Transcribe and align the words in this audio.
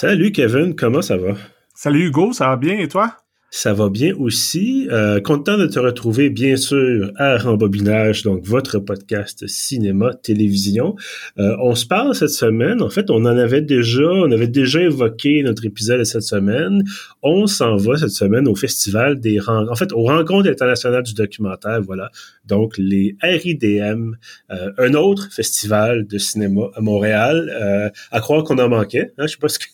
Salut 0.00 0.30
Kevin, 0.30 0.76
comment 0.76 1.02
ça 1.02 1.16
va? 1.16 1.34
Salut 1.74 2.06
Hugo, 2.06 2.32
ça 2.32 2.46
va 2.50 2.56
bien 2.56 2.78
et 2.78 2.86
toi? 2.86 3.16
Ça 3.50 3.72
va 3.72 3.88
bien 3.88 4.14
aussi. 4.18 4.88
Euh, 4.90 5.22
content 5.22 5.56
de 5.56 5.66
te 5.66 5.78
retrouver, 5.78 6.28
bien 6.28 6.56
sûr, 6.56 7.10
à 7.16 7.38
Rembobinage, 7.38 8.22
donc 8.22 8.44
votre 8.44 8.78
podcast 8.78 9.46
cinéma, 9.46 10.12
télévision. 10.12 10.96
Euh, 11.38 11.56
on 11.62 11.74
se 11.74 11.86
parle 11.86 12.14
cette 12.14 12.28
semaine. 12.28 12.82
En 12.82 12.90
fait, 12.90 13.08
on 13.08 13.24
en 13.24 13.38
avait 13.38 13.62
déjà, 13.62 14.02
on 14.04 14.30
avait 14.32 14.48
déjà 14.48 14.82
évoqué 14.82 15.42
notre 15.42 15.64
épisode 15.64 16.00
de 16.00 16.04
cette 16.04 16.24
semaine. 16.24 16.84
On 17.22 17.46
s'en 17.46 17.76
va 17.76 17.96
cette 17.96 18.10
semaine 18.10 18.48
au 18.48 18.54
festival 18.54 19.18
des 19.18 19.38
en 19.48 19.74
fait, 19.76 19.92
aux 19.92 20.02
rencontres 20.02 20.50
internationales 20.50 21.02
du 21.02 21.14
documentaire, 21.14 21.80
voilà. 21.80 22.10
Donc, 22.44 22.74
les 22.76 23.16
RIDM, 23.22 24.12
euh, 24.50 24.72
un 24.76 24.92
autre 24.92 25.28
festival 25.32 26.06
de 26.06 26.18
cinéma 26.18 26.66
à 26.74 26.82
Montréal. 26.82 27.92
À 28.10 28.20
croire 28.20 28.44
qu'on 28.44 28.58
en 28.58 28.68
manquait. 28.68 29.12
Hein? 29.16 29.26
Je 29.26 29.32
sais 29.32 29.38
pas 29.38 29.48
ce 29.48 29.58
que, 29.58 29.66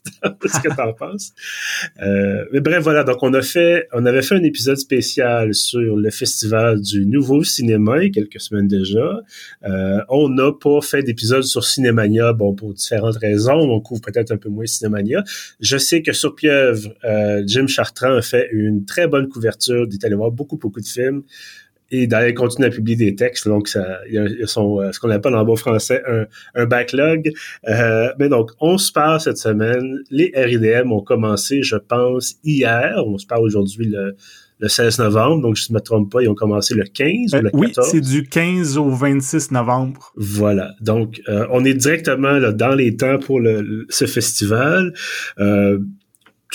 ce 0.45 0.61
que 0.61 0.75
t'en 0.75 0.93
penses. 0.99 1.33
Mais 2.01 2.61
bref, 2.61 2.83
voilà. 2.83 3.03
Donc, 3.03 3.23
on 3.23 3.35
a 3.35 3.43
fait 3.43 3.64
on 3.93 4.07
avait 4.07 4.23
fait 4.23 4.35
un 4.35 4.43
épisode 4.43 4.77
spécial 4.77 5.55
sur 5.55 5.97
le 5.97 6.11
festival 6.11 6.81
du 6.81 7.07
nouveau 7.07 7.45
cinéma 7.45 7.99
il 7.99 8.05
y 8.05 8.07
a 8.07 8.11
quelques 8.11 8.41
semaines 8.41 8.69
déjà. 8.69 9.21
Euh, 9.65 10.01
on 10.09 10.29
n'a 10.29 10.53
pas 10.53 10.81
fait 10.81 11.03
d'épisode 11.03 11.45
sur 11.45 11.65
Cinémania, 11.65 12.33
bon, 12.33 12.55
pour 12.55 12.75
différentes 12.75 13.17
raisons. 13.17 13.59
On 13.71 13.81
couvre 13.81 14.01
peut-être 14.01 14.33
un 14.33 14.37
peu 14.37 14.49
moins 14.49 14.67
Cinémania. 14.67 15.23
Je 15.61 15.77
sais 15.77 16.03
que 16.03 16.13
sur 16.13 16.35
Pieuvre, 16.35 16.89
euh, 17.05 17.43
Jim 17.47 17.67
Chartrand 17.67 18.15
a 18.15 18.23
fait 18.23 18.49
une 18.53 18.85
très 18.85 19.07
bonne 19.07 19.29
couverture. 19.29 19.87
Il 19.89 19.95
est 19.95 20.05
allé 20.05 20.15
voir 20.15 20.31
beaucoup, 20.31 20.57
beaucoup 20.57 20.81
de 20.81 20.87
films 20.87 21.23
et 21.91 22.07
d'ailleurs, 22.07 22.31
il 22.31 22.35
continue 22.35 22.67
à 22.67 22.71
publier 22.71 22.97
des 22.97 23.15
textes, 23.15 23.47
donc 23.47 23.69
ça, 23.69 23.99
il 24.09 24.15
y 24.15 24.19
a, 24.19 24.47
son, 24.47 24.81
euh, 24.81 24.93
ce 24.93 24.99
qu'on 24.99 25.11
appelle 25.11 25.35
en 25.35 25.45
bon 25.45 25.57
français 25.57 26.03
un, 26.09 26.25
un 26.55 26.67
backlog. 26.67 27.31
Euh, 27.69 28.13
mais 28.19 28.29
donc, 28.29 28.51
on 28.61 28.79
se 28.79 28.91
parle 28.91 29.21
cette 29.21 29.39
semaine. 29.39 29.99
Les 30.11 30.33
RIDM 30.35 30.93
ont 30.93 31.03
commencé, 31.03 31.63
je 31.63 31.77
pense, 31.77 32.37
hier. 32.43 32.95
On 33.07 33.19
se 33.19 33.27
parle 33.27 33.43
aujourd'hui 33.43 33.87
le, 33.87 34.17
le 34.61 34.69
16 34.69 34.99
novembre, 34.99 35.43
donc 35.43 35.57
je 35.57 35.67
ne 35.71 35.75
me 35.75 35.81
trompe 35.81 36.11
pas, 36.11 36.23
ils 36.23 36.29
ont 36.29 36.35
commencé 36.35 36.75
le 36.75 36.85
15 36.85 37.35
ou 37.35 37.37
le 37.37 37.51
14. 37.51 37.55
Oui, 37.55 37.73
c'est 37.75 38.01
du 38.01 38.25
15 38.25 38.79
au 38.79 38.89
26 38.89 39.51
novembre. 39.51 40.13
Voilà, 40.17 40.73
donc 40.81 41.21
euh, 41.29 41.47
on 41.51 41.65
est 41.65 41.75
directement 41.75 42.33
là, 42.33 42.53
dans 42.53 42.75
les 42.75 42.97
temps 42.97 43.19
pour 43.19 43.41
le, 43.41 43.87
ce 43.91 44.07
festival. 44.07 44.95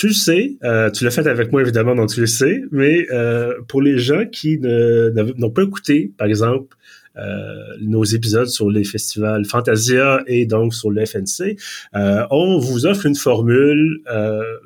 Euh, 0.00 0.06
tu 0.06 0.06
le 0.06 0.12
sais, 0.14 0.56
euh, 0.64 0.90
tu 0.90 1.04
l'as 1.04 1.10
fait 1.10 1.26
avec 1.26 1.52
moi 1.52 1.60
évidemment, 1.60 1.94
donc 1.94 2.10
tu 2.10 2.20
le 2.20 2.26
sais, 2.26 2.62
mais 2.70 3.06
euh, 3.10 3.54
pour 3.68 3.82
les 3.82 3.98
gens 3.98 4.24
qui 4.26 4.58
n'ont 4.58 5.50
pas 5.50 5.62
écouté, 5.62 6.12
par 6.16 6.26
exemple, 6.26 6.76
euh, 7.18 7.76
nos 7.82 8.04
épisodes 8.04 8.46
sur 8.46 8.70
les 8.70 8.84
festivals 8.84 9.44
Fantasia 9.44 10.22
et 10.26 10.46
donc 10.46 10.72
sur 10.74 10.90
le 10.90 11.04
FNC, 11.04 11.56
on 11.92 12.58
vous 12.58 12.86
offre 12.86 13.04
une 13.04 13.16
formule, 13.16 14.00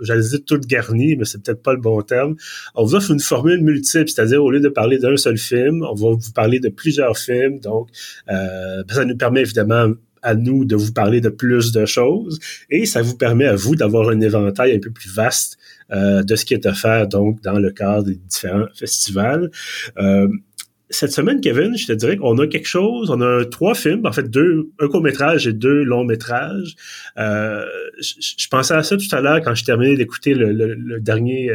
j'allais 0.02 0.22
dire 0.22 0.40
toute 0.46 0.66
garnie, 0.66 1.16
mais 1.16 1.24
c'est 1.24 1.42
peut-être 1.42 1.62
pas 1.62 1.72
le 1.72 1.80
bon 1.80 2.00
terme. 2.02 2.36
On 2.74 2.84
vous 2.84 2.94
offre 2.94 3.10
une 3.10 3.20
formule 3.20 3.62
multiple, 3.62 4.08
c'est-à-dire 4.08 4.44
au 4.44 4.50
lieu 4.50 4.60
de 4.60 4.68
parler 4.68 4.98
d'un 4.98 5.16
seul 5.16 5.38
film, 5.38 5.82
on 5.82 5.94
va 5.94 6.10
vous 6.10 6.32
parler 6.32 6.60
de 6.60 6.68
plusieurs 6.68 7.18
films. 7.18 7.58
Donc, 7.60 7.88
ça 8.28 9.04
nous 9.04 9.16
permet 9.16 9.40
évidemment 9.40 9.88
à 10.24 10.34
nous 10.34 10.64
de 10.64 10.74
vous 10.74 10.92
parler 10.92 11.20
de 11.20 11.28
plus 11.28 11.70
de 11.70 11.84
choses 11.84 12.40
et 12.70 12.86
ça 12.86 13.02
vous 13.02 13.16
permet 13.16 13.46
à 13.46 13.54
vous 13.54 13.76
d'avoir 13.76 14.08
un 14.08 14.20
éventail 14.20 14.74
un 14.74 14.80
peu 14.80 14.90
plus 14.90 15.14
vaste 15.14 15.58
euh, 15.92 16.22
de 16.22 16.34
ce 16.34 16.44
qui 16.44 16.54
est 16.54 16.66
offert 16.66 17.06
donc 17.06 17.42
dans 17.42 17.58
le 17.58 17.70
cadre 17.70 18.04
des 18.04 18.16
différents 18.16 18.66
festivals. 18.74 19.50
Euh, 19.98 20.28
cette 20.90 21.12
semaine, 21.12 21.40
Kevin, 21.40 21.76
je 21.76 21.86
te 21.86 21.92
dirais 21.92 22.16
qu'on 22.16 22.38
a 22.38 22.46
quelque 22.46 22.68
chose. 22.68 23.10
On 23.10 23.20
a 23.20 23.44
trois 23.44 23.74
films, 23.74 24.06
en 24.06 24.12
fait 24.12 24.30
deux, 24.30 24.70
un 24.78 24.88
court 24.88 25.02
métrage 25.02 25.46
et 25.46 25.52
deux 25.52 25.82
longs 25.82 26.04
métrages. 26.04 26.74
Euh, 27.18 27.64
je, 28.00 28.48
pensais 28.48 28.74
à 28.74 28.82
ça 28.82 28.96
tout 28.96 29.14
à 29.14 29.20
l'heure 29.20 29.40
quand 29.42 29.54
je 29.54 29.64
terminais 29.64 29.96
d'écouter 29.96 30.34
le, 30.34 31.00
dernier 31.00 31.50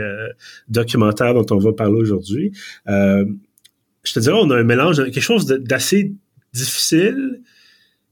documentaire 0.68 1.34
dont 1.34 1.46
on 1.52 1.58
va 1.58 1.74
parler 1.74 1.96
aujourd'hui. 1.96 2.52
je 2.88 4.14
te 4.14 4.20
dirais, 4.20 4.38
on 4.40 4.50
a 4.50 4.58
un 4.58 4.64
mélange, 4.64 4.98
quelque 4.98 5.22
chose 5.22 5.46
d'assez 5.46 6.12
difficile, 6.54 7.42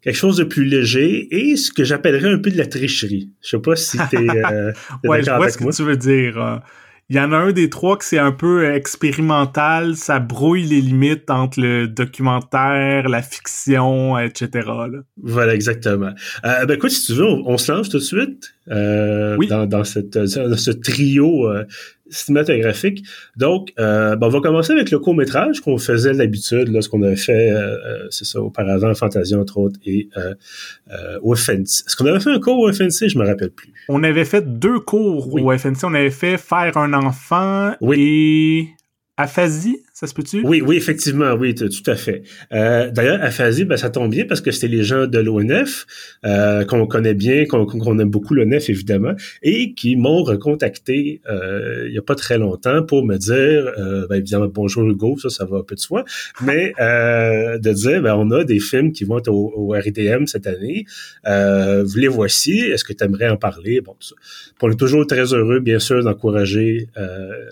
quelque 0.07 0.16
chose 0.16 0.38
de 0.38 0.45
plus 0.45 0.63
léger 0.63 1.28
et 1.35 1.57
ce 1.57 1.69
que 1.69 1.84
j'appellerais 1.84 2.31
un 2.31 2.38
peu 2.38 2.50
de 2.50 2.57
la 2.57 2.66
tricherie. 2.66 3.29
Je 3.41 3.50
sais 3.50 3.59
pas 3.59 3.75
si 3.75 3.97
t'es 4.09 4.25
euh, 4.29 4.72
ouais, 5.03 5.22
je 5.22 5.29
vois 5.31 5.50
ce 5.50 5.57
que 5.57 5.75
tu 5.75 5.84
veux 5.84 5.97
dire. 5.97 6.41
Euh. 6.41 6.56
Il 7.09 7.18
y 7.18 7.19
en 7.19 7.34
a 7.34 7.35
un 7.35 7.51
des 7.51 7.69
trois 7.69 7.97
que 7.97 8.06
c'est 8.06 8.18
un 8.18 8.31
peu 8.31 8.73
expérimental, 8.73 9.97
ça 9.97 10.19
brouille 10.19 10.63
les 10.63 10.79
limites 10.79 11.29
entre 11.29 11.59
le 11.59 11.90
documentaire, 11.90 13.09
la 13.09 13.22
fiction, 13.22 14.18
etc. 14.18 14.69
Voilà, 15.22 15.53
exactement. 15.53 16.13
Euh, 16.45 16.66
ben 16.66 16.75
écoute, 16.75 16.91
si 16.91 17.07
tu 17.07 17.13
veux, 17.13 17.25
on, 17.25 17.57
se 17.57 17.69
lance 17.74 17.89
tout 17.89 17.97
de 17.97 18.03
suite 18.03 18.53
euh, 18.70 19.38
dans, 19.50 19.66
dans, 19.66 19.84
cette, 19.84 20.28
ce 20.28 20.72
trio 20.72 21.50
euh, 21.50 21.64
cinématographique. 22.10 23.04
Donc, 23.36 23.74
euh, 23.80 24.16
ben, 24.16 24.28
on 24.28 24.30
va 24.30 24.42
commencer 24.42 24.74
avec 24.74 24.92
le 24.92 25.00
court-métrage 25.00 25.62
qu'on 25.62 25.78
faisait 25.78 26.14
d'habitude, 26.14 26.70
là, 26.70 26.82
ce 26.82 26.90
qu'on 26.90 27.02
avait 27.02 27.16
fait, 27.16 27.52
euh, 27.52 27.78
euh, 27.86 28.08
c'est 28.10 28.26
ça, 28.26 28.42
auparavant, 28.42 28.94
Fantasia, 28.94 29.38
entre 29.38 29.58
autres, 29.58 29.80
et 29.86 30.10
euh, 30.18 30.34
au 31.22 31.36
FNC. 31.36 31.62
Est-ce 31.62 31.96
qu'on 31.96 32.06
avait 32.06 32.20
fait 32.20 32.32
un 32.32 32.40
cours 32.40 32.60
au 32.60 32.72
FNC? 32.72 33.10
Je 33.10 33.18
me 33.18 33.26
rappelle 33.26 33.52
plus. 33.52 33.74
On 33.90 34.04
avait 34.04 34.26
fait 34.26 34.60
deux 34.60 34.80
cours 34.80 35.34
au 35.34 35.58
FNC. 35.58 35.84
On 35.84 35.94
avait 35.94 36.10
fait 36.10 36.38
Faire 36.38 36.78
un 36.78 36.94
enfant 36.94 37.74
et 37.94 38.68
Aphasie, 39.18 39.82
ça 40.00 40.06
se 40.06 40.13
peut-tu? 40.13 40.44
Oui, 40.46 40.62
oui, 40.62 40.75
effectivement, 40.75 41.34
oui, 41.34 41.56
tout 41.56 41.68
à 41.88 41.96
fait. 41.96 42.22
Euh, 42.53 42.91
D'ailleurs, 42.91 43.18
aphasie, 43.24 43.66
ben, 43.66 43.78
ça 43.78 43.90
tombe 43.90 44.12
bien 44.12 44.25
parce 44.25 44.41
que 44.41 44.52
c'était 44.52 44.68
les 44.68 44.84
gens 44.84 45.08
de 45.08 45.18
l'ONF 45.18 45.88
euh, 46.24 46.66
qu'on 46.66 46.85
connaît 46.85 47.16
bien, 47.16 47.46
qu'on 47.46 48.00
aime 48.00 48.12
beaucoup 48.12 48.36
l'ONF, 48.36 48.69
évidemment, 48.69 49.16
et 49.41 49.74
qui 49.74 49.96
m'ont 49.96 50.22
recontacté 50.22 51.19
euh, 51.28 51.86
il 51.88 51.96
y 51.96 51.97
a 51.97 52.03
pas 52.03 52.13
très 52.13 52.38
longtemps 52.38 52.84
pour 52.84 53.03
me 53.07 53.18
dire, 53.18 53.34
euh, 53.80 54.06
ben, 54.07 54.18
évidemment, 54.18 54.46
bonjour 54.46 54.88
Hugo, 54.88 55.18
ça, 55.18 55.31
ça 55.31 55.46
va 55.46 55.57
un 55.57 55.63
peu 55.63 55.74
de 55.74 55.80
soi, 55.80 56.06
mais 56.44 56.74
euh, 56.80 57.57
de 57.57 57.74
dire, 57.74 58.03
ben, 58.03 58.13
on 58.13 58.30
a 58.30 58.44
des 58.44 58.59
films 58.59 58.91
qui 58.91 59.03
vont 59.03 59.18
être 59.18 59.30
au, 59.30 59.52
au 59.56 59.75
cette 60.28 60.46
année, 60.46 60.86
euh, 61.25 61.84
vous 61.84 61.97
les 61.97 62.07
voici, 62.07 62.59
est-ce 62.59 62.84
que 62.84 62.94
tu 62.94 63.03
aimerais 63.03 63.30
en 63.30 63.38
parler? 63.38 63.81
Bon, 63.81 63.96
ça. 64.00 64.13
On 64.62 64.69
est 64.69 64.75
toujours 64.75 65.07
très 65.07 65.34
heureux, 65.34 65.59
bien 65.59 65.80
sûr, 65.80 66.03
d'encourager 66.03 66.88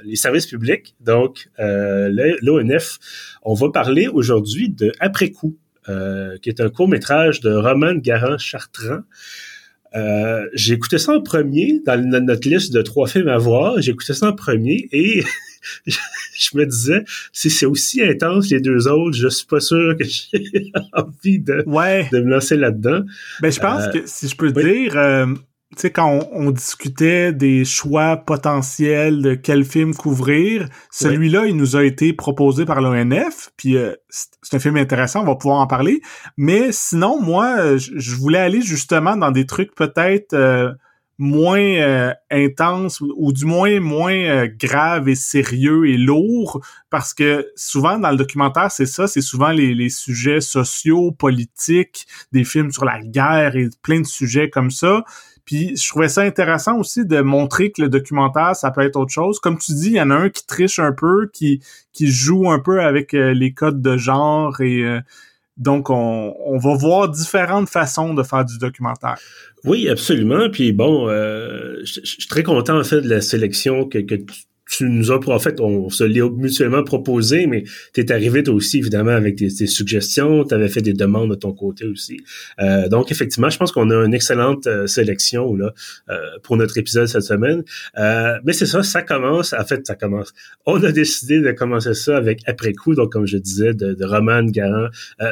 les 0.04 0.16
services 0.16 0.46
publics, 0.46 0.94
donc 1.04 1.50
euh, 1.60 2.10
l'ONF. 2.42 3.00
On 3.44 3.54
va 3.54 3.70
parler 3.70 4.08
aujourd'hui 4.08 4.70
de 4.70 4.92
Après 5.00 5.32
coup, 5.32 5.58
euh, 5.88 6.38
qui 6.42 6.50
est 6.50 6.62
un 6.62 6.70
court 6.70 6.88
métrage 6.88 7.42
de 7.42 7.54
Roman 7.54 7.94
Garand-Chartrand. 7.96 9.02
Euh, 9.96 10.46
j'ai 10.54 10.74
écouté 10.74 10.98
ça 10.98 11.14
en 11.14 11.22
premier 11.22 11.80
dans 11.86 12.26
notre 12.26 12.50
liste 12.50 12.74
de 12.74 12.82
trois 12.82 13.08
films 13.08 13.30
à 13.30 13.38
voir. 13.38 13.80
J'ai 13.82 13.92
écouté 13.92 14.14
ça 14.14 14.30
en 14.30 14.34
premier 14.34 14.90
et 14.92 15.24
je 15.86 16.50
me 16.56 16.66
disais, 16.66 17.04
si 17.32 17.50
c'est 17.50 17.66
aussi 17.66 18.02
intense 18.02 18.50
les 18.50 18.60
deux 18.60 18.88
autres, 18.88 19.16
je 19.16 19.28
suis 19.30 19.46
pas 19.46 19.60
sûr 19.60 19.96
que 19.98 20.04
j'ai 20.04 20.72
envie 20.94 21.40
de, 21.40 21.64
de 21.64 22.20
me 22.20 22.30
lancer 22.30 22.58
là-dedans. 22.58 23.02
Ben, 23.42 23.52
je 23.52 23.60
pense 23.60 23.88
que 23.88 24.06
si 24.06 24.28
je 24.28 24.36
peux 24.36 24.52
dire, 24.52 24.98
tu 25.76 25.82
sais, 25.82 25.92
quand 25.92 26.28
on, 26.32 26.52
discutait 26.52 27.34
des 27.34 27.66
choix 27.66 28.18
potentiels 28.18 29.22
de 29.22 29.34
quel 29.34 29.66
film 29.66 29.94
couvrir, 29.94 30.70
celui-là, 30.90 31.48
il 31.48 31.58
nous 31.58 31.76
a 31.76 31.84
été 31.84 32.14
proposé 32.14 32.66
par 32.66 32.82
l'ONF, 32.82 33.52
puis 33.58 33.76
euh, 33.76 33.94
c'est 34.10 34.56
un 34.56 34.60
film 34.60 34.78
intéressant, 34.78 35.22
on 35.22 35.26
va 35.26 35.36
pouvoir 35.36 35.60
en 35.60 35.68
parler. 35.68 36.02
Mais 36.38 36.72
sinon, 36.72 37.22
moi, 37.22 37.58
euh, 37.58 37.78
je 37.78 38.16
voulais 38.16 38.40
aller 38.40 38.62
justement 38.62 39.18
dans 39.18 39.32
des 39.32 39.46
trucs 39.46 39.76
peut-être 39.76 40.34
euh, 40.34 40.72
moins 41.18 42.14
intenses 42.30 43.02
ou, 43.02 43.32
du 43.32 43.46
moins 43.46 43.80
moins 43.80 44.48
graves 44.48 45.08
et 45.08 45.16
sérieux 45.16 45.88
et 45.88 45.98
lourds, 45.98 46.62
parce 46.90 47.14
que 47.14 47.48
souvent 47.56 48.00
dans 48.00 48.12
le 48.12 48.18
documentaire, 48.18 48.70
c'est 48.70 48.86
ça, 48.86 49.08
c'est 49.08 49.22
souvent 49.22 49.52
les, 49.52 49.74
les 49.74 49.90
sujets 49.90 50.42
sociaux, 50.42 51.12
politiques, 51.12 52.06
des 52.34 52.44
films 52.44 52.72
sur 52.72 52.84
la 52.84 53.02
guerre 53.02 53.56
et 53.56 53.70
plein 53.82 54.02
de 54.02 54.06
sujets 54.06 54.50
comme 54.50 54.72
ça 54.72 55.06
puis 55.46 55.78
je 55.78 55.88
trouvais 55.88 56.10
ça 56.10 56.22
intéressant 56.22 56.80
aussi 56.80 57.06
de 57.06 57.22
montrer 57.22 57.72
que 57.72 57.82
le 57.82 57.90
documentaire, 57.90 58.56
ça 58.56 58.72
peut 58.72 58.82
être 58.82 58.96
autre 58.96 59.12
chose. 59.12 59.40
Comme 59.40 59.58
tu 59.58 59.74
dis, 59.74 59.88
il 59.88 59.96
y 59.96 60.02
en 60.02 60.10
a 60.10 60.16
un 60.16 60.30
qui 60.30 60.46
triche 60.46 60.80
un 60.80 60.92
peu, 60.92 61.30
qui, 61.32 61.62
qui 61.94 62.08
joue 62.08 62.50
un 62.50 62.60
peu 62.60 62.82
avec 62.82 63.14
euh, 63.14 63.34
les 63.34 63.54
codes 63.54 63.82
de 63.82 63.96
genre 63.96 64.60
et 64.62 64.84
euh, 64.84 65.00
donc 65.58 65.90
on, 65.90 66.36
on, 66.46 66.58
va 66.58 66.76
voir 66.76 67.10
différentes 67.10 67.70
façons 67.70 68.14
de 68.14 68.24
faire 68.24 68.44
du 68.44 68.58
documentaire. 68.58 69.18
Oui, 69.64 69.88
absolument. 69.88 70.50
Puis 70.50 70.74
bon, 70.74 71.08
euh, 71.10 71.78
je 71.84 72.02
suis 72.04 72.28
très 72.28 72.44
content 72.44 72.80
en 72.80 72.84
fait 72.84 73.02
de 73.02 73.10
la 73.10 73.22
sélection 73.22 73.86
que, 73.86 74.00
que 74.00 74.16
tu 74.16 74.44
nous 74.82 75.12
as, 75.12 75.20
en 75.28 75.40
fait, 75.40 75.60
on 75.60 75.90
se 75.90 76.04
l'est 76.04 76.28
mutuellement 76.30 76.84
proposé, 76.84 77.48
mais 77.48 77.64
tu 77.94 78.02
es 78.02 78.12
arrivé 78.12 78.44
toi 78.44 78.54
aussi, 78.54 78.80
évidemment, 78.80 79.12
avec 79.12 79.36
tes, 79.36 79.50
suggestions, 79.50 80.44
tu 80.44 80.54
avais 80.54 80.70
fait 80.70 80.82
des 80.82 80.94
demandes 80.94 81.30
de 81.30 81.36
ton 81.36 81.54
côté 81.54 81.86
aussi. 81.86 82.20
Euh, 82.60 82.88
donc, 82.90 83.12
effectivement, 83.12 83.50
je 83.50 83.58
pense 83.58 83.72
qu'on 83.72 83.90
a 83.92 84.06
une 84.06 84.14
excellente 84.14 84.68
euh, 84.68 84.88
sélection 84.88 85.56
là 85.56 85.74
euh, 86.10 86.16
pour 86.44 86.58
notre 86.58 86.78
épisode 86.78 87.08
cette 87.08 87.24
semaine. 87.24 87.64
mais 87.96 88.54
c'est 88.54 88.66
ça, 88.66 88.84
ça 88.84 89.02
commence, 89.02 89.54
en 89.54 89.66
fait, 89.66 89.86
ça 89.86 89.96
commence. 89.96 90.34
On 90.66 90.84
a 90.84 90.92
décidé 90.92 91.40
de 91.40 91.52
commencer 91.52 91.94
ça 91.94 92.18
avec 92.18 92.42
Après 92.48 92.74
coup, 92.74 92.96
donc 92.96 93.12
comme 93.12 93.26
je 93.26 93.38
disais, 93.38 93.74
de, 93.74 93.94
de 93.94 94.06
Roman 94.06 94.44
Garant 94.44 94.88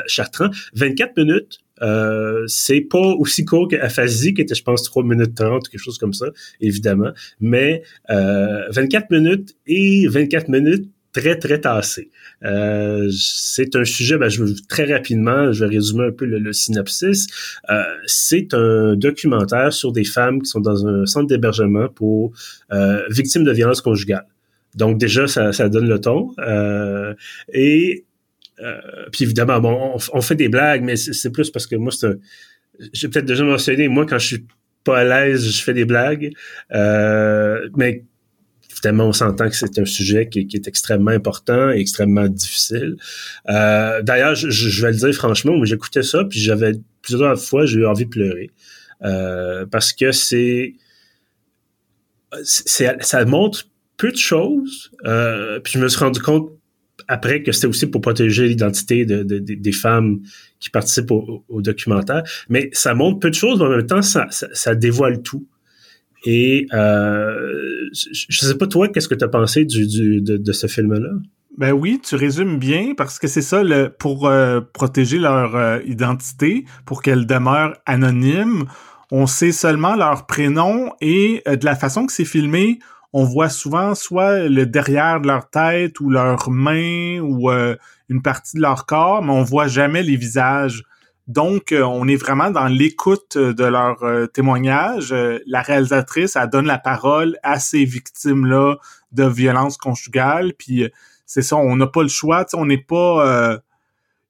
Chartrand. 0.08 0.50
24 0.76 1.18
minutes, 1.18 1.60
Euh, 1.84 2.44
c'est 2.48 2.82
pas 2.82 2.98
aussi 2.98 3.46
court 3.46 3.68
qu'Aphasie, 3.68 4.34
qui 4.34 4.42
était, 4.42 4.56
je 4.56 4.64
pense, 4.64 4.84
3 4.84 5.04
minutes 5.04 5.36
30, 5.36 5.70
quelque 5.70 5.82
chose 5.82 5.98
comme 5.98 6.14
ça, 6.14 6.28
évidemment. 6.62 7.12
Mais 7.40 7.84
euh, 8.10 8.64
24 8.72 9.12
minutes 9.12 9.56
et 9.68 10.08
24 10.08 10.50
minutes 10.50 10.90
très, 11.14 11.38
très 11.38 11.62
tassé. 11.62 12.10
Euh, 12.44 13.10
c'est 13.12 13.76
un 13.76 13.86
sujet, 13.86 14.18
ben, 14.18 14.30
je 14.30 14.44
très 14.68 14.92
rapidement, 14.92 15.52
je 15.52 15.64
vais 15.64 15.76
résumer 15.76 16.06
un 16.06 16.12
peu 16.12 16.26
le, 16.26 16.52
synopsis. 16.52 17.28
Euh, 17.70 17.84
c'est 18.06 18.54
un 18.54 18.96
documentaire 18.96 19.72
sur 19.72 19.92
des 19.92 20.04
femmes 20.04 20.42
qui 20.42 20.50
sont 20.50 20.60
dans 20.60 20.88
un 20.88 21.06
centre 21.06 21.28
d'hébergement 21.28 21.88
pour 21.88 22.34
euh, 22.72 23.02
victimes 23.10 23.44
de 23.44 23.52
violences 23.52 23.82
conjugales. 23.82 24.26
Donc 24.76 24.98
déjà, 24.98 25.28
ça, 25.28 25.54
ça 25.54 25.70
donne 25.70 25.88
le 25.88 26.00
ton. 26.00 26.32
Euh, 26.40 27.14
et 27.54 28.06
puis 29.12 29.24
évidemment, 29.24 29.60
bon, 29.60 29.98
on, 30.14 30.22
fait 30.22 30.36
des 30.36 30.50
blagues, 30.50 30.84
mais 30.84 30.96
c'est 30.96 31.32
plus 31.32 31.50
parce 31.50 31.68
que 31.68 31.76
moi, 31.76 31.92
c'est. 31.92 32.18
J'ai 32.92 33.08
peut-être 33.08 33.26
déjà 33.26 33.44
mentionné, 33.44 33.88
moi, 33.88 34.06
quand 34.06 34.18
je 34.18 34.28
suis 34.28 34.46
pas 34.84 35.00
à 35.00 35.04
l'aise, 35.04 35.50
je 35.50 35.64
fais 35.64 35.74
des 35.74 35.86
blagues. 35.86 36.32
Euh, 36.74 37.70
mais 37.76 38.04
évidemment, 38.72 39.06
on 39.06 39.14
s'entend 39.14 39.50
que 39.50 39.56
c'est 39.56 39.80
un 39.80 39.86
sujet 39.86 40.28
qui, 40.28 40.48
est 40.54 40.68
extrêmement 40.68 41.12
important 41.12 41.72
et 41.72 41.80
extrêmement 41.80 42.28
difficile. 42.28 42.98
Euh, 43.50 44.02
d'ailleurs, 44.02 44.36
je, 44.36 44.82
vais 44.82 44.92
le 44.92 44.98
dire 44.98 45.14
franchement, 45.14 45.64
j'écoutais 45.64 46.04
ça, 46.04 46.24
puis 46.26 46.40
j'avais 46.40 46.74
plusieurs 47.02 47.40
fois, 47.40 47.66
j'ai 47.66 47.80
eu 47.80 47.86
envie 47.86 48.06
de 48.06 48.10
pleurer. 48.10 48.50
Euh, 49.04 49.66
parce 49.66 49.94
que 49.94 50.12
c'est, 50.12 50.76
ça 52.44 53.26
montre 53.26 53.66
peu 53.98 54.12
de 54.12 54.18
choses. 54.18 54.92
Euh, 55.06 55.60
puis 55.60 55.74
je 55.74 55.80
me 55.80 55.88
suis 55.88 56.00
rendu 56.00 56.20
compte 56.20 56.52
après 57.08 57.44
que 57.44 57.52
c'était 57.52 57.68
aussi 57.68 57.88
pour 57.88 58.02
protéger 58.02 58.48
l'identité 58.48 59.06
de, 59.06 59.24
des 59.24 59.72
femmes 59.72 60.22
qui 60.60 60.70
participent 60.70 61.12
au, 61.12 61.62
documentaire. 61.62 62.24
Mais 62.50 62.70
ça 62.72 62.94
montre 62.94 63.20
peu 63.20 63.30
de 63.30 63.36
choses, 63.36 63.60
mais 63.60 63.66
en 63.66 63.70
même 63.70 63.86
temps, 63.86 64.02
ça, 64.02 64.76
dévoile 64.76 65.22
tout. 65.22 65.48
Et 66.26 66.68
euh, 66.74 67.90
je 67.92 68.46
sais 68.46 68.58
pas 68.58 68.68
toi, 68.68 68.88
qu'est-ce 68.88 69.10
que 69.10 69.16
tu 69.16 69.26
as 69.26 69.30
pensé 69.30 69.66
du, 69.66 70.22
de, 70.22 70.52
ce 70.52 70.68
film-là? 70.68 71.10
Ben 71.58 71.72
oui, 71.72 72.00
tu 72.04 72.16
résumes 72.16 72.58
bien 72.58 72.94
parce 72.96 73.20
que 73.20 73.28
c'est 73.28 73.42
ça 73.42 73.62
le, 73.62 73.90
pour 73.90 74.28
euh, 74.28 74.62
protéger 74.74 75.20
leur 75.20 75.56
euh, 75.56 75.80
identité, 75.86 76.66
pour 76.86 77.02
qu'elle 77.02 77.28
demeure 77.28 77.76
anonyme. 77.86 78.66
On 79.12 79.28
sait 79.28 79.52
seulement 79.52 79.96
leur 79.96 80.26
prénom 80.26 80.94
et 81.02 81.44
de 81.46 81.66
la 81.66 81.76
façon 81.76 82.08
que 82.08 82.14
c'est 82.14 82.26
filmé, 82.26 82.80
on 83.14 83.24
voit 83.24 83.50
souvent 83.50 83.96
soit 83.96 84.48
le 84.48 84.66
derrière 84.66 85.22
de 85.22 85.28
leur 85.28 85.50
tête 85.50 86.00
ou 86.00 86.10
leurs 86.10 86.50
mains 86.50 87.20
ou 87.20 87.52
une 88.10 88.22
partie 88.22 88.58
de 88.58 88.62
leur 88.62 88.86
corps, 88.86 89.24
mais 89.24 89.32
on 89.32 89.44
voit 89.44 89.68
jamais 89.68 90.04
les 90.04 90.16
visages. 90.16 90.84
Donc, 91.28 91.72
euh, 91.72 91.84
on 91.84 92.08
est 92.08 92.18
vraiment 92.18 92.52
dans 92.52 92.68
l'écoute 92.68 93.38
euh, 93.38 93.54
de 93.54 93.64
leur 93.64 94.04
euh, 94.04 94.28
témoignage. 94.28 95.14
la 95.48 95.62
réalisatrice, 95.62 96.36
elle 96.36 96.50
donne 96.50 96.66
la 96.66 96.78
parole 96.78 97.38
à 97.44 97.60
ces 97.60 97.86
victimes-là 97.86 98.76
de 99.14 99.24
violences 99.24 99.78
conjugales. 99.78 100.54
Puis, 100.58 100.90
c'est 101.26 101.42
ça, 101.42 101.56
on 101.56 101.76
n'a 101.76 101.88
pas 101.88 102.02
le 102.02 102.10
choix. 102.10 102.46
On 102.54 102.66
n'est 102.66 102.78
pas... 102.78 103.60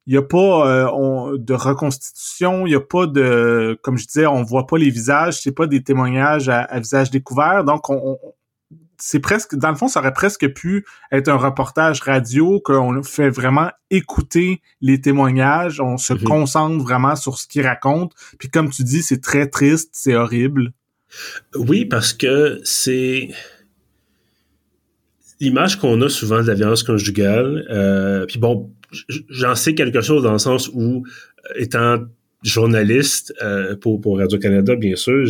il 0.06 0.12
n'y 0.12 0.18
a 0.18 0.22
pas 0.22 0.92
de 1.38 1.54
reconstitution, 1.54 2.68
il 2.68 2.70
n'y 2.70 2.76
a 2.76 2.82
pas 2.82 3.08
de... 3.08 3.80
Comme 3.82 3.98
je 3.98 4.06
disais, 4.06 4.28
on 4.28 4.44
voit 4.44 4.68
pas 4.68 4.78
les 4.78 4.90
visages, 4.90 5.42
c'est 5.42 5.52
pas 5.52 5.66
des 5.66 5.82
témoignages 5.84 6.50
à, 6.50 6.62
à 6.62 6.80
visage 6.80 7.10
découvert. 7.10 7.64
Donc, 7.64 7.90
on, 7.90 8.18
c'est 8.98 9.20
presque, 9.20 9.56
dans 9.56 9.70
le 9.70 9.76
fond, 9.76 9.88
ça 9.88 10.00
aurait 10.00 10.14
presque 10.14 10.48
pu 10.54 10.86
être 11.12 11.30
un 11.30 11.36
reportage 11.36 12.02
radio 12.02 12.60
qu'on 12.60 13.02
fait 13.04 13.30
vraiment 13.30 13.70
écouter 13.90 14.62
les 14.82 15.02
témoignages, 15.02 15.80
on 15.80 15.98
se 15.98 16.14
mhm. 16.14 16.24
concentre 16.24 16.84
vraiment 16.84 17.16
sur 17.16 17.38
ce 17.38 17.48
qu'ils 17.48 17.66
racontent. 17.66 18.16
Puis 18.40 18.50
comme 18.50 18.70
tu 18.70 18.84
dis, 18.84 19.02
c'est 19.04 19.22
très 19.22 19.48
triste, 19.48 19.90
c'est 19.94 20.16
horrible. 20.16 20.74
Oui, 21.56 21.86
parce 21.86 22.14
que 22.14 22.60
c'est 22.64 23.30
l'image 25.40 25.80
qu'on 25.80 26.02
a 26.02 26.10
souvent 26.10 26.42
de 26.42 26.48
la 26.48 26.54
violence 26.54 26.84
conjugale. 26.84 27.66
Euh, 27.70 28.26
puis 28.26 28.40
bon, 28.40 28.72
j'en 29.30 29.56
sais 29.56 29.76
quelque 29.76 30.02
chose 30.02 30.24
dans 30.24 30.32
le 30.32 30.40
sens 30.40 30.70
où, 30.74 31.04
étant 31.56 32.00
journaliste 32.44 33.34
euh, 33.42 33.76
pour, 33.76 34.02
pour 34.02 34.18
Radio-Canada, 34.18 34.76
bien 34.76 34.96
sûr, 34.96 35.26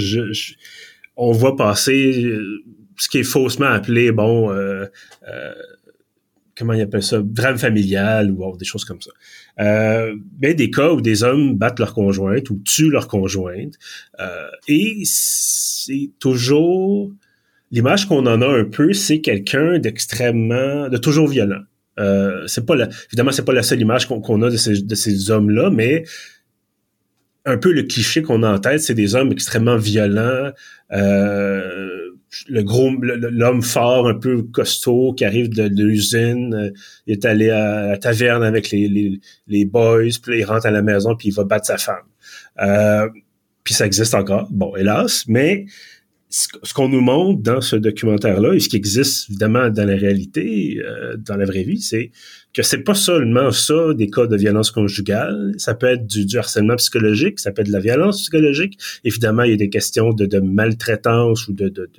on 1.15 1.31
voit 1.31 1.55
passer 1.55 2.37
ce 2.97 3.09
qui 3.09 3.19
est 3.19 3.23
faussement 3.23 3.67
appelé, 3.67 4.11
bon, 4.11 4.51
euh, 4.51 4.85
euh, 5.27 5.53
comment 6.57 6.73
il 6.73 6.81
appelle 6.81 7.03
ça, 7.03 7.19
drame 7.21 7.57
familial 7.57 8.31
ou 8.31 8.57
des 8.57 8.65
choses 8.65 8.85
comme 8.85 9.01
ça. 9.01 9.11
Euh, 9.59 10.15
ben, 10.37 10.55
des 10.55 10.69
cas 10.69 10.91
où 10.91 11.01
des 11.01 11.23
hommes 11.23 11.55
battent 11.55 11.79
leur 11.79 11.93
conjointe 11.93 12.49
ou 12.49 12.61
tuent 12.65 12.89
leur 12.89 13.07
conjointe. 13.07 13.73
Et 14.67 15.01
c'est 15.05 16.11
toujours... 16.19 17.11
L'image 17.71 18.07
qu'on 18.07 18.27
en 18.27 18.41
a 18.43 18.47
un 18.47 18.65
peu, 18.65 18.93
c'est 18.93 19.19
quelqu'un 19.21 19.79
d'extrêmement... 19.79 20.89
de 20.89 20.97
toujours 20.97 21.27
violent. 21.27 21.61
C'est 22.47 22.65
pas 22.65 22.75
la, 22.75 22.89
évidemment, 23.07 23.31
c'est 23.31 23.45
pas 23.45 23.53
la 23.53 23.63
seule 23.63 23.81
image 23.81 24.07
qu'on 24.07 24.41
a 24.43 24.49
de 24.49 24.57
ces, 24.95 25.31
hommes-là, 25.31 25.69
mais 25.71 26.03
un 27.45 27.57
peu 27.57 27.73
le 27.73 27.83
cliché 27.83 28.21
qu'on 28.21 28.43
a 28.43 28.51
en 28.51 28.59
tête, 28.59 28.79
c'est 28.81 28.93
des 28.93 29.15
hommes 29.15 29.31
extrêmement 29.31 29.77
violents, 29.77 30.51
le 32.47 32.63
gros, 32.63 32.91
l'homme 33.01 33.61
fort, 33.61 34.07
un 34.07 34.17
peu 34.17 34.43
costaud, 34.43 35.13
qui 35.13 35.25
arrive 35.25 35.49
de, 35.49 35.83
l'usine, 35.83 36.53
euh, 36.53 36.71
il 37.07 37.13
est 37.13 37.25
allé 37.25 37.49
à 37.49 37.87
la 37.87 37.97
taverne 37.97 38.43
avec 38.43 38.71
les, 38.71 38.87
les, 38.87 39.19
les, 39.47 39.65
boys, 39.65 40.03
puis 40.21 40.39
il 40.39 40.43
rentre 40.43 40.65
à 40.65 40.71
la 40.71 40.81
maison, 40.81 41.15
puis 41.15 41.29
il 41.29 41.33
va 41.33 41.43
battre 41.43 41.67
sa 41.67 41.77
femme. 41.77 42.05
Euh, 42.61 43.09
puis 43.63 43.73
ça 43.73 43.85
existe 43.85 44.13
encore, 44.13 44.47
bon, 44.51 44.75
hélas, 44.75 45.25
mais 45.27 45.65
ce 46.29 46.73
qu'on 46.73 46.89
nous 46.89 47.01
montre 47.01 47.43
dans 47.43 47.61
ce 47.61 47.75
documentaire-là, 47.75 48.53
et 48.53 48.59
ce 48.59 48.67
qui 48.67 48.75
existe 48.75 49.29
évidemment 49.29 49.69
dans 49.69 49.85
la 49.85 49.95
réalité, 49.95 50.81
euh, 50.83 51.15
dans 51.17 51.35
la 51.35 51.45
vraie 51.45 51.63
vie, 51.63 51.79
c'est 51.79 52.11
que 52.53 52.61
c'est 52.61 52.83
pas 52.83 52.93
seulement 52.93 53.51
ça 53.51 53.93
des 53.95 54.09
cas 54.09 54.27
de 54.27 54.37
violence 54.37 54.71
conjugale, 54.71 55.53
ça 55.57 55.73
peut 55.73 55.87
être 55.87 56.05
du, 56.05 56.37
harcèlement 56.37 56.75
psychologique, 56.75 57.39
ça 57.39 57.51
peut 57.51 57.61
être 57.61 57.67
de 57.67 57.73
la 57.73 57.79
violence 57.79 58.21
psychologique. 58.21 58.77
Évidemment, 59.03 59.43
il 59.43 59.51
y 59.51 59.53
a 59.53 59.57
des 59.57 59.69
questions 59.69 60.13
de, 60.13 60.39
maltraitance 60.39 61.47
ou 61.47 61.53
de, 61.53 61.69
de, 61.69 61.89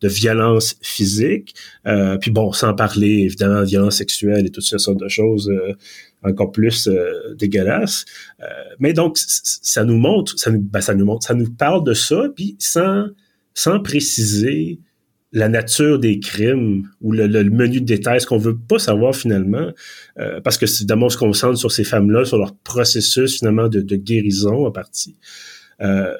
de, 0.00 0.08
violence 0.08 0.76
physique. 0.82 1.54
Euh, 1.86 2.16
puis 2.18 2.30
bon, 2.30 2.52
sans 2.52 2.74
parler 2.74 3.20
évidemment 3.20 3.60
de 3.60 3.66
violence 3.66 3.96
sexuelle 3.96 4.46
et 4.46 4.50
toutes 4.50 4.64
ces 4.64 4.78
sortes 4.78 5.00
de 5.00 5.08
choses. 5.08 5.48
Euh, 5.48 5.74
encore 6.22 6.52
plus 6.52 6.86
dégueulasses. 7.38 8.04
mais 8.78 8.92
donc, 8.92 9.16
ça 9.16 9.84
nous 9.84 9.96
montre, 9.96 10.38
ça 10.38 10.50
nous, 10.50 10.60
ben, 10.60 10.82
ça 10.82 10.94
nous 10.94 11.06
montre, 11.06 11.26
ça 11.26 11.32
nous 11.32 11.50
parle 11.50 11.82
de 11.82 11.94
ça, 11.94 12.28
puis 12.36 12.56
sans 12.58 13.06
sans 13.54 13.80
préciser 13.80 14.78
la 15.32 15.48
nature 15.48 15.98
des 15.98 16.18
crimes 16.18 16.88
ou 17.00 17.12
le, 17.12 17.28
menu 17.44 17.80
de 17.80 17.86
détails, 17.86 18.20
ce 18.20 18.26
qu'on 18.26 18.38
veut 18.38 18.56
pas 18.56 18.78
savoir 18.78 19.14
finalement, 19.14 19.70
euh, 20.18 20.40
parce 20.40 20.58
que 20.58 20.66
c'est 20.66 20.82
évidemment 20.82 21.06
on 21.06 21.10
se 21.10 21.16
concentre 21.16 21.58
sur 21.58 21.70
ces 21.70 21.84
femmes-là, 21.84 22.24
sur 22.24 22.38
leur 22.38 22.54
processus 22.56 23.38
finalement 23.38 23.68
de, 23.68 23.80
guérison 23.96 24.66
en 24.66 24.72
partie. 24.72 25.16
Euh, 25.80 26.14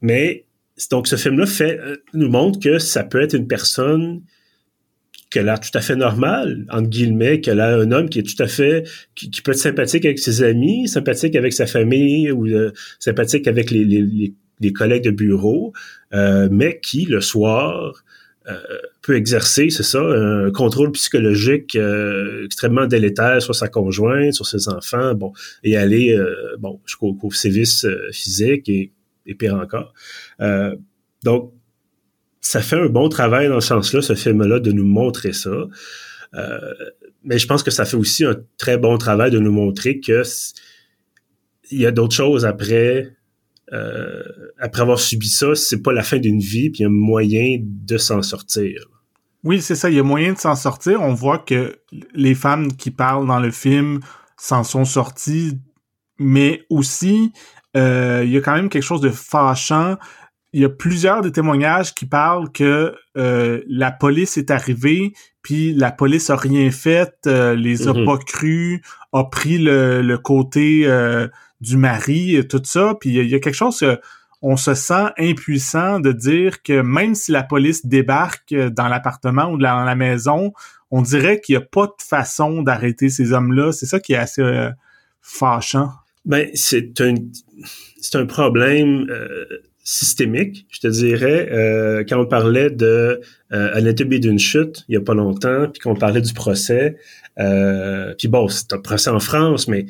mais 0.00 0.44
donc 0.90 1.08
ce 1.08 1.16
film-là 1.16 1.46
fait 1.46 1.80
euh, 1.80 1.96
nous 2.14 2.28
montre 2.28 2.60
que 2.60 2.78
ça 2.78 3.02
peut 3.02 3.20
être 3.20 3.34
une 3.34 3.48
personne 3.48 4.22
qui 5.30 5.40
a 5.40 5.42
l'air 5.42 5.60
tout 5.60 5.76
à 5.76 5.80
fait 5.82 5.96
normal, 5.96 6.64
entre 6.70 6.88
guillemets, 6.88 7.40
qui 7.40 7.50
a 7.50 7.66
un 7.66 7.92
homme 7.92 8.08
qui 8.08 8.20
est 8.20 8.22
tout 8.22 8.42
à 8.42 8.46
fait, 8.46 8.84
qui, 9.14 9.28
peut 9.42 9.50
être 9.50 9.58
sympathique 9.58 10.06
avec 10.06 10.18
ses 10.18 10.42
amis, 10.42 10.88
sympathique 10.88 11.36
avec 11.36 11.52
sa 11.52 11.66
famille 11.66 12.32
ou 12.32 12.46
sympathique 12.98 13.46
avec 13.46 13.70
les, 13.70 13.84
les 13.84 14.34
des 14.60 14.72
collègues 14.72 15.04
de 15.04 15.10
bureau, 15.10 15.72
euh, 16.14 16.48
mais 16.50 16.80
qui, 16.80 17.04
le 17.04 17.20
soir, 17.20 17.84
euh, 17.84 17.92
peut 19.02 19.16
exercer, 19.16 19.70
c'est 19.70 19.82
ça, 19.82 20.00
un 20.00 20.50
contrôle 20.50 20.92
psychologique 20.92 21.76
euh, 21.76 22.44
extrêmement 22.44 22.86
délétère 22.86 23.42
sur 23.42 23.54
sa 23.54 23.68
conjointe, 23.68 24.32
sur 24.32 24.46
ses 24.46 24.68
enfants, 24.68 25.14
bon, 25.14 25.32
et 25.64 25.76
aller, 25.76 26.18
bon, 26.58 26.80
jusqu'au 26.86 27.16
sévice 27.30 27.86
physique 28.12 28.68
et, 28.68 28.92
et, 29.26 29.34
pire 29.34 29.54
encore. 29.54 29.92
donc, 31.24 31.52
ça 32.40 32.62
fait 32.62 32.76
un 32.76 32.86
bon 32.86 33.08
travail 33.08 33.48
dans 33.48 33.60
ce 33.60 33.68
sens-là, 33.68 34.00
ce 34.00 34.14
film-là, 34.14 34.60
de 34.60 34.72
nous 34.72 34.86
montrer 34.86 35.32
ça. 35.32 35.66
mais 37.24 37.38
je 37.38 37.46
pense 37.46 37.62
que 37.62 37.70
ça 37.70 37.84
fait 37.84 37.96
aussi 37.96 38.24
un 38.24 38.36
très 38.56 38.78
bon 38.78 38.96
travail 38.96 39.30
de 39.30 39.38
nous 39.38 39.52
montrer 39.52 40.00
que 40.00 40.22
il 41.70 41.80
y 41.80 41.86
a 41.86 41.90
d'autres 41.90 42.14
choses 42.14 42.44
après 42.44 43.12
euh, 43.72 44.22
après 44.58 44.82
avoir 44.82 44.98
subi 44.98 45.28
ça, 45.28 45.54
c'est 45.54 45.82
pas 45.82 45.92
la 45.92 46.02
fin 46.02 46.18
d'une 46.18 46.40
vie, 46.40 46.70
puis 46.70 46.80
il 46.80 46.82
y 46.82 46.86
a 46.86 46.90
moyen 46.90 47.58
de 47.60 47.96
s'en 47.96 48.22
sortir. 48.22 48.86
Oui, 49.44 49.62
c'est 49.62 49.76
ça, 49.76 49.88
il 49.88 49.96
y 49.96 50.00
a 50.00 50.02
moyen 50.02 50.32
de 50.32 50.38
s'en 50.38 50.56
sortir. 50.56 51.00
On 51.00 51.14
voit 51.14 51.38
que 51.38 51.78
les 52.12 52.34
femmes 52.34 52.72
qui 52.72 52.90
parlent 52.90 53.26
dans 53.26 53.38
le 53.38 53.50
film 53.50 54.00
s'en 54.36 54.64
sont 54.64 54.84
sorties, 54.84 55.58
mais 56.18 56.64
aussi, 56.70 57.32
euh, 57.76 58.22
il 58.24 58.30
y 58.30 58.36
a 58.36 58.40
quand 58.40 58.54
même 58.54 58.68
quelque 58.68 58.82
chose 58.82 59.00
de 59.00 59.10
fâchant. 59.10 59.96
Il 60.52 60.62
y 60.62 60.64
a 60.64 60.68
plusieurs 60.68 61.22
des 61.22 61.30
témoignages 61.30 61.94
qui 61.94 62.06
parlent 62.06 62.50
que 62.50 62.96
euh, 63.16 63.60
la 63.68 63.92
police 63.92 64.36
est 64.38 64.50
arrivée, 64.50 65.12
puis 65.42 65.72
la 65.72 65.92
police 65.92 66.30
a 66.30 66.36
rien 66.36 66.70
fait, 66.72 67.14
les 67.26 67.86
a 67.86 67.92
mhm. 67.92 68.04
pas 68.04 68.18
cru, 68.18 68.82
a 69.12 69.24
pris 69.24 69.58
le, 69.58 70.02
le 70.02 70.18
côté 70.18 70.84
du 71.60 71.76
mari, 71.76 72.42
tout 72.48 72.62
ça. 72.64 72.96
Puis 73.00 73.10
il 73.10 73.28
y, 73.28 73.34
a 73.34 73.38
quelque 73.38 73.54
chose 73.54 73.78
que 73.78 74.00
on 74.42 74.56
se 74.56 74.74
sent 74.74 75.06
impuissant 75.18 76.00
de 76.00 76.12
dire 76.12 76.62
que 76.62 76.80
même 76.80 77.14
si 77.14 77.32
la 77.32 77.42
police 77.42 77.86
débarque 77.86 78.54
dans 78.54 78.88
l'appartement 78.88 79.50
ou 79.50 79.58
dans 79.58 79.84
la 79.84 79.94
maison, 79.94 80.52
on 80.90 81.02
dirait 81.02 81.40
qu'il 81.40 81.56
n'y 81.56 81.62
a 81.62 81.66
pas 81.66 81.86
de 81.86 82.02
façon 82.02 82.62
d'arrêter 82.62 83.08
ces 83.08 83.32
hommes-là. 83.32 83.72
C'est 83.72 83.86
ça 83.86 84.00
qui 84.00 84.12
est 84.12 84.16
assez 84.16 84.42
euh, 84.42 84.70
fâchant. 85.20 85.90
Ben, 86.24 86.48
c'est 86.54 87.00
un, 87.00 87.14
c'est 88.00 88.16
un 88.16 88.26
problème 88.26 89.06
euh, 89.10 89.46
systémique, 89.82 90.66
je 90.70 90.80
te 90.80 90.88
dirais. 90.88 91.48
Euh, 91.50 92.04
quand 92.08 92.20
on 92.20 92.26
parlait 92.26 92.70
de 92.70 93.20
euh, 93.52 93.92
d'une 93.92 94.38
chute 94.38 94.84
il 94.88 94.94
y 94.94 94.96
a 94.96 95.00
pas 95.00 95.14
longtemps, 95.14 95.68
puis 95.70 95.80
qu'on 95.80 95.94
parlait 95.94 96.20
du 96.20 96.34
procès, 96.34 96.96
puis 97.36 98.28
bon, 98.28 98.48
c'est 98.48 98.72
un 98.72 98.78
procès 98.78 99.10
en 99.10 99.20
France, 99.20 99.68
mais 99.68 99.86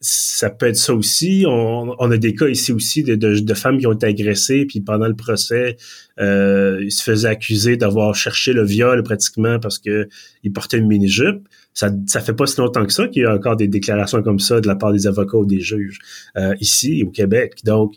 ça 0.00 0.50
peut 0.50 0.66
être 0.66 0.76
ça 0.76 0.94
aussi. 0.94 1.44
On, 1.46 2.10
a 2.10 2.16
des 2.16 2.34
cas 2.34 2.48
ici 2.48 2.72
aussi 2.72 3.02
de, 3.02 3.54
femmes 3.54 3.78
qui 3.78 3.86
ont 3.86 3.92
été 3.92 4.06
agressées, 4.06 4.66
puis 4.66 4.80
pendant 4.80 5.08
le 5.08 5.14
procès, 5.14 5.76
euh, 6.20 6.80
ils 6.82 6.92
se 6.92 7.02
faisaient 7.02 7.28
accuser 7.28 7.76
d'avoir 7.76 8.14
cherché 8.14 8.52
le 8.52 8.64
viol 8.64 9.02
pratiquement 9.02 9.58
parce 9.58 9.78
que 9.78 10.08
ils 10.42 10.52
portaient 10.52 10.78
une 10.78 10.88
mini-jupe. 10.88 11.48
Ça, 11.74 11.90
ça 12.06 12.20
fait 12.20 12.32
pas 12.32 12.46
si 12.46 12.58
longtemps 12.58 12.86
que 12.86 12.92
ça 12.92 13.08
qu'il 13.08 13.22
y 13.22 13.26
a 13.26 13.34
encore 13.34 13.56
des 13.56 13.68
déclarations 13.68 14.22
comme 14.22 14.38
ça 14.38 14.60
de 14.60 14.66
la 14.66 14.76
part 14.76 14.92
des 14.92 15.06
avocats 15.06 15.36
ou 15.36 15.46
des 15.46 15.60
juges 15.60 15.98
euh, 16.36 16.54
ici 16.60 17.02
au 17.04 17.10
Québec. 17.10 17.56
Donc, 17.64 17.94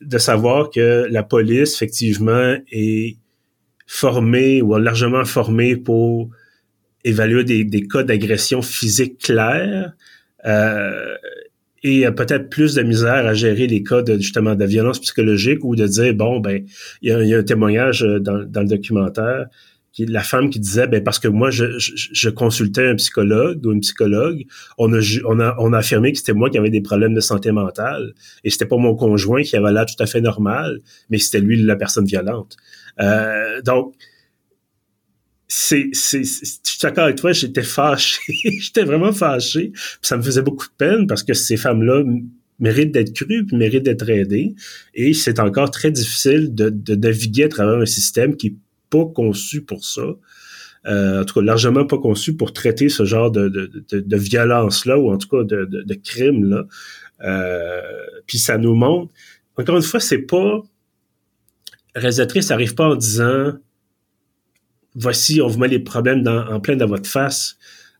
de 0.00 0.18
savoir 0.18 0.70
que 0.70 1.06
la 1.10 1.22
police, 1.22 1.74
effectivement, 1.74 2.56
est 2.70 3.16
formée 3.86 4.60
ou 4.62 4.76
largement 4.76 5.24
formée 5.24 5.76
pour 5.76 6.30
évaluer 7.04 7.44
des, 7.44 7.64
des 7.64 7.86
cas 7.86 8.02
d'agression 8.02 8.62
physique 8.62 9.18
clairs, 9.18 9.92
euh, 9.94 9.98
et 11.82 12.10
peut-être 12.10 12.50
plus 12.50 12.74
de 12.74 12.82
misère 12.82 13.26
à 13.26 13.34
gérer 13.34 13.66
les 13.66 13.82
cas 13.82 14.02
de 14.02 14.16
justement 14.16 14.54
de 14.54 14.64
violence 14.64 15.00
psychologique 15.00 15.62
ou 15.62 15.76
de 15.76 15.86
dire 15.86 16.14
bon 16.14 16.40
ben 16.40 16.64
il 17.02 17.10
y 17.10 17.34
a, 17.34 17.38
un 17.38 17.42
témoignage 17.42 18.02
euh, 18.02 18.18
dans, 18.18 18.44
dans, 18.44 18.62
le 18.62 18.68
documentaire 18.68 19.46
qui 19.92 20.04
la 20.06 20.22
femme 20.22 20.50
qui 20.50 20.58
disait 20.58 20.88
ben 20.88 21.02
parce 21.02 21.18
que 21.18 21.28
moi 21.28 21.50
je, 21.50 22.28
consultais 22.30 22.88
un 22.88 22.96
psychologue 22.96 23.64
ou 23.64 23.72
une 23.72 23.80
psychologue 23.80 24.44
on 24.76 24.92
a 24.92 25.00
on 25.24 25.38
a 25.38 25.54
on 25.58 25.72
a 25.72 25.78
affirmé 25.78 26.12
que 26.12 26.18
c'était 26.18 26.32
moi 26.32 26.50
qui 26.50 26.58
avais 26.58 26.70
des 26.70 26.80
problèmes 26.80 27.14
de 27.14 27.20
santé 27.20 27.52
mentale 27.52 28.12
et 28.42 28.50
c'était 28.50 28.66
pas 28.66 28.76
mon 28.76 28.96
conjoint 28.96 29.42
qui 29.42 29.56
avait 29.56 29.72
l'air 29.72 29.86
tout 29.86 30.02
à 30.02 30.06
fait 30.06 30.20
normal 30.20 30.80
mais 31.10 31.18
c'était 31.18 31.40
lui 31.40 31.62
la 31.62 31.76
personne 31.76 32.06
violente. 32.06 32.56
Euh, 33.00 33.62
donc 33.62 33.94
c'est, 35.48 35.88
c'est, 35.92 36.22
je 36.22 36.60
suis 36.62 36.78
d'accord 36.82 37.04
avec 37.04 37.16
toi, 37.16 37.32
j'étais 37.32 37.62
fâché, 37.62 38.20
j'étais 38.60 38.84
vraiment 38.84 39.12
fâché, 39.12 39.72
ça 40.02 40.16
me 40.18 40.22
faisait 40.22 40.42
beaucoup 40.42 40.66
de 40.66 40.74
peine 40.76 41.06
parce 41.06 41.22
que 41.22 41.32
ces 41.32 41.56
femmes-là 41.56 42.04
méritent 42.58 42.92
d'être 42.92 43.14
crues, 43.14 43.46
puis 43.46 43.56
méritent 43.56 43.84
d'être 43.84 44.08
aidées, 44.10 44.54
et 44.94 45.14
c'est 45.14 45.40
encore 45.40 45.70
très 45.70 45.90
difficile 45.90 46.54
de, 46.54 46.68
de 46.68 46.94
naviguer 46.94 47.44
à 47.44 47.48
travers 47.48 47.78
un 47.80 47.86
système 47.86 48.36
qui 48.36 48.48
est 48.48 48.56
pas 48.90 49.06
conçu 49.06 49.62
pour 49.62 49.84
ça, 49.84 50.02
euh, 50.86 51.22
en 51.22 51.24
tout 51.24 51.34
cas 51.34 51.40
largement 51.40 51.86
pas 51.86 51.98
conçu 51.98 52.36
pour 52.36 52.52
traiter 52.52 52.88
ce 52.88 53.04
genre 53.04 53.30
de, 53.30 53.48
de, 53.48 53.84
de, 53.90 54.00
de 54.00 54.16
violence-là, 54.16 54.98
ou 54.98 55.10
en 55.10 55.16
tout 55.16 55.28
cas 55.28 55.44
de, 55.44 55.64
de, 55.64 55.94
crime-là. 55.94 56.66
Euh, 57.24 57.80
puis 58.26 58.38
ça 58.38 58.58
nous 58.58 58.74
montre, 58.74 59.12
encore 59.56 59.76
une 59.76 59.82
fois, 59.82 60.00
c'est 60.00 60.18
pas 60.18 60.62
réalisatrice 61.94 62.50
arrive 62.50 62.74
pas 62.74 62.90
en 62.90 62.96
disant 62.96 63.54
voici, 64.98 65.40
on 65.40 65.46
vous 65.46 65.58
met 65.58 65.68
les 65.68 65.78
problèmes 65.78 66.26
en 66.26 66.60
plein 66.60 66.76
dans 66.76 66.86
votre 66.86 67.08
face, 67.08 67.56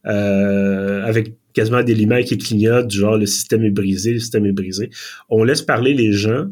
euh, 0.07 1.05
avec 1.05 1.37
quasiment 1.53 1.83
des 1.83 1.95
lumières 1.95 2.25
qui 2.25 2.39
clignotent, 2.39 2.87
du 2.87 2.99
genre 2.99 3.17
le 3.17 3.27
système 3.27 3.65
est 3.65 3.71
brisé, 3.71 4.15
le 4.15 4.21
système 4.21 4.47
est 4.47 4.53
brisé. 4.53 4.91
On 5.29 5.45
laisse 5.45 5.63
parler 5.63 5.95
les 5.95 6.13
gens, 6.13 6.47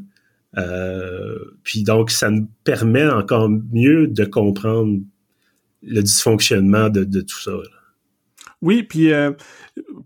euh, 0.56 1.38
puis 1.62 1.82
donc 1.82 2.10
ça 2.10 2.30
nous 2.30 2.48
permet 2.64 3.06
encore 3.06 3.48
mieux 3.48 4.06
de 4.06 4.24
comprendre 4.24 4.98
le 5.82 6.02
dysfonctionnement 6.02 6.88
de, 6.88 7.20
tout 7.20 7.40
ça. 7.40 7.52
Oui, 8.62 8.82
puis 8.82 9.12
euh, 9.12 9.32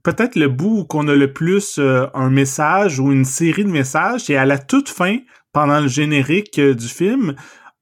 peut-être 0.02 0.36
le 0.36 0.48
bout 0.48 0.84
qu'on 0.84 1.08
a 1.08 1.14
le 1.14 1.32
plus 1.32 1.78
un 1.78 2.30
message 2.30 2.98
ou 2.98 3.12
une 3.12 3.24
série 3.24 3.64
de 3.64 3.70
messages, 3.70 4.22
c'est 4.24 4.36
à 4.36 4.44
la 4.44 4.58
toute 4.58 4.88
fin, 4.88 5.18
pendant 5.52 5.80
le 5.80 5.88
générique 5.88 6.60
du 6.60 6.86
film, 6.86 7.34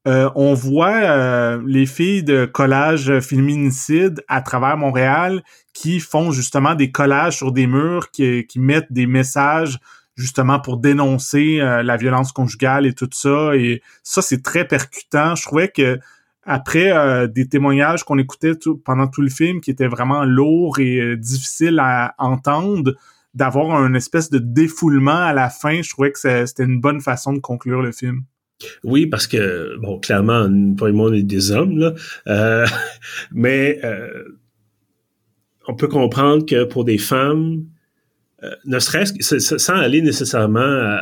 euh, 0.08 0.30
on 0.36 0.54
voit 0.54 1.02
euh, 1.02 1.62
les 1.66 1.84
filles 1.84 2.22
de 2.22 2.46
collage 2.46 3.20
féminicide 3.20 4.24
à 4.26 4.40
travers 4.40 4.78
Montréal 4.78 5.42
qui 5.74 6.00
font 6.00 6.30
justement 6.30 6.74
des 6.74 6.90
collages 6.90 7.36
sur 7.36 7.52
des 7.52 7.66
murs, 7.66 8.10
qui, 8.10 8.46
mettent 8.56 8.90
des 8.90 9.06
messages 9.06 9.78
justement 10.16 10.60
pour 10.60 10.78
dénoncer 10.78 11.60
euh, 11.60 11.82
la 11.82 11.98
violence 11.98 12.32
conjugale 12.32 12.86
et 12.86 12.94
tout 12.94 13.10
ça. 13.12 13.54
Et 13.54 13.82
ça, 14.02 14.22
c'est 14.22 14.42
très 14.42 14.66
percutant. 14.66 15.34
Je 15.34 15.42
trouvais 15.42 15.68
que 15.68 15.98
après 16.44 17.28
des 17.28 17.46
témoignages 17.46 18.04
qu'on 18.04 18.16
écoutait 18.16 18.54
pendant 18.82 19.06
tout 19.06 19.20
le 19.20 19.28
film 19.28 19.60
qui 19.60 19.70
étaient 19.70 19.86
vraiment 19.86 20.24
lourds 20.24 20.78
et 20.78 21.14
difficiles 21.18 21.78
à 21.78 22.14
entendre, 22.16 22.94
d'avoir 23.34 23.76
un 23.76 23.92
espèce 23.92 24.30
de 24.30 24.38
défoulement 24.38 25.10
à 25.10 25.34
la 25.34 25.50
fin, 25.50 25.82
je 25.82 25.90
trouvais 25.90 26.10
que 26.10 26.18
c'était 26.18 26.64
une 26.64 26.80
bonne 26.80 27.02
façon 27.02 27.34
de 27.34 27.38
conclure 27.38 27.82
le 27.82 27.92
film. 27.92 28.22
Oui, 28.82 29.06
parce 29.06 29.26
que, 29.26 29.76
bon, 29.78 29.98
clairement, 29.98 30.48
pas 30.76 30.90
monde 30.90 31.14
est 31.14 31.22
des 31.22 31.50
hommes, 31.52 31.78
là. 31.78 31.94
Euh, 32.26 32.66
mais 33.32 33.80
euh, 33.84 34.24
on 35.66 35.74
peut 35.74 35.88
comprendre 35.88 36.44
que 36.44 36.64
pour 36.64 36.84
des 36.84 36.98
femmes, 36.98 37.64
euh, 38.42 38.50
ne 38.66 38.78
serait-ce 38.78 39.12
que 39.12 39.58
sans 39.58 39.74
aller 39.74 40.02
nécessairement 40.02 40.96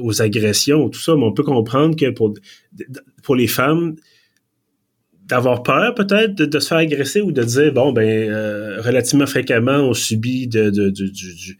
aux 0.00 0.22
agressions 0.22 0.84
ou 0.84 0.88
tout 0.88 1.00
ça, 1.00 1.14
mais 1.16 1.24
on 1.24 1.32
peut 1.32 1.42
comprendre 1.42 1.96
que 1.96 2.10
pour, 2.10 2.34
pour 3.22 3.36
les 3.36 3.48
femmes, 3.48 3.96
d'avoir 5.26 5.64
peur 5.64 5.94
peut-être 5.94 6.36
de, 6.36 6.60
se 6.60 6.68
faire 6.68 6.78
agresser 6.78 7.20
ou 7.20 7.32
de 7.32 7.42
dire, 7.42 7.72
bon, 7.72 7.92
ben, 7.92 8.80
relativement 8.80 9.26
fréquemment, 9.26 9.78
on 9.78 9.94
subit 9.94 10.46
de, 10.46 10.70
de, 10.70 10.88
du, 10.90 11.10
du 11.10 11.58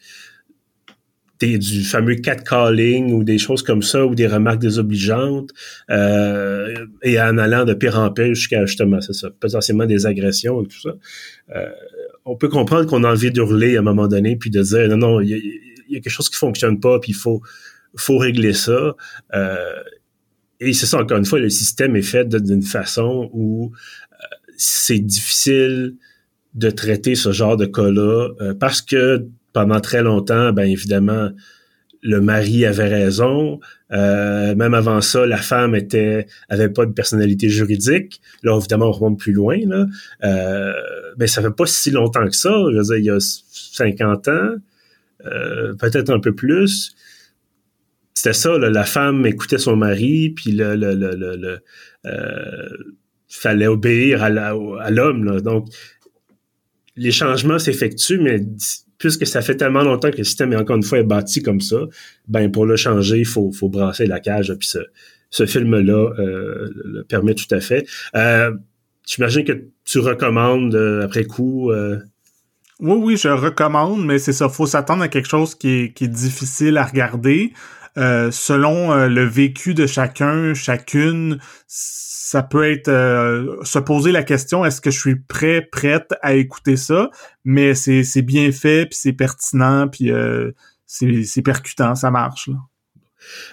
du 1.40 1.84
fameux 1.84 2.14
catcalling 2.14 3.12
ou 3.12 3.22
des 3.22 3.38
choses 3.38 3.62
comme 3.62 3.82
ça 3.82 4.06
ou 4.06 4.14
des 4.14 4.26
remarques 4.26 4.60
désobligeantes 4.60 5.50
euh, 5.90 6.86
et 7.02 7.20
en 7.20 7.36
allant 7.36 7.64
de 7.64 7.74
pire 7.74 7.98
en 7.98 8.10
pire 8.10 8.34
jusqu'à 8.34 8.64
justement 8.64 9.00
c'est 9.00 9.12
ça 9.12 9.28
potentiellement 9.38 9.84
des 9.84 10.06
agressions 10.06 10.62
et 10.62 10.66
tout 10.66 10.80
ça 10.80 10.94
euh, 11.54 11.68
on 12.24 12.36
peut 12.36 12.48
comprendre 12.48 12.86
qu'on 12.86 13.04
a 13.04 13.10
envie 13.10 13.30
d'hurler 13.30 13.76
à 13.76 13.80
un 13.80 13.82
moment 13.82 14.08
donné 14.08 14.36
puis 14.36 14.50
de 14.50 14.62
dire 14.62 14.88
non 14.88 14.96
non 14.96 15.20
il 15.20 15.28
y, 15.28 15.96
a 15.96 16.00
quelque 16.00 16.08
chose 16.08 16.30
qui 16.30 16.36
fonctionne 16.36 16.80
pas 16.80 16.98
puis 17.00 17.12
il 17.12 17.16
faut 17.16 17.42
faut 17.96 18.18
régler 18.18 18.54
ça 18.54 18.96
euh, 19.34 19.82
et 20.60 20.72
c'est 20.72 20.86
ça 20.86 20.98
encore 20.98 21.18
une 21.18 21.26
fois 21.26 21.38
le 21.38 21.50
système 21.50 21.96
est 21.96 22.02
fait 22.02 22.28
d'une 22.28 22.62
façon 22.62 23.30
où 23.34 23.72
c'est 24.56 24.98
difficile 24.98 25.96
de 26.54 26.70
traiter 26.70 27.14
ce 27.14 27.30
genre 27.30 27.58
de 27.58 27.66
cas-là 27.66 28.30
parce 28.58 28.80
que 28.80 29.26
pendant 29.56 29.80
très 29.80 30.02
longtemps, 30.02 30.52
ben 30.52 30.68
évidemment, 30.68 31.30
le 32.02 32.20
mari 32.20 32.66
avait 32.66 32.88
raison. 32.88 33.58
Euh, 33.90 34.54
même 34.54 34.74
avant 34.74 35.00
ça, 35.00 35.24
la 35.24 35.38
femme 35.38 35.74
était 35.74 36.26
avait 36.50 36.68
pas 36.68 36.84
de 36.84 36.92
personnalité 36.92 37.48
juridique. 37.48 38.20
Là, 38.42 38.54
évidemment, 38.58 38.88
on 38.88 38.92
remonte 38.92 39.18
plus 39.18 39.32
loin. 39.32 39.56
Là. 39.64 39.86
Euh, 40.24 40.74
mais 41.16 41.26
ça 41.26 41.40
fait 41.40 41.56
pas 41.56 41.64
si 41.64 41.90
longtemps 41.90 42.26
que 42.26 42.36
ça. 42.36 42.54
Il 42.70 43.04
y 43.04 43.08
a 43.08 43.18
50 43.18 44.28
ans, 44.28 44.56
euh, 45.24 45.72
peut-être 45.72 46.10
un 46.10 46.20
peu 46.20 46.34
plus. 46.34 46.94
C'était 48.12 48.34
ça, 48.34 48.58
la 48.58 48.84
femme 48.84 49.24
écoutait 49.24 49.56
son 49.56 49.76
mari, 49.76 50.34
puis 50.36 50.52
le, 50.52 50.76
le, 50.76 50.92
le, 50.94 51.60
euh, 52.04 52.68
fallait 53.26 53.68
obéir 53.68 54.22
à 54.22 54.90
l'homme. 54.90 55.40
Donc, 55.40 55.68
les 56.94 57.10
changements 57.10 57.58
s'effectuent, 57.58 58.18
mais 58.18 58.42
puisque 58.98 59.26
ça 59.26 59.42
fait 59.42 59.56
tellement 59.56 59.82
longtemps 59.82 60.10
que 60.10 60.18
le 60.18 60.24
système 60.24 60.52
est 60.52 60.56
encore 60.56 60.76
une 60.76 60.82
fois 60.82 61.02
bâti 61.02 61.42
comme 61.42 61.60
ça, 61.60 61.78
ben 62.28 62.50
pour 62.50 62.66
le 62.66 62.76
changer, 62.76 63.18
il 63.18 63.26
faut, 63.26 63.52
faut 63.52 63.68
brasser 63.68 64.06
la 64.06 64.20
cage. 64.20 64.54
Puis 64.58 64.68
ce, 64.68 64.78
ce 65.30 65.46
film-là 65.46 66.12
euh, 66.18 66.70
le 66.84 67.04
permet 67.04 67.34
tout 67.34 67.52
à 67.54 67.60
fait. 67.60 67.86
Euh, 68.14 68.52
J'imagine 69.06 69.44
que 69.44 69.68
tu 69.84 70.00
recommandes 70.00 70.74
euh, 70.74 71.04
après 71.04 71.24
coup. 71.24 71.70
Euh, 71.70 71.98
oui, 72.80 72.96
oui, 73.00 73.16
je 73.16 73.28
recommande, 73.28 74.04
mais 74.04 74.18
c'est 74.18 74.32
ça, 74.32 74.48
faut 74.48 74.66
s'attendre 74.66 75.02
à 75.02 75.08
quelque 75.08 75.28
chose 75.28 75.54
qui 75.54 75.68
est, 75.68 75.92
qui 75.94 76.04
est 76.04 76.08
difficile 76.08 76.76
à 76.76 76.84
regarder. 76.84 77.52
Euh, 77.96 78.30
selon 78.30 79.06
le 79.06 79.24
vécu 79.24 79.74
de 79.74 79.86
chacun, 79.86 80.54
chacune, 80.54 81.38
ça 82.26 82.42
peut 82.42 82.68
être 82.68 82.88
euh, 82.88 83.62
se 83.62 83.78
poser 83.78 84.10
la 84.10 84.24
question 84.24 84.64
est-ce 84.64 84.80
que 84.80 84.90
je 84.90 84.98
suis 84.98 85.14
prêt 85.14 85.62
prête 85.62 86.12
à 86.22 86.34
écouter 86.34 86.76
ça? 86.76 87.08
Mais 87.44 87.76
c'est 87.76 88.02
c'est 88.02 88.22
bien 88.22 88.50
fait 88.50 88.86
puis 88.86 88.98
c'est 89.00 89.12
pertinent 89.12 89.86
puis 89.86 90.10
euh, 90.10 90.50
c'est 90.86 91.22
c'est 91.22 91.42
percutant 91.42 91.94
ça 91.94 92.10
marche 92.10 92.48
là. 92.48 92.56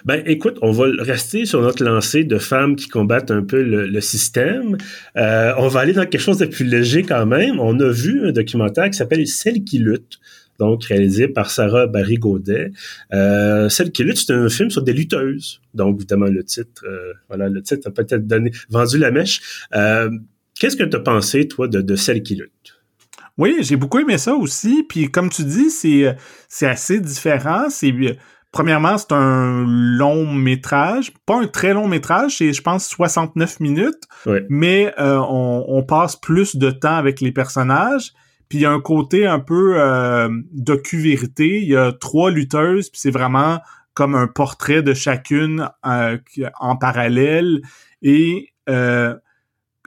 Ben, 0.04 0.22
écoute, 0.26 0.58
on 0.62 0.70
va 0.70 0.86
rester 1.00 1.46
sur 1.46 1.60
notre 1.60 1.82
lancée 1.82 2.22
de 2.22 2.38
femmes 2.38 2.76
qui 2.76 2.86
combattent 2.86 3.32
un 3.32 3.42
peu 3.42 3.60
le, 3.60 4.00
système. 4.00 4.76
Euh, 5.16 5.52
on 5.58 5.66
va 5.66 5.80
aller 5.80 5.94
dans 5.94 6.06
quelque 6.06 6.20
chose 6.20 6.38
de 6.38 6.46
plus 6.46 6.64
léger 6.64 7.02
quand 7.02 7.26
même. 7.26 7.58
On 7.58 7.80
a 7.80 7.90
vu 7.90 8.24
un 8.24 8.30
documentaire 8.30 8.88
qui 8.88 8.96
s'appelle 8.96 9.26
Celles 9.26 9.64
qui 9.64 9.78
luttent 9.78 10.20
donc 10.58 10.84
réalisé 10.84 11.28
par 11.28 11.50
Sarah 11.50 11.86
Barry 11.86 12.16
Gaudet. 12.16 12.70
Euh, 13.12 13.68
Celle 13.68 13.92
qui 13.92 14.04
lutte, 14.04 14.18
c'est 14.18 14.32
un 14.32 14.48
film 14.48 14.70
sur 14.70 14.82
des 14.82 14.92
lutteuses. 14.92 15.60
Donc, 15.74 15.96
évidemment, 15.96 16.26
le 16.26 16.44
titre, 16.44 16.84
euh, 16.86 17.12
voilà, 17.28 17.48
le 17.48 17.62
titre 17.62 17.88
a 17.88 17.90
peut-être 17.90 18.26
donné, 18.26 18.50
vendu 18.70 18.98
la 18.98 19.10
mèche. 19.10 19.40
Euh, 19.74 20.10
Qu'est-ce 20.58 20.76
que 20.76 20.84
tu 20.84 20.96
as 20.96 21.00
pensé, 21.00 21.48
toi, 21.48 21.66
de, 21.66 21.80
de 21.80 21.96
Celle 21.96 22.22
qui 22.22 22.36
lutte? 22.36 22.78
Oui, 23.36 23.56
j'ai 23.60 23.76
beaucoup 23.76 23.98
aimé 23.98 24.18
ça 24.18 24.34
aussi. 24.34 24.84
Puis 24.88 25.10
comme 25.10 25.28
tu 25.28 25.42
dis, 25.44 25.70
c'est 25.70 26.16
c'est 26.48 26.68
assez 26.68 27.00
différent. 27.00 27.68
C'est 27.68 27.92
premièrement, 28.52 28.96
c'est 28.96 29.12
un 29.12 29.64
long 29.66 30.32
métrage, 30.32 31.12
pas 31.26 31.40
un 31.40 31.48
très 31.48 31.74
long 31.74 31.88
métrage, 31.88 32.38
c'est 32.38 32.52
je 32.52 32.62
pense 32.62 32.86
69 32.86 33.58
minutes, 33.58 34.04
mais 34.48 34.94
euh, 35.00 35.18
on, 35.18 35.64
on, 35.66 35.82
passe 35.82 36.14
plus 36.14 36.54
de 36.54 36.70
temps 36.70 36.94
avec 36.94 37.20
les 37.20 37.32
personnages. 37.32 38.12
Puis 38.48 38.58
il 38.58 38.60
y 38.62 38.66
a 38.66 38.70
un 38.70 38.80
côté 38.80 39.26
un 39.26 39.40
peu 39.40 39.80
euh, 39.80 40.28
docu-vérité. 40.52 41.60
Il 41.60 41.68
y 41.68 41.76
a 41.76 41.92
trois 41.92 42.30
lutteuses, 42.30 42.90
puis 42.90 43.00
c'est 43.00 43.10
vraiment 43.10 43.60
comme 43.94 44.14
un 44.14 44.26
portrait 44.26 44.82
de 44.82 44.92
chacune 44.92 45.70
euh, 45.86 46.18
en 46.58 46.76
parallèle. 46.76 47.62
Et 48.02 48.50
euh, 48.68 49.14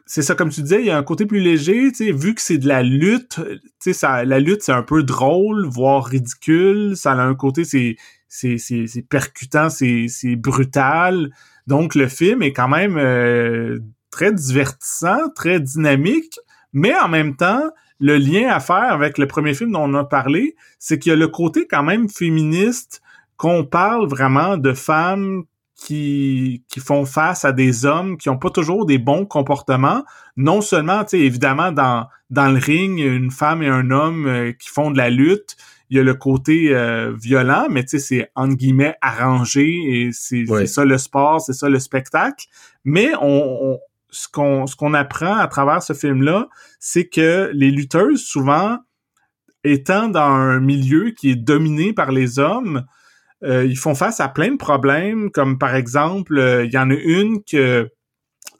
c'est 0.05 0.21
ça, 0.21 0.33
comme 0.35 0.49
tu 0.49 0.61
disais, 0.61 0.79
il 0.79 0.85
y 0.85 0.89
a 0.89 0.97
un 0.97 1.03
côté 1.03 1.25
plus 1.25 1.41
léger, 1.41 1.91
tu 1.91 2.05
sais, 2.05 2.11
vu 2.11 2.33
que 2.33 2.41
c'est 2.41 2.57
de 2.57 2.67
la 2.67 2.81
lutte, 2.81 3.41
tu 3.41 3.59
sais, 3.79 3.93
ça, 3.93 4.23
la 4.23 4.39
lutte, 4.39 4.63
c'est 4.63 4.71
un 4.71 4.81
peu 4.81 5.03
drôle, 5.03 5.67
voire 5.67 6.05
ridicule, 6.05 6.93
ça 6.95 7.11
a 7.11 7.21
un 7.21 7.35
côté, 7.35 7.65
c'est, 7.65 7.97
c'est, 8.29 8.57
c'est, 8.57 8.87
c'est 8.87 9.01
percutant, 9.01 9.69
c'est, 9.69 10.07
c'est 10.07 10.37
brutal. 10.37 11.31
Donc, 11.67 11.93
le 11.93 12.07
film 12.07 12.41
est 12.41 12.53
quand 12.53 12.69
même 12.69 12.97
euh, 12.97 13.79
très 14.09 14.31
divertissant, 14.31 15.29
très 15.35 15.59
dynamique, 15.59 16.39
mais 16.71 16.97
en 16.97 17.09
même 17.09 17.35
temps, 17.35 17.69
le 17.99 18.17
lien 18.17 18.49
à 18.49 18.59
faire 18.59 18.91
avec 18.91 19.17
le 19.17 19.27
premier 19.27 19.53
film 19.53 19.71
dont 19.71 19.83
on 19.83 19.93
a 19.93 20.03
parlé, 20.03 20.55
c'est 20.79 20.99
qu'il 20.99 21.11
y 21.11 21.13
a 21.13 21.15
le 21.15 21.27
côté 21.27 21.67
quand 21.67 21.83
même 21.83 22.09
féministe, 22.09 23.01
qu'on 23.37 23.65
parle 23.65 24.07
vraiment 24.07 24.57
de 24.57 24.73
femmes 24.73 25.43
qui, 25.75 26.63
qui 26.69 26.79
font 26.79 27.05
face 27.05 27.45
à 27.45 27.51
des 27.51 27.85
hommes 27.85 28.17
qui 28.17 28.29
ont 28.29 28.37
pas 28.37 28.49
toujours 28.49 28.85
des 28.85 28.97
bons 28.97 29.25
comportements. 29.25 30.03
Non 30.35 30.61
seulement, 30.61 31.03
tu 31.03 31.11
sais, 31.11 31.19
évidemment, 31.19 31.71
dans, 31.71 32.07
dans 32.29 32.51
le 32.51 32.57
ring, 32.57 32.99
une 32.99 33.31
femme 33.31 33.61
et 33.61 33.67
un 33.67 33.91
homme 33.91 34.25
euh, 34.27 34.51
qui 34.53 34.69
font 34.69 34.91
de 34.91 34.97
la 34.97 35.09
lutte, 35.09 35.55
il 35.89 35.97
y 35.97 35.99
a 35.99 36.03
le 36.03 36.15
côté 36.15 36.69
euh, 36.75 37.13
violent, 37.15 37.67
mais 37.69 37.83
tu 37.83 37.91
sais, 37.91 37.99
c'est 37.99 38.31
entre 38.35 38.55
guillemets 38.55 38.95
arrangé 39.01 39.65
et 39.65 40.09
c'est 40.11 40.45
ça 40.65 40.83
le 40.83 40.97
sport, 40.97 41.39
c'est 41.39 41.53
ça 41.53 41.69
le 41.69 41.79
spectacle. 41.79 42.47
Mais 42.83 43.11
on, 43.21 43.79
ce 44.09 44.27
qu'on 44.27 44.93
apprend 44.93 45.37
à 45.37 45.47
travers 45.47 45.83
ce 45.83 45.93
film-là, 45.93 46.47
c'est 46.79 47.07
que 47.07 47.49
les 47.53 47.71
lutteuses, 47.71 48.23
souvent, 48.23 48.77
étant 49.63 50.07
dans 50.07 50.21
un 50.21 50.59
milieu 50.59 51.11
qui 51.11 51.31
est 51.31 51.35
dominé 51.35 51.93
par 51.93 52.11
les 52.11 52.39
hommes, 52.39 52.85
euh, 53.43 53.65
ils 53.65 53.77
font 53.77 53.95
face 53.95 54.19
à 54.19 54.29
plein 54.29 54.51
de 54.51 54.57
problèmes, 54.57 55.29
comme 55.31 55.57
par 55.57 55.75
exemple, 55.75 56.37
euh, 56.37 56.65
il 56.65 56.73
y 56.73 56.77
en 56.77 56.89
a 56.89 56.95
une 56.95 57.43
que 57.43 57.89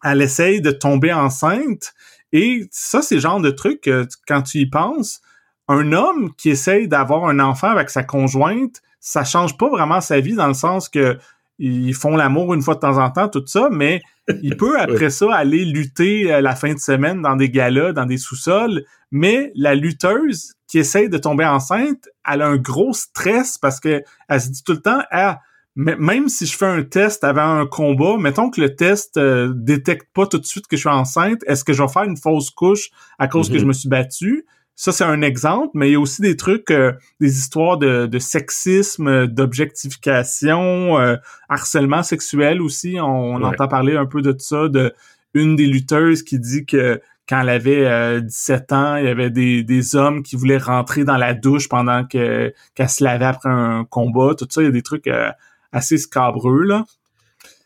elle 0.03 0.21
essaye 0.21 0.61
de 0.61 0.71
tomber 0.71 1.11
enceinte. 1.11 1.93
Et 2.31 2.67
ça, 2.71 3.01
c'est 3.01 3.15
le 3.15 3.21
genre 3.21 3.41
de 3.41 3.49
truc 3.49 3.81
que 3.81 4.07
quand 4.27 4.43
tu 4.43 4.59
y 4.59 4.69
penses, 4.69 5.21
un 5.67 5.91
homme 5.91 6.33
qui 6.35 6.49
essaye 6.49 6.87
d'avoir 6.87 7.25
un 7.25 7.39
enfant 7.39 7.69
avec 7.69 7.89
sa 7.89 8.03
conjointe, 8.03 8.81
ça 8.99 9.23
change 9.23 9.57
pas 9.57 9.69
vraiment 9.69 10.01
sa 10.01 10.19
vie 10.19 10.35
dans 10.35 10.47
le 10.47 10.53
sens 10.53 10.89
que 10.89 11.17
ils 11.59 11.93
font 11.93 12.15
l'amour 12.15 12.53
une 12.53 12.61
fois 12.61 12.75
de 12.75 12.79
temps 12.79 12.97
en 12.97 13.09
temps, 13.09 13.29
tout 13.29 13.43
ça, 13.45 13.69
mais 13.71 14.01
il 14.41 14.57
peut 14.57 14.79
après 14.79 15.09
ça 15.09 15.33
aller 15.33 15.65
lutter 15.65 16.31
euh, 16.31 16.41
la 16.41 16.55
fin 16.55 16.73
de 16.73 16.79
semaine 16.79 17.21
dans 17.21 17.35
des 17.35 17.49
galas, 17.49 17.93
dans 17.93 18.05
des 18.05 18.17
sous-sols. 18.17 18.83
Mais 19.11 19.51
la 19.55 19.73
lutteuse 19.73 20.53
qui 20.67 20.79
essaye 20.79 21.09
de 21.09 21.17
tomber 21.17 21.45
enceinte, 21.45 22.09
elle 22.29 22.41
a 22.41 22.47
un 22.47 22.57
gros 22.57 22.93
stress 22.93 23.57
parce 23.57 23.79
que 23.79 24.03
elle 24.27 24.41
se 24.41 24.49
dit 24.49 24.63
tout 24.63 24.73
le 24.73 24.81
temps, 24.81 25.01
ah, 25.11 25.39
même 25.75 26.27
si 26.27 26.47
je 26.47 26.57
fais 26.57 26.65
un 26.65 26.83
test 26.83 27.23
avant 27.23 27.59
un 27.59 27.67
combat, 27.67 28.17
mettons 28.17 28.49
que 28.49 28.59
le 28.59 28.75
test 28.75 29.17
euh, 29.17 29.53
détecte 29.55 30.07
pas 30.13 30.25
tout 30.25 30.39
de 30.39 30.45
suite 30.45 30.67
que 30.67 30.75
je 30.75 30.81
suis 30.81 30.89
enceinte, 30.89 31.41
est-ce 31.45 31.63
que 31.63 31.71
je 31.71 31.83
vais 31.83 31.87
faire 31.87 32.03
une 32.03 32.17
fausse 32.17 32.49
couche 32.49 32.89
à 33.19 33.27
cause 33.27 33.49
que 33.49 33.59
je 33.59 33.63
mm-hmm. 33.63 33.67
me 33.67 33.73
suis 33.73 33.89
battue? 33.89 34.45
Ça, 34.79 34.91
c'est 34.91 35.03
un 35.03 35.21
exemple, 35.21 35.71
mais 35.73 35.89
il 35.89 35.93
y 35.93 35.95
a 35.95 35.99
aussi 35.99 36.21
des 36.21 36.37
trucs, 36.37 36.71
euh, 36.71 36.93
des 37.19 37.37
histoires 37.37 37.77
de, 37.77 38.19
sexisme, 38.19 39.27
d'objectification, 39.27 40.97
euh, 40.99 41.15
harcèlement 41.49 42.03
sexuel 42.03 42.61
aussi. 42.61 42.97
On, 43.01 43.41
entend 43.41 43.67
parler 43.67 43.97
un 43.97 44.05
peu 44.05 44.21
de 44.21 44.33
ça, 44.37 44.69
de 44.69 44.93
une 45.33 45.55
des 45.55 45.65
lutteuses 45.65 46.23
qui 46.23 46.39
dit 46.39 46.65
que 46.65 47.01
quand 47.27 47.41
elle 47.41 47.49
avait 47.49 48.21
17 48.21 48.71
euh, 48.71 48.75
ans, 48.75 48.95
il 48.95 49.05
y 49.05 49.09
avait 49.09 49.29
des, 49.29 49.63
des 49.63 49.95
hommes 49.95 50.23
qui 50.23 50.35
voulaient 50.35 50.57
rentrer 50.57 51.03
dans 51.03 51.17
la 51.17 51.33
douche 51.33 51.67
pendant 51.67 52.05
que 52.05 52.53
qu'elle 52.73 52.89
se 52.89 53.03
lavait 53.03 53.25
après 53.25 53.49
un 53.49 53.85
combat. 53.85 54.33
Tout 54.37 54.47
ça, 54.49 54.61
il 54.61 54.65
y 54.65 54.67
a 54.69 54.71
des 54.71 54.81
trucs 54.81 55.07
euh, 55.07 55.29
assez 55.71 55.97
scabreux, 55.97 56.63
là. 56.63 56.85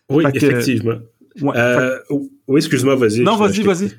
Oui, 0.09 0.25
effectivement. 0.33 0.97
Euh, 1.43 1.99
oui, 2.47 2.57
excuse-moi, 2.57 2.95
vas-y. 2.95 3.21
Non, 3.21 3.35
vas-y, 3.35 3.61
vas-y. 3.61 3.91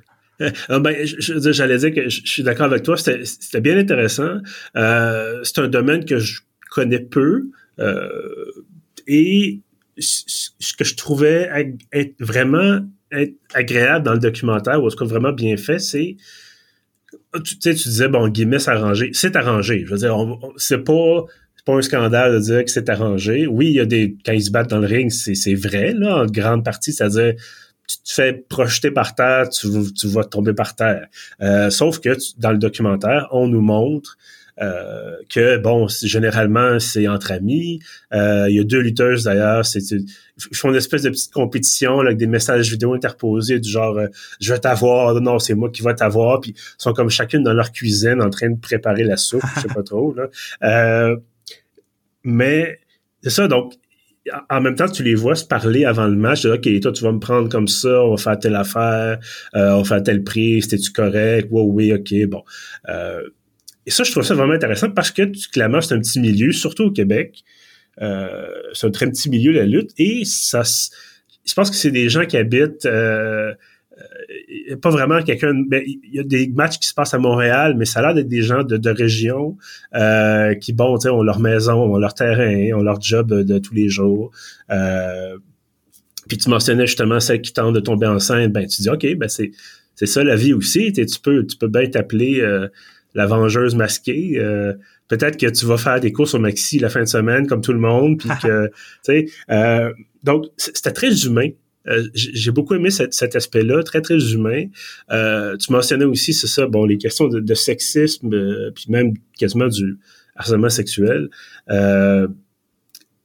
Ah, 0.69 0.81
ben, 0.81 0.97
j'allais 1.05 1.79
dire 1.79 1.95
que 1.95 2.09
je 2.09 2.21
suis 2.25 2.43
d'accord 2.43 2.67
avec 2.67 2.83
toi. 2.83 2.97
C'était 2.97 3.61
bien 3.61 3.79
intéressant. 3.79 4.39
c'est 4.75 5.59
un 5.59 5.69
domaine 5.69 6.05
que 6.05 6.19
je 6.19 6.41
connais 6.71 7.01
peu. 7.01 7.51
et 9.07 9.61
ce 9.99 10.77
que 10.77 10.85
je 10.85 10.97
trouvais 10.97 11.49
vraiment 12.19 12.81
agréable 13.55 14.05
dans 14.05 14.15
le 14.15 14.19
documentaire, 14.19 14.83
ou 14.83 14.91
ce 14.91 14.97
qu'on 14.97 15.07
vraiment 15.07 15.33
bien 15.33 15.57
fait, 15.57 15.79
c'est 15.79 16.17
tu 17.45 17.59
tu 17.59 17.73
disais, 17.73 18.09
bon, 18.09 18.29
Guinness 18.29 18.69
arrangé. 18.69 19.11
C'est 19.13 19.37
arrangé. 19.37 19.85
Je 19.87 19.91
veux 19.91 19.99
dire, 19.99 20.15
c'est 20.57 20.85
pas, 20.85 21.25
pas 21.65 21.75
un 21.75 21.83
scandale 21.83 22.35
de 22.35 22.39
dire 22.41 22.65
que 22.65 22.71
c'est 22.71 22.89
arrangé. 22.89 23.47
Oui, 23.47 23.69
il 23.69 23.75
y 23.75 23.81
a 23.81 23.87
des, 23.87 24.17
quand 24.25 24.33
ils 24.33 24.43
se 24.43 24.51
battent 24.51 24.71
dans 24.71 24.79
le 24.79 24.87
ring, 24.87 25.11
c'est 25.11 25.55
vrai, 25.55 25.95
là, 25.95 26.23
en 26.23 26.27
grande 26.27 26.65
partie. 26.65 26.93
C'est-à-dire, 26.93 27.35
tu 27.99 28.03
te 28.03 28.13
fais 28.13 28.33
projeter 28.49 28.91
par 28.91 29.15
terre, 29.15 29.49
tu, 29.49 29.69
vas 30.09 30.25
tomber 30.25 30.53
par 30.53 30.75
terre. 30.75 31.07
Euh, 31.41 31.71
sauf 31.71 32.01
que 32.01 32.17
dans 32.39 32.53
le 32.53 32.59
documentaire, 32.59 33.29
on 33.33 33.49
nous 33.49 33.61
montre 33.61 34.17
euh, 34.61 35.17
que 35.31 35.57
bon, 35.57 35.89
généralement 35.89 36.79
c'est 36.79 37.09
entre 37.09 37.33
amis. 37.33 37.81
Euh, 38.13 38.49
il 38.51 38.57
y 38.57 38.61
a 38.61 38.65
deux 38.65 38.81
lutteuses 38.81 39.25
d'ailleurs, 39.25 39.65
ils 39.75 40.57
font 40.57 40.69
une 40.69 40.77
espèce 40.77 41.03
de 41.03 41.11
petite 41.11 41.33
compétition 41.33 42.01
avec 42.01 42.19
des 42.19 42.27
messages 42.27 42.71
vidéo 42.71 42.93
interposés 42.93 43.61
du 43.61 43.71
genre 43.71 43.99
je 44.41 44.53
vais 44.53 44.59
t'avoir, 44.59 45.19
non 45.21 45.39
c'est 45.39 45.55
moi 45.55 45.71
qui 45.71 45.83
vais 45.83 45.95
t'avoir, 45.95 46.41
puis 46.41 46.53
ils 46.55 46.75
sont 46.77 46.93
comme 46.93 47.09
chacune 47.09 47.43
dans 47.43 47.55
leur 47.55 47.73
cuisine 47.73 48.21
en 48.21 48.29
train 48.29 48.51
de 48.51 48.61
préparer 48.61 49.05
la 49.05 49.17
soupe, 49.17 49.43
je 49.57 49.63
sais 49.63 49.69
pas 49.69 49.83
trop 49.83 50.15
mais 52.25 52.79
c'est 53.23 53.31
ça 53.31 53.49
donc 53.49 53.75
en 54.51 54.61
même 54.61 54.75
temps, 54.75 54.89
tu 54.89 55.03
les 55.03 55.15
vois 55.15 55.35
se 55.35 55.45
parler 55.45 55.85
avant 55.85 56.07
le 56.07 56.17
match. 56.17 56.45
OK, 56.45 56.69
toi, 56.81 56.93
tu 56.93 57.03
vas 57.03 57.13
me 57.13 57.19
prendre 57.19 57.49
comme 57.49 57.69
ça, 57.69 58.03
on 58.05 58.11
va 58.11 58.17
faire 58.17 58.39
telle 58.39 58.55
affaire, 58.55 59.19
on 59.55 59.79
va 59.79 59.85
faire 59.85 60.03
tel 60.03 60.23
prix, 60.23 60.63
c'était-tu 60.63 60.93
correct? 60.93 61.49
Oui, 61.51 61.91
oui, 61.91 61.93
OK, 61.93 62.29
bon. 62.29 62.43
Et 63.85 63.91
ça, 63.91 64.05
je 64.05 64.13
trouve 64.13 64.23
ça 64.23 64.35
vraiment 64.35 64.53
intéressant 64.53 64.91
parce 64.91 65.11
que 65.11 65.23
clairement, 65.51 65.81
c'est 65.81 65.95
un 65.95 65.99
petit 65.99 66.21
milieu, 66.21 66.53
surtout 66.53 66.85
au 66.85 66.91
Québec. 66.93 67.43
Euh, 68.01 68.47
c'est 68.73 68.87
un 68.87 68.91
très 68.91 69.09
petit 69.09 69.29
milieu, 69.29 69.53
la 69.53 69.67
lutte. 69.67 69.91
Et 69.99 70.25
ça, 70.25 70.63
je 71.45 71.55
pense 71.55 71.71
que 71.71 71.77
c'est 71.77 71.91
des 71.91 72.09
gens 72.09 72.25
qui 72.25 72.37
habitent... 72.37 72.87
Pas 74.81 74.91
vraiment 74.91 75.23
quelqu'un. 75.23 75.53
Ben, 75.69 75.83
il 75.87 76.15
y 76.15 76.19
a 76.19 76.23
des 76.23 76.49
matchs 76.49 76.79
qui 76.79 76.89
se 76.89 76.95
passent 76.95 77.15
à 77.15 77.19
Montréal, 77.19 77.75
mais 77.77 77.85
ça 77.85 78.01
a 78.01 78.03
l'air 78.03 78.15
d'être 78.15 78.29
des 78.29 78.43
gens 78.43 78.63
de, 78.63 78.77
de 78.77 78.91
région 78.91 79.57
euh, 79.95 80.55
qui, 80.55 80.73
bon, 80.73 80.97
tu 80.99 81.03
sais, 81.03 81.09
ont 81.11 81.23
leur 81.23 81.41
maison, 81.41 81.75
ont 81.75 81.97
leur 81.97 82.15
terrain, 82.15 82.77
ont 82.77 82.83
leur 82.83 83.01
job 83.01 83.29
de, 83.29 83.59
tous 83.59 83.75
les 83.75 83.89
jours. 83.89 84.31
Euh, 84.71 85.37
puis 86.29 86.39
tu 86.39 86.49
mentionnais 86.49 86.87
justement 86.87 87.21
celle 87.21 87.41
qui 87.41 87.53
tente 87.53 87.75
de 87.75 87.81
tomber 87.81 88.07
enceinte, 88.07 88.53
ben 88.53 88.67
tu 88.67 88.83
dis 88.83 88.89
ok, 88.89 89.17
ben 89.17 89.29
c'est 89.29 89.51
c'est 89.95 90.07
ça 90.07 90.25
la 90.25 90.37
vie 90.37 90.53
aussi. 90.53 90.93
Tu 90.93 91.05
peux 91.23 91.47
tu 91.47 91.57
peux 91.57 91.69
bien 91.69 91.87
t'appeler 91.89 92.41
euh, 92.41 92.69
la 93.15 93.27
vengeuse 93.27 93.75
masquée. 93.75 94.39
Euh, 94.39 94.73
peut-être 95.09 95.37
que 95.37 95.47
tu 95.47 95.67
vas 95.67 95.77
faire 95.77 96.01
des 96.01 96.13
courses 96.13 96.35
au 96.35 96.39
maxi 96.39 96.79
la 96.79 96.89
fin 96.89 97.01
de 97.01 97.09
semaine 97.09 97.47
comme 97.47 97.61
tout 97.61 97.73
le 97.73 97.81
monde, 97.81 98.19
puis 98.19 98.29
que 98.43 98.69
tu 98.69 98.73
sais. 99.03 99.27
Euh, 99.51 99.93
donc 100.23 100.47
c'était 100.57 100.93
très 100.93 101.27
humain. 101.27 101.49
Euh, 101.89 102.09
j'ai 102.15 102.51
beaucoup 102.51 102.75
aimé 102.75 102.91
cet, 102.91 103.37
aspect-là, 103.37 103.83
très 103.83 104.01
très 104.01 104.19
humain. 104.33 104.67
tu 105.11 105.73
mentionnais 105.73 106.05
aussi, 106.05 106.33
c'est 106.33 106.47
ça, 106.47 106.67
bon, 106.67 106.85
les 106.85 106.99
questions 106.99 107.29
de, 107.29 107.55
sexisme, 107.55 108.31
puis 108.75 108.87
même 108.89 109.15
quasiment 109.39 109.69
du 109.69 109.99
harcèlement 110.37 110.71
sexuel. 110.71 111.29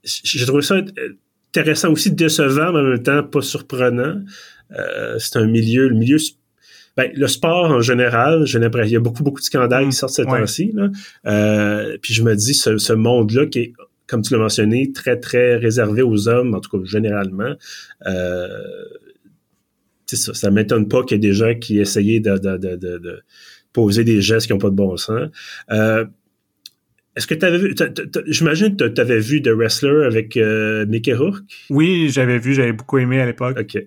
J'ai 0.04 0.46
trouvé 0.46 0.62
ça 0.62 0.82
intéressant 1.50 1.92
aussi, 1.92 2.12
décevant, 2.12 2.72
mais 2.72 2.80
en 2.80 2.84
même 2.84 3.04
temps 3.04 3.24
pas 3.24 3.42
surprenant. 3.42 4.22
c'est 5.20 5.38
un 5.38 5.48
milieu, 5.48 5.88
le 5.90 5.96
milieu 5.96 6.18
ben, 6.98 7.12
le 7.14 7.28
sport 7.28 7.70
en 7.70 7.82
général, 7.82 8.48
j'ai 8.48 8.58
l'impression, 8.58 8.90
il 8.90 8.94
y 8.94 8.96
a 8.96 9.00
beaucoup, 9.00 9.22
beaucoup 9.22 9.40
de 9.40 9.46
scandales 9.46 9.84
qui 9.84 9.90
mm. 9.90 9.92
sortent 9.92 10.14
ces 10.14 10.26
temps-ci. 10.26 10.74
Euh, 11.28 11.96
puis 12.02 12.16
je 12.16 12.24
me 12.24 12.36
dis, 12.36 12.56
ce, 12.56 12.94
monde-là 12.94 13.46
qui 13.46 13.60
est, 13.60 13.74
comme 14.08 14.22
tu 14.22 14.34
l'as 14.34 14.40
mentionné, 14.40 14.92
très, 14.92 15.20
très 15.20 15.58
réservé 15.58 16.02
aux 16.02 16.28
hommes, 16.28 16.56
en 16.56 16.62
tout 16.62 16.80
cas 16.80 16.86
généralement, 16.86 17.56
euh, 18.08 18.48
ça, 20.06 20.34
ça 20.34 20.52
m'étonne 20.52 20.88
pas 20.88 21.04
qu'il 21.04 21.16
y 21.16 21.18
ait 21.18 21.30
des 21.30 21.34
gens 21.34 21.54
qui 21.56 21.80
essayaient 21.80 22.22
de, 22.22 22.38
de, 22.38 22.58
de, 22.58 22.76
de 22.76 23.20
poser 23.74 24.04
des 24.04 24.22
gestes 24.22 24.48
qui 24.48 24.54
n'ont 24.54 24.60
pas 24.60 24.70
de 24.70 24.76
bon 24.76 24.96
sens. 24.98 25.30
Euh, 25.72 26.06
est-ce 27.16 27.28
que 27.28 27.34
tu 27.34 27.46
avais 27.46 27.58
vu, 27.58 27.76
j'imagine 28.28 28.76
que 28.76 28.86
tu 28.86 29.02
avais 29.02 29.20
vu 29.20 29.42
The 29.42 29.50
Wrestler 29.50 30.06
avec 30.06 30.38
euh, 30.38 30.86
Mickey 30.86 31.14
Rourke? 31.14 31.44
Oui, 31.70 32.10
j'avais 32.10 32.38
vu, 32.38 32.54
j'avais 32.54 32.74
beaucoup 32.74 33.00
aimé 33.00 33.20
à 33.20 33.26
l'époque. 33.26 33.58
OK. 33.60 33.84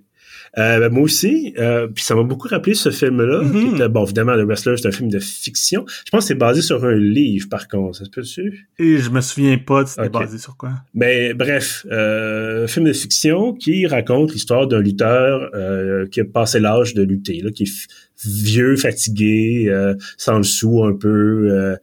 Euh, 0.58 0.80
ben, 0.80 0.92
moi 0.92 1.02
aussi, 1.02 1.54
euh, 1.58 1.86
puis 1.86 2.02
ça 2.02 2.14
m'a 2.14 2.22
beaucoup 2.22 2.48
rappelé 2.48 2.74
ce 2.74 2.90
film-là. 2.90 3.42
Mm-hmm. 3.42 3.88
Bon, 3.88 4.04
évidemment, 4.04 4.34
The 4.36 4.44
Wrestler, 4.46 4.76
c'est 4.76 4.88
un 4.88 4.92
film 4.92 5.08
de 5.08 5.20
fiction. 5.20 5.84
Je 5.86 6.10
pense 6.10 6.24
que 6.24 6.28
c'est 6.28 6.34
basé 6.34 6.60
sur 6.62 6.84
un 6.84 6.96
livre, 6.96 7.48
par 7.48 7.68
contre. 7.68 7.98
Ça 7.98 8.04
se 8.04 8.10
peut-tu? 8.10 8.68
Et 8.78 8.98
je 8.98 9.10
me 9.10 9.20
souviens 9.20 9.58
pas 9.58 9.84
de 9.84 9.88
c'était 9.88 10.08
basé 10.08 10.38
sur 10.38 10.56
quoi. 10.56 10.72
Mais 10.94 11.34
bref, 11.34 11.86
euh, 11.90 12.64
un 12.64 12.66
film 12.66 12.86
de 12.86 12.92
fiction 12.92 13.54
qui 13.54 13.86
raconte 13.86 14.32
l'histoire 14.32 14.66
d'un 14.66 14.80
lutteur 14.80 15.50
euh, 15.54 16.06
qui 16.06 16.20
a 16.20 16.24
passé 16.24 16.58
l'âge 16.58 16.94
de 16.94 17.02
lutter, 17.02 17.40
là, 17.42 17.50
qui 17.50 17.64
est 17.64 17.90
vieux, 18.24 18.76
fatigué, 18.76 19.66
euh, 19.68 19.94
sans 20.18 20.38
le 20.38 20.42
sou 20.42 20.84
un 20.84 20.94
peu, 20.94 21.76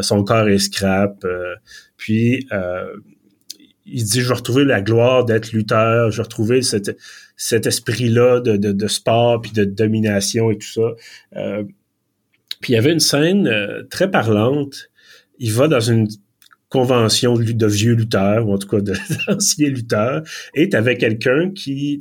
son 0.00 0.22
corps 0.24 0.48
est 0.48 0.58
scrap. 0.58 1.26
puis 1.96 2.46
il 3.86 4.04
dit 4.04 4.20
je 4.20 4.28
vais 4.28 4.34
retrouver 4.34 4.64
la 4.64 4.80
gloire 4.80 5.24
d'être 5.24 5.52
lutteur, 5.52 6.10
je 6.10 6.18
vais 6.18 6.22
retrouver 6.22 6.60
cet 6.62 7.66
esprit-là 7.66 8.40
de, 8.40 8.56
de, 8.56 8.86
sport 8.86 9.40
puis 9.40 9.52
de 9.52 9.64
domination 9.64 10.50
et 10.50 10.58
tout 10.58 10.68
ça. 10.68 10.90
Euh, 11.36 11.64
puis 12.60 12.72
il 12.72 12.76
y 12.76 12.78
avait 12.78 12.92
une 12.92 13.00
scène 13.00 13.48
euh, 13.48 13.82
très 13.90 14.10
parlante. 14.10 14.90
Il 15.38 15.52
va 15.52 15.66
dans 15.66 15.80
une 15.80 16.06
convention 16.68 17.34
de, 17.34 17.66
vieux 17.66 17.94
lutteurs, 17.94 18.48
ou 18.48 18.54
en 18.54 18.58
tout 18.58 18.68
cas 18.68 18.80
d'anciens 19.28 19.68
lutteurs, 19.68 20.22
et 20.54 20.68
t'avais 20.70 20.96
quelqu'un 20.96 21.50
qui 21.50 21.98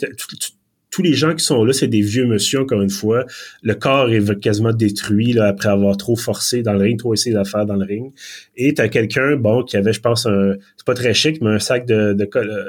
tous 0.91 1.01
les 1.01 1.13
gens 1.13 1.33
qui 1.33 1.43
sont 1.43 1.63
là, 1.63 1.71
c'est 1.71 1.87
des 1.87 2.01
vieux 2.01 2.27
monsieur, 2.27 2.61
encore 2.61 2.81
une 2.81 2.89
fois. 2.89 3.25
Le 3.63 3.73
corps 3.73 4.11
est 4.11 4.39
quasiment 4.39 4.73
détruit 4.73 5.31
là, 5.31 5.47
après 5.47 5.69
avoir 5.69 5.95
trop 5.95 6.17
forcé 6.17 6.61
dans 6.63 6.73
le 6.73 6.79
ring, 6.79 6.99
trop 6.99 7.13
essayé 7.13 7.33
d'affaires 7.33 7.65
dans 7.65 7.77
le 7.77 7.85
ring. 7.85 8.13
Et 8.57 8.73
t'as 8.73 8.89
quelqu'un, 8.89 9.37
bon, 9.37 9.63
qui 9.63 9.77
avait, 9.77 9.93
je 9.93 10.01
pense, 10.01 10.25
un. 10.25 10.55
C'est 10.75 10.85
pas 10.85 10.93
très 10.93 11.13
chic, 11.13 11.41
mais 11.41 11.51
un 11.51 11.59
sac 11.59 11.85
de, 11.85 12.13
de 12.13 12.29
euh, 12.35 12.65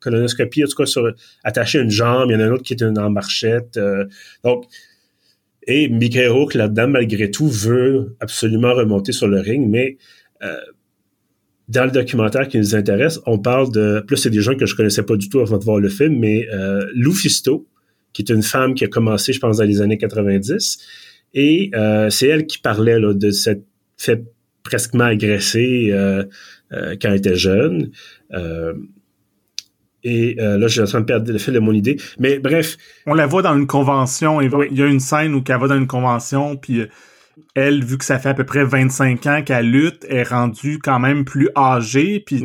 colonoscopie, 0.00 0.64
en 0.64 0.66
tout 0.66 0.76
cas, 0.76 0.86
sur, 0.86 1.14
attaché 1.44 1.78
à 1.78 1.82
une 1.82 1.90
jambe. 1.90 2.30
Il 2.30 2.34
y 2.34 2.36
en 2.36 2.40
a 2.40 2.44
un 2.46 2.50
autre 2.50 2.64
qui 2.64 2.74
est 2.74 2.82
en 2.82 3.10
marchette. 3.10 3.76
Euh, 3.76 4.04
donc. 4.44 4.66
Et 5.66 5.88
Mickey 5.88 6.26
Rourke, 6.26 6.54
là-dedans, 6.54 6.88
malgré 6.88 7.30
tout, 7.30 7.46
veut 7.46 8.16
absolument 8.18 8.74
remonter 8.74 9.12
sur 9.12 9.28
le 9.28 9.38
ring, 9.38 9.68
mais 9.68 9.98
euh, 10.42 10.56
dans 11.70 11.84
le 11.84 11.90
documentaire 11.90 12.48
qui 12.48 12.58
nous 12.58 12.74
intéresse, 12.74 13.20
on 13.26 13.38
parle 13.38 13.72
de. 13.72 14.04
Plus 14.06 14.16
c'est 14.18 14.30
des 14.30 14.42
gens 14.42 14.54
que 14.54 14.66
je 14.66 14.74
connaissais 14.74 15.04
pas 15.04 15.16
du 15.16 15.28
tout 15.28 15.40
avant 15.40 15.56
de 15.56 15.64
voir 15.64 15.78
le 15.78 15.88
film, 15.88 16.18
mais 16.18 16.46
euh, 16.52 16.84
Lou 16.94 17.12
Fisto, 17.12 17.66
qui 18.12 18.22
est 18.22 18.30
une 18.30 18.42
femme 18.42 18.74
qui 18.74 18.84
a 18.84 18.88
commencé, 18.88 19.32
je 19.32 19.40
pense, 19.40 19.56
dans 19.56 19.64
les 19.64 19.80
années 19.80 19.96
90. 19.96 20.78
Et 21.32 21.70
euh, 21.74 22.10
c'est 22.10 22.26
elle 22.26 22.46
qui 22.46 22.58
parlait 22.58 22.98
là, 22.98 23.14
de 23.14 23.30
cette 23.30 23.64
fait 23.96 24.24
presque 24.62 24.94
agressée 24.94 25.90
euh, 25.92 26.24
euh, 26.72 26.96
quand 27.00 27.08
elle 27.08 27.16
était 27.16 27.36
jeune. 27.36 27.90
Euh, 28.32 28.74
et 30.02 30.36
là, 30.38 30.66
j'ai 30.66 30.80
en 30.80 30.86
train 30.86 31.00
de 31.00 31.04
perdre 31.04 31.30
le 31.30 31.36
fil 31.36 31.52
de 31.52 31.58
mon 31.58 31.72
idée. 31.72 31.98
Mais 32.18 32.38
bref. 32.38 32.78
On 33.04 33.12
la 33.12 33.26
voit 33.26 33.42
dans 33.42 33.54
une 33.54 33.66
convention. 33.66 34.40
Il 34.40 34.78
y 34.78 34.82
a 34.82 34.86
une 34.86 34.98
scène 34.98 35.34
où 35.34 35.44
elle 35.46 35.58
va 35.58 35.68
dans 35.68 35.76
une 35.76 35.86
convention, 35.86 36.56
puis 36.56 36.86
elle, 37.54 37.84
vu 37.84 37.98
que 37.98 38.04
ça 38.04 38.18
fait 38.18 38.30
à 38.30 38.34
peu 38.34 38.44
près 38.44 38.64
25 38.64 39.26
ans 39.26 39.42
qu'elle 39.44 39.70
lutte, 39.70 40.04
est 40.08 40.22
rendue 40.22 40.78
quand 40.78 40.98
même 40.98 41.24
plus 41.24 41.48
âgée. 41.56 42.20
Puis 42.20 42.42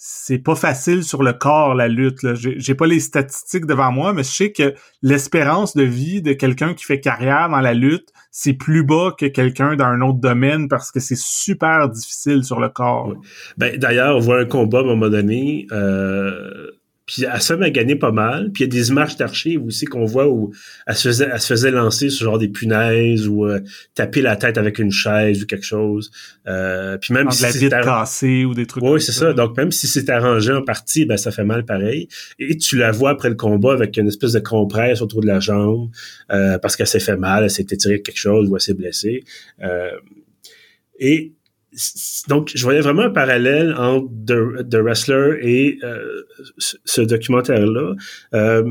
c'est 0.00 0.38
pas 0.38 0.54
facile 0.54 1.02
sur 1.02 1.22
le 1.24 1.32
corps 1.32 1.74
la 1.74 1.88
lutte. 1.88 2.24
J'ai 2.34 2.74
pas 2.74 2.86
les 2.86 3.00
statistiques 3.00 3.66
devant 3.66 3.90
moi, 3.90 4.12
mais 4.12 4.22
je 4.22 4.30
sais 4.30 4.52
que 4.52 4.74
l'espérance 5.02 5.76
de 5.76 5.82
vie 5.82 6.22
de 6.22 6.32
quelqu'un 6.32 6.74
qui 6.74 6.84
fait 6.84 7.00
carrière 7.00 7.48
dans 7.48 7.60
la 7.60 7.74
lutte, 7.74 8.12
c'est 8.30 8.52
plus 8.52 8.84
bas 8.84 9.12
que 9.18 9.26
quelqu'un 9.26 9.74
dans 9.74 9.86
un 9.86 10.00
autre 10.00 10.20
domaine 10.20 10.68
parce 10.68 10.92
que 10.92 11.00
c'est 11.00 11.18
super 11.18 11.88
difficile 11.88 12.44
sur 12.44 12.60
le 12.60 12.68
corps. 12.68 13.12
Ben, 13.56 13.76
d'ailleurs, 13.76 14.16
on 14.16 14.20
voit 14.20 14.40
un 14.40 14.44
combat 14.44 14.78
à 14.78 14.82
un 14.82 14.86
moment 14.86 15.08
donné. 15.08 15.66
Euh 15.72 16.67
puis 17.08 17.24
elle 17.24 17.40
se 17.40 17.54
met 17.54 17.72
gagner 17.72 17.96
pas 17.96 18.12
mal. 18.12 18.50
Puis 18.52 18.64
il 18.64 18.66
y 18.66 18.68
a 18.68 18.70
des 18.70 18.90
images 18.90 19.16
d'archives 19.16 19.64
aussi 19.64 19.86
qu'on 19.86 20.04
voit 20.04 20.28
où 20.28 20.52
elle 20.86 20.94
se, 20.94 21.08
faisait, 21.08 21.28
elle 21.32 21.40
se 21.40 21.46
faisait 21.46 21.70
lancer 21.70 22.10
sur 22.10 22.26
genre 22.26 22.38
des 22.38 22.48
punaises 22.48 23.26
ou 23.26 23.46
euh, 23.46 23.60
taper 23.94 24.20
la 24.20 24.36
tête 24.36 24.58
avec 24.58 24.78
une 24.78 24.92
chaise 24.92 25.42
ou 25.42 25.46
quelque 25.46 25.64
chose. 25.64 26.10
Euh, 26.46 26.98
puis 26.98 27.14
même 27.14 27.30
si 27.30 27.44
c'est 27.50 27.70
cassée 27.70 28.44
ou 28.44 28.52
des 28.52 28.66
trucs. 28.66 28.84
Oui, 28.84 29.00
c'est 29.00 29.12
ça. 29.12 29.32
Donc 29.32 29.56
même 29.56 29.72
si 29.72 29.86
c'est 29.86 30.10
arrangé 30.10 30.52
en 30.52 30.62
partie, 30.62 31.06
ben 31.06 31.16
ça 31.16 31.30
fait 31.30 31.44
mal 31.44 31.64
pareil. 31.64 32.08
Et 32.38 32.58
tu 32.58 32.76
la 32.76 32.90
vois 32.92 33.10
après 33.10 33.30
le 33.30 33.36
combat 33.36 33.72
avec 33.72 33.96
une 33.96 34.08
espèce 34.08 34.32
de 34.32 34.40
compresse 34.40 35.00
autour 35.00 35.22
de 35.22 35.26
la 35.26 35.40
jambe 35.40 35.88
euh, 36.30 36.58
parce 36.58 36.76
qu'elle 36.76 36.86
s'est 36.86 37.00
fait 37.00 37.16
mal, 37.16 37.42
elle 37.42 37.50
s'est 37.50 37.66
étirée 37.70 38.02
quelque 38.02 38.18
chose 38.18 38.50
ou 38.50 38.56
elle 38.56 38.60
s'est 38.60 38.74
blessée. 38.74 39.24
Euh, 39.62 39.92
et 40.98 41.32
donc, 42.28 42.50
je 42.54 42.62
voyais 42.62 42.80
vraiment 42.80 43.02
un 43.02 43.10
parallèle 43.10 43.74
entre 43.74 44.08
The, 44.62 44.76
Wrestler 44.76 45.38
et 45.42 45.78
euh, 45.84 46.22
ce 46.58 47.00
documentaire-là. 47.02 47.94
Euh, 48.34 48.64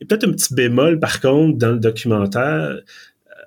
peut-être 0.00 0.26
un 0.26 0.32
petit 0.32 0.54
bémol, 0.54 0.98
par 0.98 1.20
contre, 1.20 1.58
dans 1.58 1.72
le 1.72 1.78
documentaire. 1.78 2.80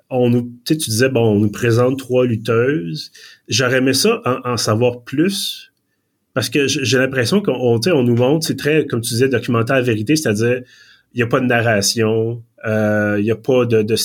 On 0.08 0.30
nous, 0.30 0.52
tu 0.64 0.76
disais, 0.76 1.08
bon, 1.08 1.36
on 1.36 1.40
nous 1.40 1.50
présente 1.50 1.98
trois 1.98 2.24
lutteuses. 2.24 3.10
J'aurais 3.48 3.78
aimé 3.78 3.92
ça 3.92 4.22
en, 4.24 4.56
savoir 4.56 5.02
plus, 5.02 5.72
parce 6.32 6.48
que 6.48 6.66
j'ai 6.66 6.98
l'impression 6.98 7.42
qu'on 7.42 7.80
on 7.86 8.02
nous 8.04 8.14
montre, 8.14 8.46
c'est 8.46 8.56
très, 8.56 8.86
comme 8.86 9.00
tu 9.00 9.14
disais, 9.14 9.28
documentaire 9.28 9.82
vérité, 9.82 10.14
c'est-à-dire, 10.14 10.62
il 11.12 11.16
n'y 11.16 11.22
a 11.22 11.26
pas 11.26 11.40
de 11.40 11.46
narration, 11.46 12.42
euh, 12.66 13.16
il 13.18 13.24
n'y 13.24 13.30
a 13.30 13.36
pas 13.36 13.64
de, 13.66 13.82
de 13.82 13.96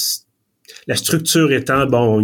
la 0.87 0.95
structure 0.95 1.51
étant, 1.51 1.85
bon, 1.85 2.21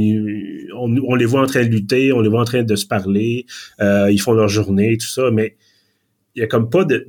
on, 0.75 1.15
les 1.15 1.25
voit 1.25 1.41
en 1.41 1.45
train 1.45 1.63
de 1.63 1.69
lutter, 1.69 2.11
on 2.11 2.21
les 2.21 2.29
voit 2.29 2.41
en 2.41 2.45
train 2.45 2.63
de 2.63 2.75
se 2.75 2.85
parler, 2.85 3.45
euh, 3.81 4.11
ils 4.11 4.19
font 4.19 4.33
leur 4.33 4.47
journée, 4.47 4.97
tout 4.97 5.07
ça, 5.07 5.29
mais 5.31 5.55
il 6.35 6.41
y 6.41 6.43
a 6.43 6.47
comme 6.47 6.69
pas 6.69 6.85
de, 6.85 7.05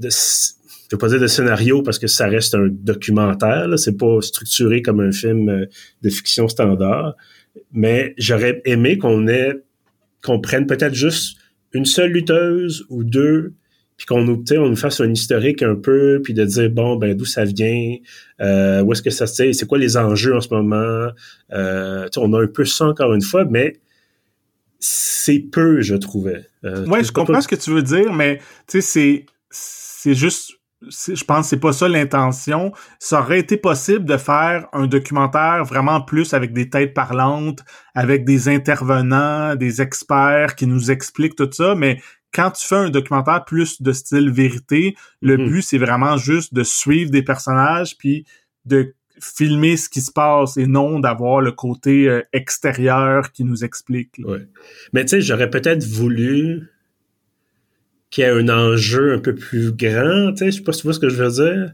je 0.90 0.96
vais 0.96 1.18
de 1.18 1.26
scénario 1.26 1.82
parce 1.82 1.98
que 1.98 2.06
ça 2.06 2.28
reste 2.28 2.54
un 2.54 2.68
documentaire, 2.68 3.78
c'est 3.78 3.96
pas 3.96 4.20
structuré 4.20 4.82
comme 4.82 5.00
un 5.00 5.12
film 5.12 5.48
euh, 5.48 5.66
de 6.02 6.10
fiction 6.10 6.48
standard, 6.48 7.14
mais 7.72 8.14
j'aurais 8.18 8.62
aimé 8.64 8.98
qu'on 8.98 9.28
ait, 9.28 9.54
qu'on 10.22 10.40
prenne 10.40 10.66
peut-être 10.66 10.94
juste 10.94 11.36
une 11.72 11.84
seule 11.84 12.12
lutteuse 12.12 12.86
ou 12.88 13.04
deux 13.04 13.54
puis 13.98 14.06
qu'on 14.06 14.22
nous, 14.22 14.42
on 14.52 14.68
nous 14.68 14.76
fasse 14.76 15.00
un 15.00 15.10
historique 15.10 15.60
un 15.62 15.74
peu, 15.74 16.20
puis 16.22 16.32
de 16.32 16.44
dire 16.44 16.70
bon 16.70 16.96
ben 16.96 17.14
d'où 17.14 17.24
ça 17.24 17.44
vient, 17.44 17.96
euh, 18.40 18.80
où 18.82 18.92
est-ce 18.92 19.02
que 19.02 19.10
ça 19.10 19.26
se 19.26 19.52
c'est 19.52 19.66
quoi 19.66 19.76
les 19.76 19.96
enjeux 19.96 20.36
en 20.36 20.40
ce 20.40 20.54
moment. 20.54 21.08
Euh, 21.52 22.08
on 22.16 22.32
a 22.32 22.42
un 22.42 22.46
peu 22.46 22.64
ça 22.64 22.86
encore 22.86 23.12
une 23.12 23.22
fois, 23.22 23.44
mais 23.44 23.80
c'est 24.78 25.40
peu, 25.40 25.80
je 25.80 25.96
trouvais. 25.96 26.46
Euh, 26.64 26.86
ouais, 26.86 27.02
je 27.02 27.10
comprends 27.10 27.40
ce 27.40 27.48
que 27.48 27.56
tu 27.56 27.70
veux 27.70 27.82
dire, 27.82 28.12
mais 28.12 28.38
tu 28.68 28.80
sais, 28.80 28.80
c'est 28.80 29.26
c'est 29.50 30.14
juste 30.14 30.52
je 30.80 31.24
pense 31.24 31.46
que 31.46 31.50
c'est 31.50 31.60
pas 31.60 31.72
ça 31.72 31.88
l'intention. 31.88 32.72
Ça 33.00 33.20
aurait 33.20 33.40
été 33.40 33.56
possible 33.56 34.04
de 34.04 34.16
faire 34.16 34.68
un 34.72 34.86
documentaire 34.86 35.64
vraiment 35.64 36.00
plus 36.00 36.34
avec 36.34 36.52
des 36.52 36.70
têtes 36.70 36.94
parlantes, 36.94 37.64
avec 37.96 38.24
des 38.24 38.48
intervenants, 38.48 39.56
des 39.56 39.82
experts 39.82 40.54
qui 40.54 40.68
nous 40.68 40.92
expliquent 40.92 41.34
tout 41.34 41.50
ça, 41.50 41.74
mais 41.74 42.00
quand 42.32 42.50
tu 42.52 42.66
fais 42.66 42.76
un 42.76 42.90
documentaire 42.90 43.44
plus 43.44 43.80
de 43.82 43.92
style 43.92 44.30
vérité, 44.30 44.96
le 45.20 45.38
mhm. 45.38 45.48
but 45.48 45.62
c'est 45.62 45.78
vraiment 45.78 46.16
juste 46.16 46.54
de 46.54 46.62
suivre 46.62 47.10
des 47.10 47.22
personnages 47.22 47.96
puis 47.96 48.24
de 48.64 48.94
filmer 49.20 49.76
ce 49.76 49.88
qui 49.88 50.00
se 50.00 50.12
passe 50.12 50.56
et 50.56 50.66
non 50.66 51.00
d'avoir 51.00 51.40
le 51.40 51.52
côté 51.52 52.08
euh, 52.08 52.22
extérieur 52.32 53.32
qui 53.32 53.44
nous 53.44 53.64
explique. 53.64 54.14
Ouais. 54.18 54.46
Mais 54.92 55.04
tu 55.04 55.10
sais, 55.10 55.20
j'aurais 55.20 55.50
peut-être 55.50 55.84
voulu 55.84 56.68
qu'il 58.10 58.24
y 58.24 58.26
ait 58.26 58.30
un 58.30 58.48
enjeu 58.48 59.14
un 59.14 59.18
peu 59.18 59.34
plus 59.34 59.72
grand, 59.72 60.32
tu 60.32 60.38
sais, 60.38 60.50
je 60.50 60.56
sais 60.58 60.62
pas 60.62 60.72
si 60.72 60.80
tu 60.80 60.86
vois 60.86 60.94
ce 60.94 61.00
que 61.00 61.08
je 61.08 61.22
veux 61.22 61.30
dire. 61.30 61.72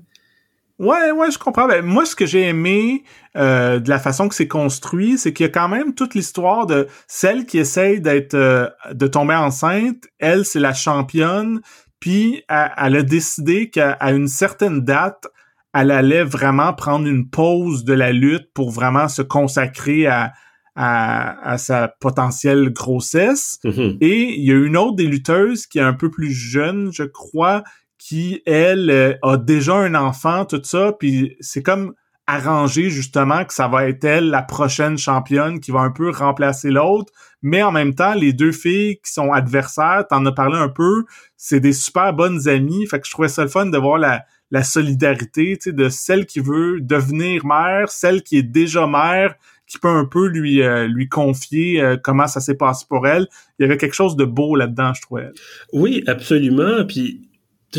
Ouais, 0.79 1.13
ouais, 1.13 1.31
je 1.31 1.39
comprends. 1.39 1.69
Ben, 1.69 1.85
moi, 1.85 2.05
ce 2.05 2.17
que 2.17 2.27
j'ai 2.27 2.49
aimé 2.49 3.05
euh, 3.37 3.79
de 3.79 3.89
la 3.89 3.99
façon 3.99 4.29
que 4.29 4.35
c'est 4.35 4.49
construit, 4.49 5.19
c'est 5.19 5.33
qu'il 5.33 5.45
y 5.45 5.49
a 5.49 5.53
quand 5.53 5.69
même 5.69 5.95
toute 5.95 6.15
l'histoire 6.15 6.67
de 6.67 6.89
celle 7.07 7.47
qui 7.47 7.59
essaye 7.59 8.01
d'être 8.01 8.35
euh, 8.35 8.69
de 8.93 9.07
tomber 9.07 9.35
enceinte. 9.35 10.05
Elle, 10.19 10.45
c'est 10.45 10.61
la 10.61 10.75
championne. 10.75 11.61
Puis 12.01 12.43
elle, 12.49 12.97
a 12.97 13.03
décidé 13.03 13.71
qu'à 13.71 13.97
une 14.11 14.29
certaine 14.29 14.81
date, 14.81 15.27
elle 15.73 15.91
allait 15.91 16.25
vraiment 16.25 16.73
prendre 16.75 17.07
une 17.07 17.31
pause 17.31 17.85
de 17.85 17.95
la 17.95 18.13
lutte 18.13 18.53
pour 18.53 18.71
vraiment 18.71 19.09
se 19.09 19.23
consacrer 19.23 20.07
à, 20.07 20.33
à, 20.75 21.53
à 21.53 21.57
sa 21.57 21.89
potentielle 21.89 22.71
grossesse. 22.73 23.59
Mm-hmm. 23.65 23.99
Et 24.01 24.35
il 24.35 24.45
y 24.45 24.53
a 24.53 24.57
une 24.57 24.77
autre 24.77 24.97
des 24.97 25.07
lutteuses 25.07 25.67
qui 25.67 25.79
est 25.79 25.83
un 25.83 25.95
peu 25.95 26.11
plus 26.11 26.33
jeune, 26.33 26.93
je 26.93 27.05
crois, 27.05 27.63
qui, 28.05 28.43
elle, 28.45 28.91
euh, 28.91 29.15
a 29.23 29.39
déjà 29.39 29.77
un 29.77 29.95
enfant, 29.95 30.45
tout 30.45 30.61
ça, 30.63 30.93
puis 30.93 31.39
c'est 31.41 31.63
comme 31.63 31.95
arrangé 32.27 32.91
justement 32.91 33.47
que 33.47 33.55
ça 33.55 33.67
va 33.67 33.89
être 33.89 34.05
elle 34.05 34.29
la 34.29 34.43
prochaine 34.43 34.99
championne 34.99 35.59
qui 35.59 35.71
va 35.71 35.81
un 35.81 35.91
peu 35.91 36.11
remplacer 36.11 36.71
l'autre, 36.71 37.11
mais 37.41 37.63
en 37.63 37.73
même 37.73 37.95
temps 37.95 38.13
les 38.13 38.35
deux 38.35 38.53
filles 38.53 38.99
qui 39.03 39.11
sont 39.11 39.33
adversaires, 39.33 40.05
t'en 40.07 40.25
as 40.27 40.33
parlé 40.33 40.59
un 40.59 40.69
peu, 40.69 41.05
c'est 41.39 41.61
des 41.61 41.73
super 41.73 42.13
bonnes 42.13 42.47
amies, 42.47 42.87
fait 42.87 43.01
que 43.01 43.07
je 43.07 43.11
trouvais 43.11 43.29
ça 43.29 43.41
le 43.41 43.49
fun 43.49 43.67
de 43.67 43.79
voir 43.79 43.97
la, 43.97 44.23
solidarité, 44.63 45.59
tu 45.61 45.73
de 45.73 45.89
celle 45.89 46.27
qui 46.27 46.41
veut 46.41 46.81
devenir 46.83 47.47
mère, 47.47 47.89
celle 47.89 48.23
qui 48.23 48.37
est 48.37 48.43
déjà 48.43 48.87
mère, 48.87 49.35
qui 49.67 49.79
peut 49.79 49.89
un 49.89 50.05
peu 50.05 50.29
lui 50.29 50.63
lui 50.87 51.09
confier 51.09 51.83
comment 52.05 52.29
ça 52.29 52.39
s'est 52.39 52.55
passé 52.55 52.87
pour 52.89 53.09
elle. 53.09 53.27
Il 53.59 53.63
y 53.63 53.65
avait 53.65 53.79
quelque 53.79 53.95
chose 53.95 54.15
de 54.15 54.25
beau 54.25 54.55
là-dedans, 54.55 54.95
je 54.95 55.03
trouvais. 55.03 55.31
Oui, 55.73 56.05
absolument. 56.07 56.85
Puis 56.87 57.29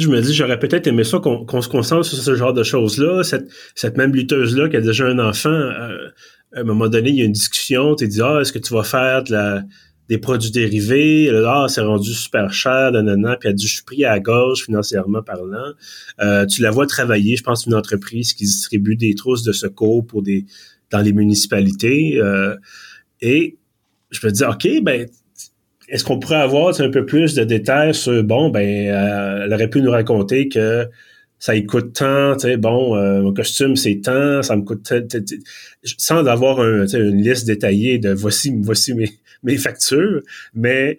je 0.02 0.10
me 0.10 0.22
dis, 0.22 0.34
j'aurais 0.34 0.60
peut-être 0.60 0.88
aimé 0.88 1.04
ça 1.04 1.20
qu'on 1.20 1.62
se 1.62 1.70
concentre 1.70 2.06
sur 2.06 2.18
ce 2.18 2.36
genre 2.36 2.54
de 2.54 2.64
choses-là. 2.64 3.24
Cette, 3.24 3.48
cette 3.76 3.98
même 3.98 4.14
lutteuse-là 4.14 4.70
qui 4.70 4.78
a 4.78 4.82
déjà 4.82 5.06
un 5.06 5.20
enfant, 5.20 5.50
euh, 5.50 6.10
à 6.54 6.60
un 6.62 6.64
moment 6.64 6.88
donné, 6.88 7.10
il 7.10 7.16
y 7.16 7.22
a 7.22 7.26
une 7.26 7.32
discussion, 7.32 7.96
tu 7.96 8.08
dis, 8.08 8.22
ah, 8.22 8.40
est-ce 8.42 8.54
que 8.54 8.60
tu 8.60 8.74
vas 8.74 8.84
faire 8.84 9.24
de 9.24 9.32
la, 9.32 9.64
des 10.10 10.18
produits 10.18 10.52
dérivés? 10.52 11.30
ah, 11.46 11.66
c'est 11.68 11.82
rendu 11.82 12.14
super 12.14 12.54
cher, 12.54 12.92
nanana, 12.92 13.38
puis 13.38 13.50
elle 13.50 13.56
dit, 13.56 13.68
je 13.68 13.82
suis 13.88 14.06
à 14.06 14.12
la 14.12 14.20
gorge 14.20 14.64
financièrement 14.64 15.22
parlant. 15.22 15.74
Euh, 16.22 16.46
tu 16.46 16.62
la 16.62 16.72
vois 16.72 16.88
travailler, 16.88 17.36
je 17.36 17.44
pense, 17.44 17.66
une 17.66 17.76
entreprise 17.76 18.34
qui 18.34 18.46
distribue 18.46 18.96
des 18.96 19.16
trousses 19.16 19.44
de 19.44 19.52
secours 19.52 20.06
pour 20.06 20.22
des 20.22 20.46
dans 20.92 21.02
les 21.02 21.14
municipalités. 21.14 22.20
Euh, 22.22 22.56
et 23.22 23.58
je 24.12 24.26
me 24.26 24.32
dis, 24.32 24.44
OK, 24.44 24.84
ben 24.84 25.08
est-ce 25.90 26.04
qu'on 26.04 26.20
pourrait 26.20 26.42
avoir 26.42 26.80
un 26.82 26.90
peu 26.90 27.06
plus 27.06 27.36
de 27.36 27.44
détails 27.44 27.94
sur 27.94 28.24
bon 28.24 28.50
ben 28.50 28.90
euh, 28.90 29.44
elle 29.46 29.54
aurait 29.54 29.70
pu 29.70 29.82
nous 29.82 29.92
raconter 29.92 30.50
que 30.50 30.88
ça 31.38 31.56
y 31.56 31.66
coûte 31.66 31.94
tant, 31.94 32.36
tu 32.36 32.48
sais, 32.48 32.58
bon, 32.58 32.96
euh, 32.96 33.22
mon 33.22 33.34
costume 33.34 33.76
c'est 33.76 34.02
tant, 34.02 34.42
ça 34.42 34.56
me 34.56 34.64
coûte 34.64 34.92
sans 35.98 36.26
avoir 36.26 36.60
un, 36.60 36.88
une 36.88 37.22
liste 37.22 37.46
détaillée 37.46 38.00
de 38.00 38.12
voici 38.12 38.54
voici 38.62 38.94
mes, 38.94 39.10
mes 39.44 39.58
factures, 39.58 40.22
mais 40.54 40.98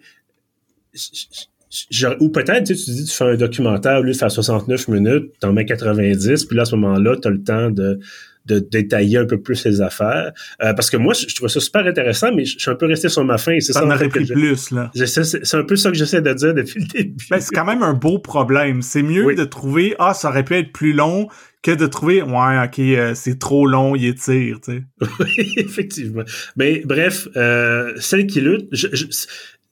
ou 2.21 2.29
peut-être 2.29 2.63
tu 2.63 2.73
dis 2.73 3.05
tu 3.05 3.13
fais 3.13 3.25
un 3.25 3.35
documentaire, 3.35 3.99
au 3.99 4.03
lieu 4.03 4.13
de 4.13 4.17
faire 4.17 4.31
69 4.31 4.87
minutes, 4.87 5.33
t'en 5.39 5.51
mets 5.53 5.65
90, 5.65 6.45
puis 6.45 6.55
là 6.55 6.61
à 6.61 6.65
ce 6.65 6.75
moment-là, 6.75 7.17
tu 7.21 7.27
as 7.27 7.31
le 7.31 7.43
temps 7.43 7.69
de 7.69 7.99
de 8.47 8.59
détailler 8.59 9.17
un 9.17 9.25
peu 9.25 9.39
plus 9.39 9.65
les 9.65 9.81
affaires. 9.81 10.31
Euh, 10.63 10.73
parce 10.73 10.89
que 10.89 10.97
moi, 10.97 11.13
je, 11.13 11.33
trouve 11.35 11.49
ça 11.49 11.59
super 11.59 11.85
intéressant, 11.85 12.33
mais 12.33 12.45
je, 12.45 12.57
suis 12.57 12.71
un 12.71 12.75
peu 12.75 12.85
resté 12.85 13.09
sur 13.09 13.23
ma 13.23 13.37
fin. 13.37 13.59
C'est 13.59 13.73
ça, 13.73 13.85
aurait 13.85 14.09
pris 14.09 14.25
plus, 14.25 14.71
là. 14.71 14.91
C'est 14.93 15.57
un 15.57 15.63
peu 15.63 15.75
ça 15.75 15.91
que 15.91 15.97
j'essaie 15.97 16.21
de 16.21 16.33
dire 16.33 16.53
depuis 16.53 16.81
le 16.81 16.87
début. 16.87 17.25
Ben, 17.29 17.39
c'est 17.39 17.53
quand 17.53 17.65
même 17.65 17.83
un 17.83 17.93
beau 17.93 18.19
problème. 18.19 18.81
C'est 18.81 19.03
mieux 19.03 19.35
de 19.35 19.43
trouver, 19.43 19.95
ah, 19.99 20.13
ça 20.13 20.29
aurait 20.29 20.43
pu 20.43 20.55
être 20.55 20.71
plus 20.71 20.93
long 20.93 21.27
que 21.63 21.71
de 21.71 21.87
trouver, 21.87 22.21
ouais, 22.21 22.63
ok, 22.63 22.79
euh, 22.79 23.13
c'est 23.13 23.39
trop 23.39 23.67
long, 23.67 23.95
il 23.95 24.05
étire, 24.05 24.59
tu 24.61 24.71
sais. 24.71 24.83
oui, 25.19 25.53
effectivement. 25.57 26.23
Mais 26.55 26.81
bref, 26.85 27.27
euh, 27.35 27.93
celle 27.97 28.27
qui 28.27 28.41
lutte, 28.41 28.69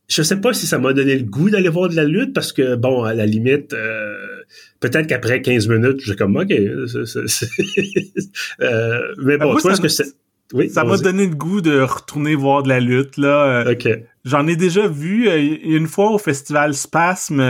je, 0.08 0.22
sais 0.22 0.40
pas 0.42 0.54
si 0.54 0.68
ça 0.68 0.78
m'a 0.78 0.94
donné 0.94 1.16
le 1.18 1.24
goût 1.24 1.50
d'aller 1.50 1.70
voir 1.70 1.90
de 1.90 1.96
la 1.96 2.04
lutte 2.04 2.34
parce 2.34 2.52
que 2.54 2.76
bon 2.76 3.04
à 3.04 3.14
la 3.14 3.26
limite 3.26 3.74
euh, 3.74 4.16
peut-être 4.80 5.08
qu'après 5.08 5.42
15 5.42 5.68
minutes 5.68 6.00
j'ai 6.00 6.16
comme 6.16 6.36
ok 6.38 6.52
euh, 6.52 6.86
mais 9.18 9.38
bon 9.38 9.56
tu 9.56 9.62
vois 9.62 9.76
ce 9.76 9.82
que 9.82 9.88
c'est 9.88 10.14
oui, 10.54 10.70
ça 10.70 10.84
m'a 10.84 10.98
donné 10.98 11.26
le 11.26 11.36
goût 11.36 11.60
de 11.60 11.82
retourner 11.82 12.36
voir 12.36 12.62
de 12.62 12.70
la 12.70 12.80
lutte 12.80 13.18
là. 13.18 13.66
Euh, 13.66 13.72
ok. 13.72 13.90
J'en 14.26 14.46
ai 14.46 14.56
déjà 14.56 14.88
vu 14.88 15.28
une 15.28 15.88
fois 15.88 16.12
au 16.12 16.20
festival 16.20 16.76
Spasme. 16.76 17.42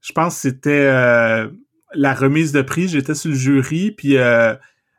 je 0.00 0.12
pense 0.14 0.36
que 0.36 0.40
c'était 0.40 0.86
la 0.86 2.14
remise 2.14 2.52
de 2.52 2.62
prix. 2.62 2.88
J'étais 2.88 3.14
sur 3.14 3.28
le 3.30 3.36
jury 3.36 3.90
puis 3.90 4.16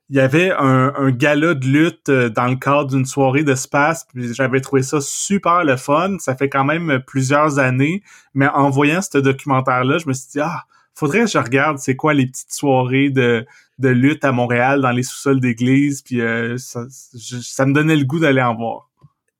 il 0.09 0.17
y 0.17 0.19
avait 0.19 0.51
un, 0.51 0.93
un 0.95 1.09
gala 1.09 1.55
de 1.55 1.65
lutte 1.65 2.09
euh, 2.09 2.29
dans 2.29 2.47
le 2.47 2.55
cadre 2.55 2.91
d'une 2.91 3.05
soirée 3.05 3.43
d'espace, 3.43 4.05
puis 4.13 4.33
j'avais 4.33 4.61
trouvé 4.61 4.83
ça 4.83 4.99
super 5.01 5.63
le 5.63 5.77
fun. 5.77 6.17
Ça 6.19 6.35
fait 6.35 6.49
quand 6.49 6.63
même 6.63 7.01
plusieurs 7.07 7.57
années, 7.57 8.03
mais 8.33 8.47
en 8.47 8.69
voyant 8.69 9.01
ce 9.01 9.17
documentaire-là, 9.17 9.97
je 9.97 10.07
me 10.07 10.13
suis 10.13 10.29
dit 10.33 10.39
ah, 10.39 10.63
faudrait 10.93 11.21
que 11.21 11.29
je 11.29 11.37
regarde 11.37 11.79
c'est 11.79 11.95
quoi 11.95 12.13
les 12.13 12.27
petites 12.27 12.53
soirées 12.53 13.09
de 13.09 13.45
lutte 13.79 14.23
à 14.23 14.31
Montréal 14.31 14.81
dans 14.81 14.91
les 14.91 15.03
sous-sols 15.03 15.39
d'église, 15.39 16.01
puis 16.01 16.21
euh, 16.21 16.57
ça, 16.57 16.85
me 17.65 17.73
donnait 17.73 17.95
le 17.95 18.05
goût 18.05 18.19
d'aller 18.19 18.41
en 18.41 18.55
voir. 18.55 18.89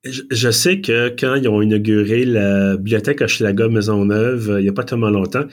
Je, 0.04 0.50
sais 0.50 0.80
que 0.80 1.08
quand 1.18 1.34
ils 1.34 1.48
ont 1.48 1.62
inauguré 1.62 2.24
la 2.24 2.76
bibliothèque 2.76 3.22
Hochelaga 3.22 3.68
Maisonneuve, 3.68 4.50
euh, 4.50 4.60
il 4.60 4.64
n'y 4.64 4.68
a 4.68 4.72
pas 4.72 4.84
tellement 4.84 5.10
longtemps, 5.10 5.44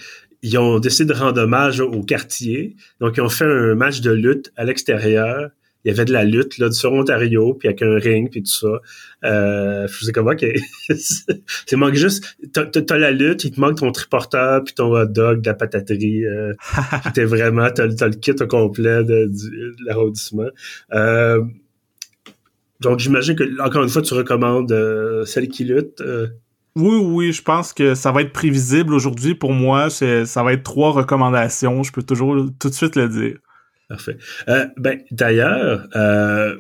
ils 0.44 0.58
ont 0.58 0.78
décidé 0.78 1.14
de 1.14 1.18
rendre 1.18 1.42
hommage 1.42 1.80
au 1.80 2.04
quartier. 2.04 2.76
Donc, 3.00 3.16
ils 3.18 3.22
ont 3.22 3.30
fait 3.30 3.46
un 3.46 3.76
match 3.76 4.02
de 4.02 4.12
lutte 4.12 4.52
à 4.58 4.66
l'extérieur. 4.66 5.50
Il 5.86 5.90
y 5.90 5.92
avait 5.92 6.04
de 6.04 6.12
la 6.12 6.26
lutte 6.26 6.58
là, 6.58 6.70
sur 6.72 6.92
Ontario, 6.92 7.54
puis 7.54 7.70
avec 7.70 7.82
un 7.82 7.96
ring, 7.96 8.30
puis 8.30 8.44
tout 8.44 8.52
ça. 8.52 8.82
Euh, 9.24 9.88
je 9.88 9.94
faisais 9.94 10.12
comme, 10.12 10.28
OK, 10.28 10.46
c'est 11.66 11.76
manque 11.76 11.96
juste... 11.96 12.38
T'as, 12.52 12.66
as 12.90 12.98
la 12.98 13.12
lutte, 13.12 13.46
il 13.46 13.52
te 13.52 13.60
manque 13.60 13.78
ton 13.78 13.92
triporteur, 13.92 14.64
puis 14.66 14.74
ton 14.74 14.94
hot 14.94 15.06
dog, 15.06 15.42
de 15.42 15.48
la 15.48 15.54
pataterie. 15.54 16.26
Euh, 16.26 16.54
t'es 17.14 17.24
vraiment... 17.24 17.70
T'as, 17.72 17.86
as 17.86 18.08
le 18.08 18.16
kit 18.16 18.36
au 18.38 18.48
complet 18.48 19.04
de, 19.06 19.28
de 19.28 19.86
l'arrondissement. 19.86 20.50
Euh, 20.94 21.42
donc, 22.82 23.00
j'imagine 23.00 23.36
que, 23.36 23.62
encore 23.62 23.84
une 23.84 23.90
fois, 23.90 24.02
tu 24.02 24.14
recommandes 24.14 24.74
euh, 24.74 25.24
celle 25.24 25.48
qui 25.48 25.64
lutte. 25.64 26.04
Oui, 26.76 26.98
oui, 26.98 27.32
je 27.32 27.42
pense 27.42 27.72
que 27.72 27.94
ça 27.94 28.12
va 28.12 28.22
être 28.22 28.34
prévisible 28.34 28.94
aujourd'hui. 28.94 29.36
Pour 29.36 29.54
moi, 29.54 29.90
ça 29.92 30.44
va 30.44 30.54
être 30.54 30.64
trois 30.64 30.92
recommandations. 30.92 31.84
Je 31.84 31.92
peux 31.92 32.02
toujours 32.02 32.48
tout 32.60 32.70
de 32.70 32.74
suite 32.74 32.96
le 32.96 33.10
dire. 33.10 33.38
Parfait. 33.90 34.18
Euh, 34.48 34.66
ben, 34.78 35.00
d'ailleurs, 35.12 35.88
euh, 35.96 36.56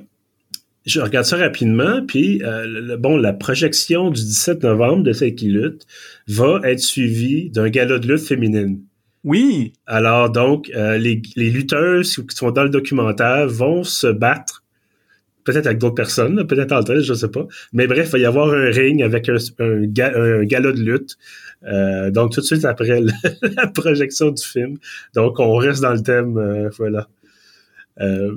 je 0.86 1.02
regarde 1.02 1.26
ça 1.26 1.38
rapidement, 1.38 2.06
puis 2.06 2.44
euh, 2.44 2.96
bon, 2.98 3.18
la 3.18 3.34
projection 3.34 4.12
du 4.12 4.22
17 4.22 4.62
novembre 4.64 5.04
de 5.04 5.14
qui 5.30 5.48
lutte 5.48 5.88
va 6.28 6.60
être 6.64 6.80
suivie 6.80 7.50
d'un 7.50 7.70
gala 7.70 7.98
de 7.98 8.08
lutte 8.08 8.24
féminine. 8.28 8.82
Oui. 9.24 9.74
Alors 9.88 10.30
donc, 10.30 10.70
les, 10.76 11.22
les 11.36 11.50
lutteuses 11.50 12.18
qui 12.18 12.36
sont 12.36 12.52
dans 12.52 12.64
le 12.64 12.70
documentaire 12.70 13.48
vont 13.48 13.84
se 13.84 14.08
battre 14.08 14.63
peut-être 15.44 15.66
avec 15.66 15.78
d'autres 15.78 15.96
personnes, 15.96 16.46
peut-être 16.48 16.72
en 16.72 16.84
tête, 16.84 17.02
je 17.02 17.14
sais 17.14 17.30
pas. 17.30 17.46
Mais 17.74 17.88
bref, 17.88 18.10
il 18.10 18.12
va 18.12 18.20
y 18.20 18.26
avoir 18.26 18.54
un 18.54 18.70
ring 18.70 19.02
avec 19.02 19.30
un, 19.30 19.36
un, 19.60 19.86
de 19.94 20.84
lutte. 20.84 21.18
Euh, 21.66 22.12
donc 22.12 22.34
tout 22.34 22.42
de 22.42 22.46
suite 22.46 22.66
après 22.66 23.00
la, 23.42 23.68
projection 23.68 24.32
du 24.32 24.44
film. 24.44 24.78
Donc 25.14 25.40
on 25.40 25.56
reste 25.56 25.82
dans 25.82 25.94
le 25.94 26.02
thème, 26.02 26.38
euh, 26.38 26.70
voilà. 26.78 27.08
Euh, 28.02 28.32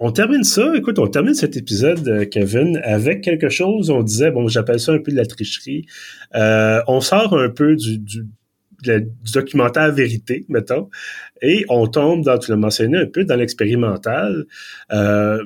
on 0.00 0.12
termine 0.12 0.44
ça, 0.44 0.72
écoute, 0.76 1.00
on 1.00 1.08
termine 1.08 1.34
cet 1.34 1.56
épisode, 1.56 2.28
Kevin, 2.30 2.80
avec 2.84 3.20
quelque 3.20 3.48
chose, 3.48 3.90
on 3.90 4.04
disait, 4.04 4.30
bon, 4.30 4.46
j'appelle 4.46 4.78
ça 4.78 4.92
un 4.92 4.98
peu 4.98 5.10
de 5.10 5.16
la 5.16 5.26
tricherie. 5.26 5.86
on 6.34 7.00
sort 7.00 7.36
un 7.36 7.48
peu 7.48 7.74
du, 7.74 7.98
du, 7.98 8.24
du 8.82 9.08
documentaire 9.32 9.92
vérité, 9.92 10.44
mettons, 10.48 10.88
et 11.42 11.64
on 11.68 11.86
tombe 11.86 12.24
dans, 12.24 12.38
tu 12.38 12.50
l'as 12.50 12.56
mentionné 12.56 12.98
un 12.98 13.06
peu, 13.06 13.24
dans 13.24 13.36
l'expérimental. 13.36 14.46
Euh, 14.92 15.44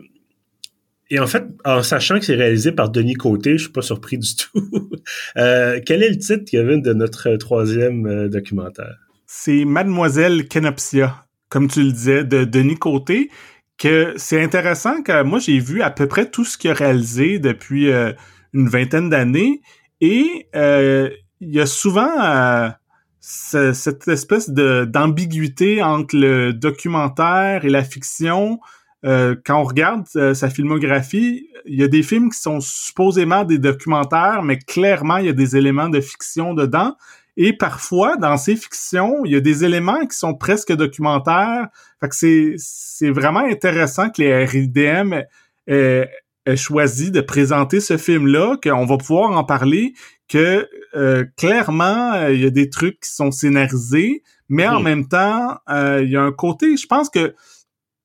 et 1.13 1.21
en 1.21 1.27
fait, 1.27 1.45
en 1.67 1.83
sachant 1.83 2.19
que 2.19 2.25
c'est 2.25 2.37
réalisé 2.37 2.73
par 2.73 2.89
Denis 2.89 3.17
Côté, 3.17 3.59
je 3.59 3.65
suis 3.65 3.73
pas 3.73 3.83
surpris 3.83 4.17
du 4.17 4.35
tout. 4.35 4.71
euh, 5.37 5.79
quel 5.85 6.03
est 6.03 6.09
le 6.09 6.17
titre, 6.17 6.45
Kevin, 6.51 6.81
de 6.81 6.95
notre 6.95 7.37
troisième 7.37 8.07
euh, 8.07 8.29
documentaire? 8.31 8.97
C'est 9.27 9.67
Mademoiselle 9.67 10.49
Kenopsia, 10.49 11.27
comme 11.51 11.69
tu 11.69 11.83
le 11.83 11.93
disais, 11.93 12.25
de 12.25 12.45
Denis 12.45 12.79
Côté, 12.79 13.29
que 13.77 14.15
c'est 14.17 14.43
intéressant 14.43 15.03
que 15.03 15.23
moi 15.23 15.39
j'ai 15.39 15.59
vu 15.59 15.83
à 15.83 15.91
peu 15.91 16.09
près 16.09 16.31
tout 16.31 16.47
ce 16.47 16.57
qu'il 16.57 16.71
a 16.71 16.75
réalisé 16.75 17.39
depuis 17.39 17.91
euh, 17.91 18.15
une 18.55 18.71
vingtaine 18.71 19.11
d'années 19.11 19.61
et 20.01 20.49
il 20.55 21.11
y 21.41 21.61
a 21.61 21.67
souvent 21.67 22.73
cette 23.21 24.09
espèce 24.09 24.49
d'ambiguïté 24.51 25.83
entre 25.83 26.17
le 26.17 26.53
documentaire 26.53 27.67
et 27.67 27.71
la 27.71 27.85
fiction 27.85 28.59
euh, 29.05 29.35
quand 29.45 29.61
on 29.61 29.65
regarde 29.65 30.07
euh, 30.15 30.33
sa 30.33 30.49
filmographie, 30.49 31.49
il 31.67 31.79
y 31.79 31.83
a 31.83 31.89
des 31.89 32.03
films 32.03 32.31
qui 32.31 32.39
sont 32.39 32.61
supposément 32.61 33.45
des 33.45 33.59
documentaires, 33.59 34.43
mais 34.43 34.59
clairement, 34.59 35.17
il 35.17 35.27
y 35.27 35.29
a 35.29 35.33
des 35.33 35.57
éléments 35.57 35.89
de 35.89 36.01
fiction 36.01 36.55
dedans. 36.55 36.95
Et 37.37 37.57
parfois, 37.57 38.17
dans 38.17 38.37
ces 38.37 38.55
fictions, 38.55 39.25
il 39.25 39.33
y 39.33 39.37
a 39.37 39.41
des 39.41 39.65
éléments 39.65 40.07
qui 40.07 40.17
sont 40.17 40.35
presque 40.35 40.73
documentaires. 40.73 41.69
Fait 41.99 42.09
que 42.09 42.15
c'est, 42.15 42.55
c'est 42.59 43.11
vraiment 43.11 43.41
intéressant 43.41 44.11
que 44.11 44.23
les 44.23 44.45
RIDM 44.45 45.23
aient, 45.67 46.09
choisi 46.57 47.13
de 47.13 47.21
présenter 47.21 47.81
ce 47.81 47.97
film-là, 47.97 48.57
qu'on 48.63 48.85
va 48.85 48.97
pouvoir 48.99 49.31
en 49.31 49.45
parler, 49.45 49.95
que 50.29 50.69
euh, 50.95 51.25
clairement, 51.37 52.27
il 52.29 52.41
y 52.41 52.47
a 52.47 52.51
des 52.51 52.69
trucs 52.69 53.01
qui 53.01 53.11
sont 53.11 53.31
scénarisés, 53.31 54.23
mais 54.49 54.67
en 54.67 54.81
même 54.81 55.07
temps, 55.07 55.57
il 55.69 56.11
y 56.11 56.17
a 56.17 56.23
un 56.23 56.33
côté, 56.33 56.77
je 56.77 56.87
pense 56.87 57.09
que 57.09 57.35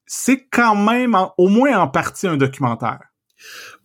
c'est 0.07 0.47
quand 0.49 0.75
même 0.75 1.15
au 1.37 1.49
moins 1.49 1.77
en 1.77 1.87
partie 1.87 2.27
un 2.27 2.37
documentaire. 2.37 2.99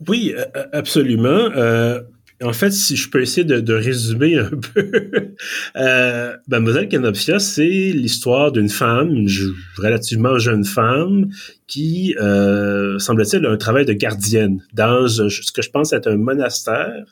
Oui, 0.09 0.33
euh, 0.37 0.45
euh, 0.57 0.65
absolument. 0.73 1.51
Euh, 1.57 2.01
en 2.43 2.53
fait, 2.53 2.73
si 2.73 2.97
je 2.97 3.09
peux 3.09 3.21
essayer 3.21 3.45
de, 3.45 3.75
résumer 3.75 4.37
un 4.37 4.51
peu, 4.75 5.35
Mademoiselle 6.49 6.89
Canopsia, 6.89 7.39
c'est 7.39 7.69
l'histoire 7.69 8.51
d'une 8.51 8.69
femme, 8.69 9.11
une 9.11 9.29
relativement 9.77 10.39
jeune 10.39 10.65
femme, 10.65 11.29
qui, 11.69 12.17
semble-t-il, 12.19 13.47
a 13.47 13.51
un 13.51 13.57
travail 13.57 13.85
de 13.85 13.93
gardienne 13.93 14.61
dans 14.73 15.07
ce 15.07 15.53
que 15.53 15.63
je 15.63 15.71
pense 15.71 15.93
être 15.93 16.09
un 16.09 16.17
monastère. 16.17 17.05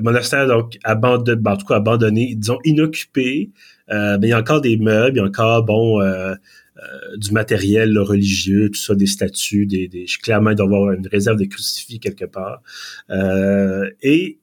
Monastère 0.00 0.46
donc 0.46 0.78
abandonné, 0.84 1.40
ben, 1.40 1.56
abandonné, 1.70 2.34
disons 2.36 2.58
inoccupé. 2.64 3.50
Mais 3.88 4.18
il 4.22 4.28
y 4.28 4.32
a 4.32 4.38
encore 4.38 4.60
des 4.60 4.76
meubles, 4.76 5.16
il 5.16 5.18
y 5.18 5.22
a 5.22 5.26
encore 5.26 5.64
bon 5.64 6.00
du 7.16 7.32
matériel 7.32 7.98
religieux, 7.98 8.70
tout 8.70 8.80
ça, 8.80 8.94
des 8.94 9.06
statues, 9.06 9.66
des, 9.66 9.88
des 9.88 10.06
clairement 10.22 10.50
il 10.50 10.60
une 10.60 11.06
réserve 11.06 11.38
de 11.38 11.44
crucifix 11.44 12.00
quelque 12.00 12.24
part. 12.24 12.62
et 14.02 14.38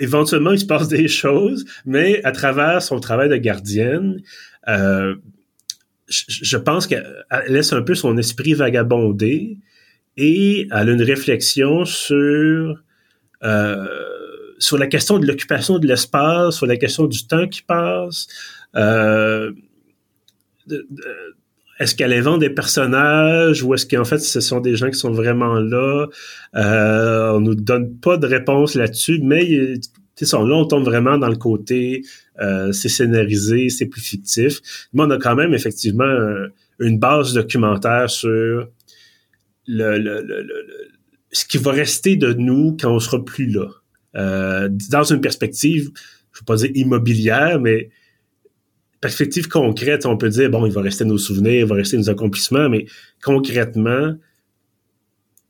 éventuellement, 0.00 0.52
il 0.52 0.58
se 0.58 0.66
passe 0.66 0.88
des 1.00 1.08
choses, 1.08 1.64
mais 1.84 2.22
à 2.24 2.32
travers 2.32 2.82
son 2.82 3.00
travail 3.00 3.28
de 3.28 3.36
gardienne, 3.36 4.20
euh, 4.68 5.14
je 6.08 6.56
pense 6.56 6.86
qu'elle 6.86 7.04
laisse 7.48 7.72
un 7.72 7.82
peu 7.82 7.94
son 7.94 8.16
esprit 8.16 8.54
vagabonder 8.54 9.58
et 10.16 10.68
elle 10.70 10.88
a 10.88 10.92
une 10.92 11.02
réflexion 11.02 11.84
sur 11.84 12.80
euh, 13.42 13.86
sur 14.58 14.78
la 14.78 14.86
question 14.86 15.18
de 15.18 15.26
l'occupation 15.26 15.78
de 15.78 15.86
l'espace, 15.86 16.56
sur 16.56 16.66
la 16.66 16.76
question 16.76 17.06
du 17.06 17.26
temps 17.26 17.46
qui 17.48 17.62
passe. 17.62 18.28
Euh, 18.76 19.52
est-ce 21.78 21.94
qu'elle 21.94 22.12
invente 22.12 22.40
des 22.40 22.50
personnages 22.50 23.62
ou 23.62 23.74
est-ce 23.74 23.86
qu'en 23.86 24.04
fait 24.04 24.18
ce 24.18 24.40
sont 24.40 24.60
des 24.60 24.76
gens 24.76 24.88
qui 24.88 24.98
sont 24.98 25.12
vraiment 25.12 25.54
là? 25.54 26.06
Euh, 26.54 27.32
on 27.32 27.40
nous 27.40 27.54
donne 27.54 27.96
pas 27.98 28.16
de 28.16 28.26
réponse 28.26 28.74
là-dessus, 28.74 29.20
mais 29.22 29.44
là, 29.44 30.38
on 30.40 30.64
tombe 30.64 30.84
vraiment 30.84 31.18
dans 31.18 31.28
le 31.28 31.36
côté 31.36 32.02
euh, 32.40 32.72
c'est 32.72 32.88
scénarisé, 32.88 33.68
c'est 33.68 33.86
plus 33.86 34.00
fictif. 34.00 34.60
Mais 34.92 35.02
on 35.02 35.10
a 35.10 35.18
quand 35.18 35.34
même 35.34 35.54
effectivement 35.54 36.04
euh, 36.04 36.48
une 36.78 36.98
base 36.98 37.32
documentaire 37.34 38.10
sur 38.10 38.68
le, 39.66 39.98
le, 39.98 40.22
le, 40.22 40.46
ce 41.32 41.44
qui 41.44 41.58
va 41.58 41.72
rester 41.72 42.16
de 42.16 42.32
nous 42.32 42.76
quand 42.80 42.94
on 42.94 42.98
sera 42.98 43.24
plus 43.24 43.46
là. 43.46 43.68
Euh, 44.16 44.68
dans 44.90 45.04
une 45.04 45.20
perspective, 45.20 45.90
je 46.32 46.40
veux 46.40 46.44
pas 46.46 46.56
dire 46.56 46.70
immobilière, 46.74 47.60
mais 47.60 47.90
perspective 49.00 49.48
concrète, 49.48 50.06
on 50.06 50.16
peut 50.16 50.28
dire, 50.28 50.50
bon, 50.50 50.66
il 50.66 50.72
va 50.72 50.80
rester 50.80 51.04
nos 51.04 51.18
souvenirs, 51.18 51.60
il 51.60 51.66
va 51.66 51.74
rester 51.74 51.96
nos 51.96 52.10
accomplissements, 52.10 52.68
mais 52.68 52.86
concrètement, 53.22 54.14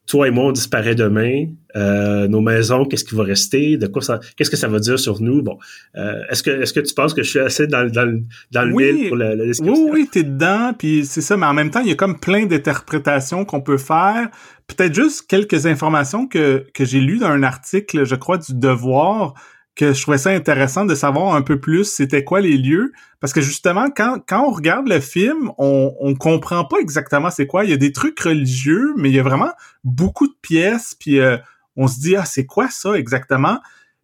toi 0.07 0.29
et 0.29 0.31
moi, 0.31 0.45
on 0.45 0.53
disparaît 0.53 0.95
demain. 0.95 1.47
Euh, 1.75 2.29
nos 2.29 2.41
maisons, 2.41 2.85
qu'est-ce 2.85 3.05
qui 3.05 3.17
va 3.17 3.25
rester? 3.25 3.77
De 3.77 3.89
quoi 3.89 4.03
ça, 4.03 4.21
qu'est-ce 4.37 4.51
que 4.51 4.57
ça 4.57 4.69
va 4.69 4.79
dire 4.79 4.99
sur 4.99 5.21
nous? 5.21 5.43
Bon, 5.43 5.59
euh, 5.97 6.21
est-ce 6.31 6.45
que 6.45 6.51
est-ce 6.51 6.73
que 6.73 6.81
tu 6.81 6.95
penses 6.95 7.13
que 7.13 7.25
je 7.25 7.31
suis 7.31 7.39
assez 7.41 7.67
dans, 7.67 7.91
dans, 7.91 8.23
dans 8.53 8.65
le 8.65 8.73
oui, 8.73 9.09
pour 9.09 9.17
la, 9.17 9.35
la 9.35 9.45
description? 9.45 9.85
Oui, 9.85 9.91
oui, 9.93 10.09
t'es 10.11 10.23
dedans, 10.23 10.73
puis 10.79 11.05
c'est 11.05 11.21
ça, 11.23 11.37
mais 11.37 11.47
en 11.47 11.55
même 11.55 11.71
temps, 11.71 11.81
il 11.81 11.89
y 11.89 11.93
a 11.93 11.97
comme 11.97 12.21
plein 12.21 12.47
d'interprétations 12.47 13.45
qu'on 13.45 13.61
peut 13.61 13.79
faire. 13.79 14.29
Peut-être 14.69 14.95
juste 14.95 15.27
quelques 15.29 15.67
informations 15.67 16.29
que, 16.29 16.65
que 16.73 16.85
j'ai 16.85 17.01
lues 17.01 17.19
dans 17.19 17.27
un 17.27 17.43
article, 17.43 18.05
je 18.05 18.15
crois, 18.15 18.39
du 18.39 18.55
Devoir, 18.55 19.35
que 19.77 19.93
je 19.93 20.03
trouvais 20.03 20.19
ça 20.19 20.31
intéressant 20.31 20.87
de 20.87 20.95
savoir 20.95 21.35
un 21.35 21.43
peu 21.43 21.61
plus 21.61 21.85
c'était 21.85 22.25
quoi 22.25 22.41
les 22.41 22.57
lieux. 22.57 22.93
Parce 23.21 23.33
que 23.33 23.43
justement 23.43 23.89
quand 23.95 24.19
quand 24.27 24.47
on 24.47 24.51
regarde 24.51 24.89
le 24.89 25.01
film 25.01 25.53
on 25.59 25.95
on 26.01 26.15
comprend 26.15 26.65
pas 26.65 26.79
exactement 26.79 27.31
c'est 27.31 27.47
quoi. 27.47 27.65
Il 27.65 27.71
y 27.71 27.75
a 27.75 27.77
des 27.77 27.93
trucs 27.93 28.19
religieux 28.19 28.95
mais 28.97 29.11
il 29.11 29.15
y 29.15 29.21
a 29.21 29.23
vraiment 29.23 29.53
beaucoup 29.85 30.27
de 30.27 30.35
pièces 30.41 30.97
puis 30.99 31.21
euh, 31.21 31.37
on 31.77 31.87
se 31.87 32.01
dit 32.01 32.17
ah 32.17 32.25
c'est 32.25 32.47
quoi 32.47 32.69
ça 32.71 32.95
exactement? 32.95 33.59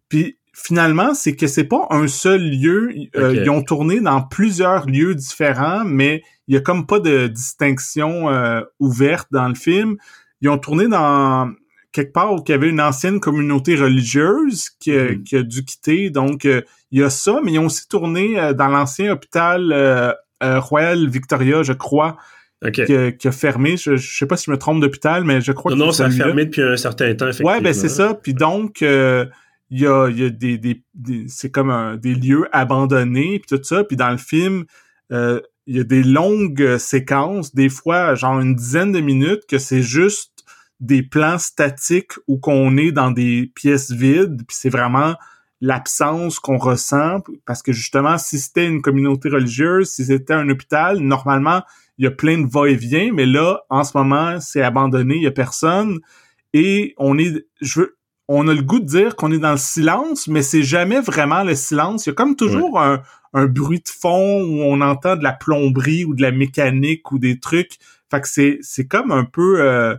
Puis 0.09 0.37
finalement 0.53 1.15
c'est 1.15 1.35
que 1.35 1.47
c'est 1.47 1.63
pas 1.63 1.87
un 1.89 2.07
seul 2.07 2.41
lieu. 2.41 2.93
Euh, 3.15 3.35
ils 3.35 3.49
ont 3.49 3.63
tourné 3.63 3.99
dans 3.99 4.21
plusieurs 4.21 4.85
lieux 4.85 5.15
différents 5.15 5.83
mais 5.85 6.21
il 6.47 6.53
y 6.53 6.57
a 6.57 6.61
comme 6.61 6.85
pas 6.85 6.99
de 6.99 7.27
distinction 7.27 8.29
euh, 8.29 8.61
ouverte 8.79 9.27
dans 9.31 9.47
le 9.47 9.55
film. 9.55 9.95
Ils 10.41 10.49
ont 10.49 10.59
tourné 10.59 10.87
dans 10.87 11.51
quelque 11.93 12.11
part 12.11 12.33
où 12.33 12.43
il 12.45 12.51
y 12.51 12.53
avait 12.53 12.69
une 12.69 12.81
ancienne 12.81 13.19
communauté 13.19 13.75
religieuse 13.75 14.71
qui, 14.79 14.91
a, 14.91 15.11
mhm. 15.11 15.23
qui 15.23 15.37
a 15.37 15.43
dû 15.43 15.63
quitter. 15.63 16.09
Donc, 16.09 16.45
euh, 16.45 16.61
il 16.91 16.99
y 16.99 17.03
a 17.03 17.09
ça, 17.09 17.39
mais 17.41 17.53
ils 17.53 17.59
ont 17.59 17.67
aussi 17.67 17.87
tourné 17.87 18.39
euh, 18.39 18.53
dans 18.53 18.67
l'ancien 18.67 19.13
hôpital 19.13 19.71
euh, 19.71 20.11
Royal 20.41 21.07
Victoria, 21.07 21.63
je 21.63 21.71
crois, 21.71 22.17
qui, 22.73 22.81
a, 22.81 23.31
fermé. 23.31 23.77
Je, 23.77 23.95
je 23.95 24.17
sais 24.17 24.25
pas 24.25 24.35
si 24.35 24.45
je 24.45 24.51
me 24.51 24.57
trompe 24.57 24.81
d'hôpital, 24.81 25.23
mais 25.23 25.39
je 25.39 25.51
crois 25.53 25.71
que... 25.71 25.77
Non, 25.77 25.91
ça 25.91 26.05
a 26.05 26.09
fermé 26.09 26.45
depuis 26.45 26.63
un 26.63 26.75
certain 26.75 27.13
temps, 27.13 27.27
effectivement. 27.27 27.51
Ouais, 27.51 27.61
ben 27.61 27.73
c'est 27.73 27.89
ça. 27.89 28.13
Puis 28.13 28.33
donc, 28.33 28.81
il 28.81 29.29
y 29.69 29.85
a, 29.85 30.09
y 30.09 30.25
a 30.25 30.29
des, 30.29 30.57
des, 30.57 30.83
c'est 31.27 31.49
comme 31.49 31.69
un, 31.69 31.95
des 31.95 32.15
lieux 32.15 32.47
abandonnés, 32.51 33.39
puis 33.39 33.57
tout 33.57 33.63
ça. 33.63 33.85
Puis 33.85 33.95
dans 33.95 34.11
le 34.11 34.17
film, 34.17 34.65
il 35.11 35.77
y 35.77 35.79
a 35.79 35.83
des 35.83 36.03
longues 36.03 36.77
séquences, 36.77 37.55
des 37.55 37.69
fois 37.69 38.15
genre 38.15 38.39
une 38.39 38.55
dizaine 38.55 38.91
de 38.91 38.99
minutes, 38.99 39.43
que 39.47 39.57
c'est 39.57 39.81
juste 39.81 40.32
des 40.83 41.01
plans 41.01 41.37
statiques 41.37 42.11
où 42.27 42.37
qu'on 42.37 42.75
est 42.75 42.91
dans 42.91 43.09
des 43.09 43.49
pièces 43.55 43.91
vides, 43.91 44.43
puis 44.45 44.57
c'est 44.59 44.69
vraiment 44.69 45.15
l'absence 45.61 46.39
qu'on 46.39 46.57
ressent 46.57 47.21
parce 47.45 47.63
que 47.63 47.71
justement 47.71 48.17
si 48.17 48.37
c'était 48.37 48.67
une 48.67 48.81
communauté 48.81 49.29
religieuse, 49.29 49.89
si 49.89 50.03
c'était 50.03 50.33
un 50.33 50.49
hôpital, 50.49 50.99
normalement 50.99 51.61
il 51.97 52.03
y 52.03 52.07
a 52.07 52.11
plein 52.11 52.37
de 52.37 52.47
va-et-vient, 52.51 53.11
mais 53.13 53.25
là 53.25 53.61
en 53.69 53.85
ce 53.85 53.97
moment 53.97 54.41
c'est 54.41 54.61
abandonné, 54.61 55.15
il 55.15 55.21
y 55.21 55.27
a 55.27 55.31
personne 55.31 55.99
et 56.51 56.93
on 56.97 57.17
est 57.17 57.47
je 57.61 57.79
veux 57.79 57.97
on 58.27 58.49
a 58.49 58.53
le 58.53 58.61
goût 58.61 58.79
de 58.79 58.85
dire 58.85 59.15
qu'on 59.15 59.31
est 59.31 59.39
dans 59.39 59.51
le 59.51 59.57
silence, 59.57 60.27
mais 60.27 60.41
c'est 60.41 60.63
jamais 60.63 60.99
vraiment 60.99 61.43
le 61.43 61.55
silence. 61.55 62.05
Il 62.05 62.09
y 62.09 62.11
a 62.11 62.15
comme 62.15 62.37
toujours 62.37 62.79
un, 62.79 63.01
un, 63.33 63.47
bruit 63.47 63.79
de 63.79 63.89
fond 63.89 64.41
où 64.43 64.61
on 64.63 64.79
entend 64.79 65.17
de 65.17 65.23
la 65.23 65.33
plomberie 65.33 66.05
ou 66.05 66.15
de 66.15 66.21
la 66.21 66.31
mécanique 66.31 67.11
ou 67.11 67.19
des 67.19 67.39
trucs. 67.39 67.79
Fait 68.09 68.21
que 68.21 68.29
c'est, 68.29 68.59
c'est 68.61 68.87
comme 68.87 69.11
un 69.11 69.25
peu 69.25 69.61
euh, 69.61 69.95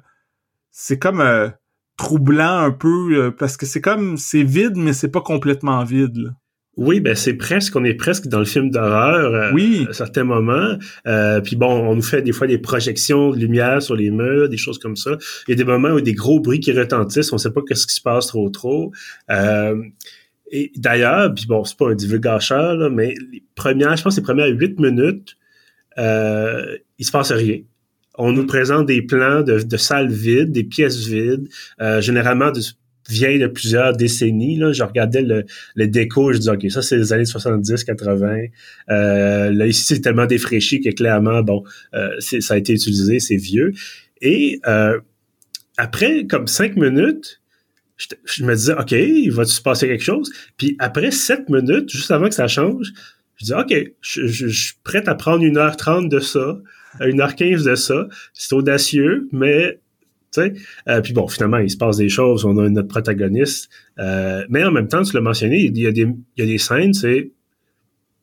c'est 0.76 0.98
comme 0.98 1.20
euh, 1.20 1.48
troublant 1.96 2.58
un 2.58 2.72
peu 2.72 3.12
euh, 3.12 3.30
parce 3.30 3.56
que 3.56 3.64
c'est 3.64 3.80
comme 3.80 4.16
c'est 4.16 4.42
vide 4.42 4.76
mais 4.76 4.92
c'est 4.92 5.10
pas 5.10 5.20
complètement 5.20 5.82
vide. 5.84 6.34
Oui, 6.76 6.98
ben 6.98 7.14
c'est 7.14 7.34
presque, 7.34 7.76
on 7.76 7.84
est 7.84 7.94
presque 7.94 8.26
dans 8.26 8.40
le 8.40 8.44
film 8.44 8.68
d'horreur 8.68 9.32
euh, 9.32 9.52
oui. 9.52 9.86
à 9.88 9.92
certains 9.92 10.24
moments. 10.24 10.76
puis 11.44 11.54
bon, 11.54 11.70
on 11.70 11.94
nous 11.94 12.02
fait 12.02 12.20
des 12.20 12.32
fois 12.32 12.48
des 12.48 12.58
projections 12.58 13.30
de 13.30 13.36
lumière 13.36 13.80
sur 13.80 13.94
les 13.94 14.10
murs, 14.10 14.48
des 14.48 14.56
choses 14.56 14.80
comme 14.80 14.96
ça. 14.96 15.12
Il 15.46 15.52
y 15.52 15.54
a 15.54 15.56
des 15.56 15.64
moments 15.64 15.90
où 15.90 15.98
il 15.98 16.00
y 16.00 16.02
a 16.02 16.04
des 16.04 16.14
gros 16.14 16.40
bruits 16.40 16.58
qui 16.58 16.72
retentissent, 16.72 17.32
on 17.32 17.38
sait 17.38 17.52
pas 17.52 17.60
qu'est-ce 17.66 17.86
qui 17.86 17.94
se 17.94 18.02
passe 18.02 18.26
trop 18.26 18.50
trop. 18.50 18.90
et 19.30 20.72
d'ailleurs, 20.74 21.32
puis 21.32 21.46
bon, 21.46 21.62
c'est 21.62 21.78
pas 21.78 21.90
un 21.90 21.94
divulgateur, 21.94 22.74
là, 22.74 22.90
mais 22.90 23.14
les 23.30 23.44
premières, 23.54 23.96
je 23.96 24.02
pense 24.02 24.16
les 24.16 24.22
premières 24.24 24.48
huit 24.48 24.76
minutes, 24.80 25.36
euh, 25.98 26.76
il 26.98 27.06
se 27.06 27.12
passe 27.12 27.30
rien. 27.30 27.60
On 28.16 28.32
nous 28.32 28.46
présente 28.46 28.86
des 28.86 29.02
plans 29.02 29.42
de, 29.42 29.76
salles 29.76 30.10
vides, 30.10 30.52
des 30.52 30.64
pièces 30.64 30.98
vides, 30.98 31.48
euh, 31.80 32.00
généralement 32.00 32.52
de, 32.52 32.60
vieilles 33.08 33.38
de 33.38 33.46
plusieurs 33.46 33.96
décennies. 33.96 34.56
Là. 34.56 34.72
Je 34.72 34.82
regardais 34.82 35.22
le, 35.22 35.44
le 35.74 35.86
déco, 35.86 36.32
je 36.32 36.38
dis 36.38 36.50
OK, 36.50 36.70
ça 36.70 36.82
c'est 36.82 36.96
les 36.96 37.12
années 37.12 37.24
70, 37.24 37.84
80. 37.84 38.36
Euh, 38.90 39.50
là, 39.50 39.66
ici, 39.66 39.84
c'est 39.84 40.00
tellement 40.00 40.26
défraîchi 40.26 40.80
que 40.80 40.90
clairement, 40.90 41.42
bon, 41.42 41.64
euh, 41.94 42.08
ça 42.20 42.54
a 42.54 42.56
été 42.56 42.72
utilisé, 42.72 43.20
c'est 43.20 43.36
vieux. 43.36 43.72
Et 44.20 44.60
euh, 44.66 44.98
après, 45.76 46.26
comme 46.26 46.46
cinq 46.46 46.76
minutes, 46.76 47.40
je, 48.24 48.44
me 48.44 48.54
disais, 48.54 48.74
OK, 48.74 48.92
il 48.92 49.30
va 49.30 49.44
se 49.44 49.60
passer 49.60 49.86
quelque 49.86 50.02
chose? 50.02 50.30
Puis 50.56 50.76
après 50.78 51.10
sept 51.10 51.48
minutes, 51.48 51.90
juste 51.90 52.10
avant 52.10 52.28
que 52.28 52.34
ça 52.34 52.48
change, 52.48 52.92
je 53.36 53.46
dis 53.46 53.54
OK, 53.54 53.74
je, 54.00 54.26
je, 54.26 54.48
je 54.48 54.64
suis 54.64 54.74
prêt 54.82 55.08
à 55.08 55.14
prendre 55.14 55.44
une 55.44 55.58
heure 55.58 55.76
trente 55.76 56.08
de 56.08 56.20
ça 56.20 56.58
à 57.00 57.06
1h15 57.06 57.64
de 57.68 57.74
ça. 57.74 58.08
C'est 58.32 58.52
audacieux, 58.54 59.28
mais 59.32 59.80
tu 60.32 60.42
sais, 60.42 60.54
euh, 60.88 61.00
puis 61.00 61.12
bon, 61.12 61.28
finalement, 61.28 61.58
il 61.58 61.70
se 61.70 61.76
passe 61.76 61.96
des 61.96 62.08
choses, 62.08 62.44
on 62.44 62.58
a 62.58 62.68
notre 62.68 62.88
protagoniste. 62.88 63.70
Euh, 63.98 64.44
mais 64.48 64.64
en 64.64 64.72
même 64.72 64.88
temps, 64.88 65.02
tu 65.02 65.14
l'as 65.14 65.20
mentionné, 65.20 65.64
il 65.64 65.78
y 65.78 65.86
a 65.86 65.92
des, 65.92 66.02
il 66.02 66.16
y 66.38 66.42
a 66.42 66.46
des 66.46 66.58
scènes, 66.58 66.94
c'est 66.94 67.30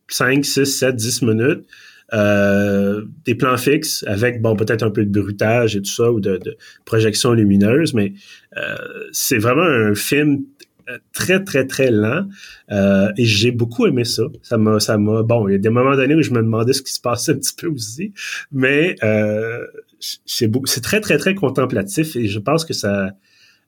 5, 0.10 0.43
6, 0.43 0.65
7, 0.65 0.95
10 0.95 1.21
minutes, 1.21 1.65
euh, 2.13 3.05
des 3.25 3.36
plans 3.36 3.57
fixes 3.57 4.03
avec, 4.05 4.41
bon, 4.41 4.57
peut-être 4.57 4.84
un 4.84 4.91
peu 4.91 5.05
de 5.05 5.21
brutage 5.21 5.77
et 5.77 5.81
tout 5.81 5.91
ça, 5.91 6.12
ou 6.12 6.19
de, 6.19 6.38
de 6.38 6.57
projection 6.84 7.31
lumineuse, 7.31 7.93
mais 7.93 8.13
euh, 8.57 8.75
c'est 9.13 9.38
vraiment 9.38 9.63
un 9.63 9.95
film 9.95 10.34
euh, 10.34 10.70
très, 11.13 11.43
très, 11.43 11.65
très 11.65 11.91
lent. 11.91 12.27
Euh, 12.71 13.11
et 13.17 13.25
j'ai 13.25 13.51
beaucoup 13.51 13.85
aimé 13.85 14.03
ça. 14.03 14.23
Ça 14.43 14.57
m'a, 14.57 14.79
ça 14.79 14.97
m'a. 14.97 15.23
Bon, 15.23 15.47
il 15.47 15.53
y 15.53 15.55
a 15.55 15.57
des 15.57 15.69
moments 15.69 15.95
donnés 15.95 16.15
où 16.15 16.21
je 16.21 16.31
me 16.31 16.41
demandais 16.41 16.73
ce 16.73 16.81
qui 16.81 16.93
se 16.93 17.01
passait 17.01 17.33
un 17.33 17.35
petit 17.35 17.55
peu 17.55 17.67
aussi, 17.67 18.13
mais 18.51 18.95
euh, 19.03 19.65
c'est, 19.99 20.49
très, 20.82 21.01
très, 21.01 21.17
très 21.17 21.36
contemplatif 21.36 22.15
et 22.15 22.27
je 22.27 22.39
pense 22.39 22.65
que 22.65 22.73
ça. 22.73 23.11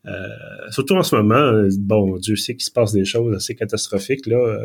Euh, 0.05 0.27
surtout 0.69 0.95
en 0.95 1.03
ce 1.03 1.15
moment, 1.15 1.63
bon, 1.79 2.17
Dieu 2.17 2.35
sait 2.35 2.55
qu'il 2.55 2.65
se 2.65 2.71
passe 2.71 2.91
des 2.91 3.05
choses 3.05 3.33
assez 3.33 3.55
catastrophiques 3.55 4.25
là, 4.25 4.57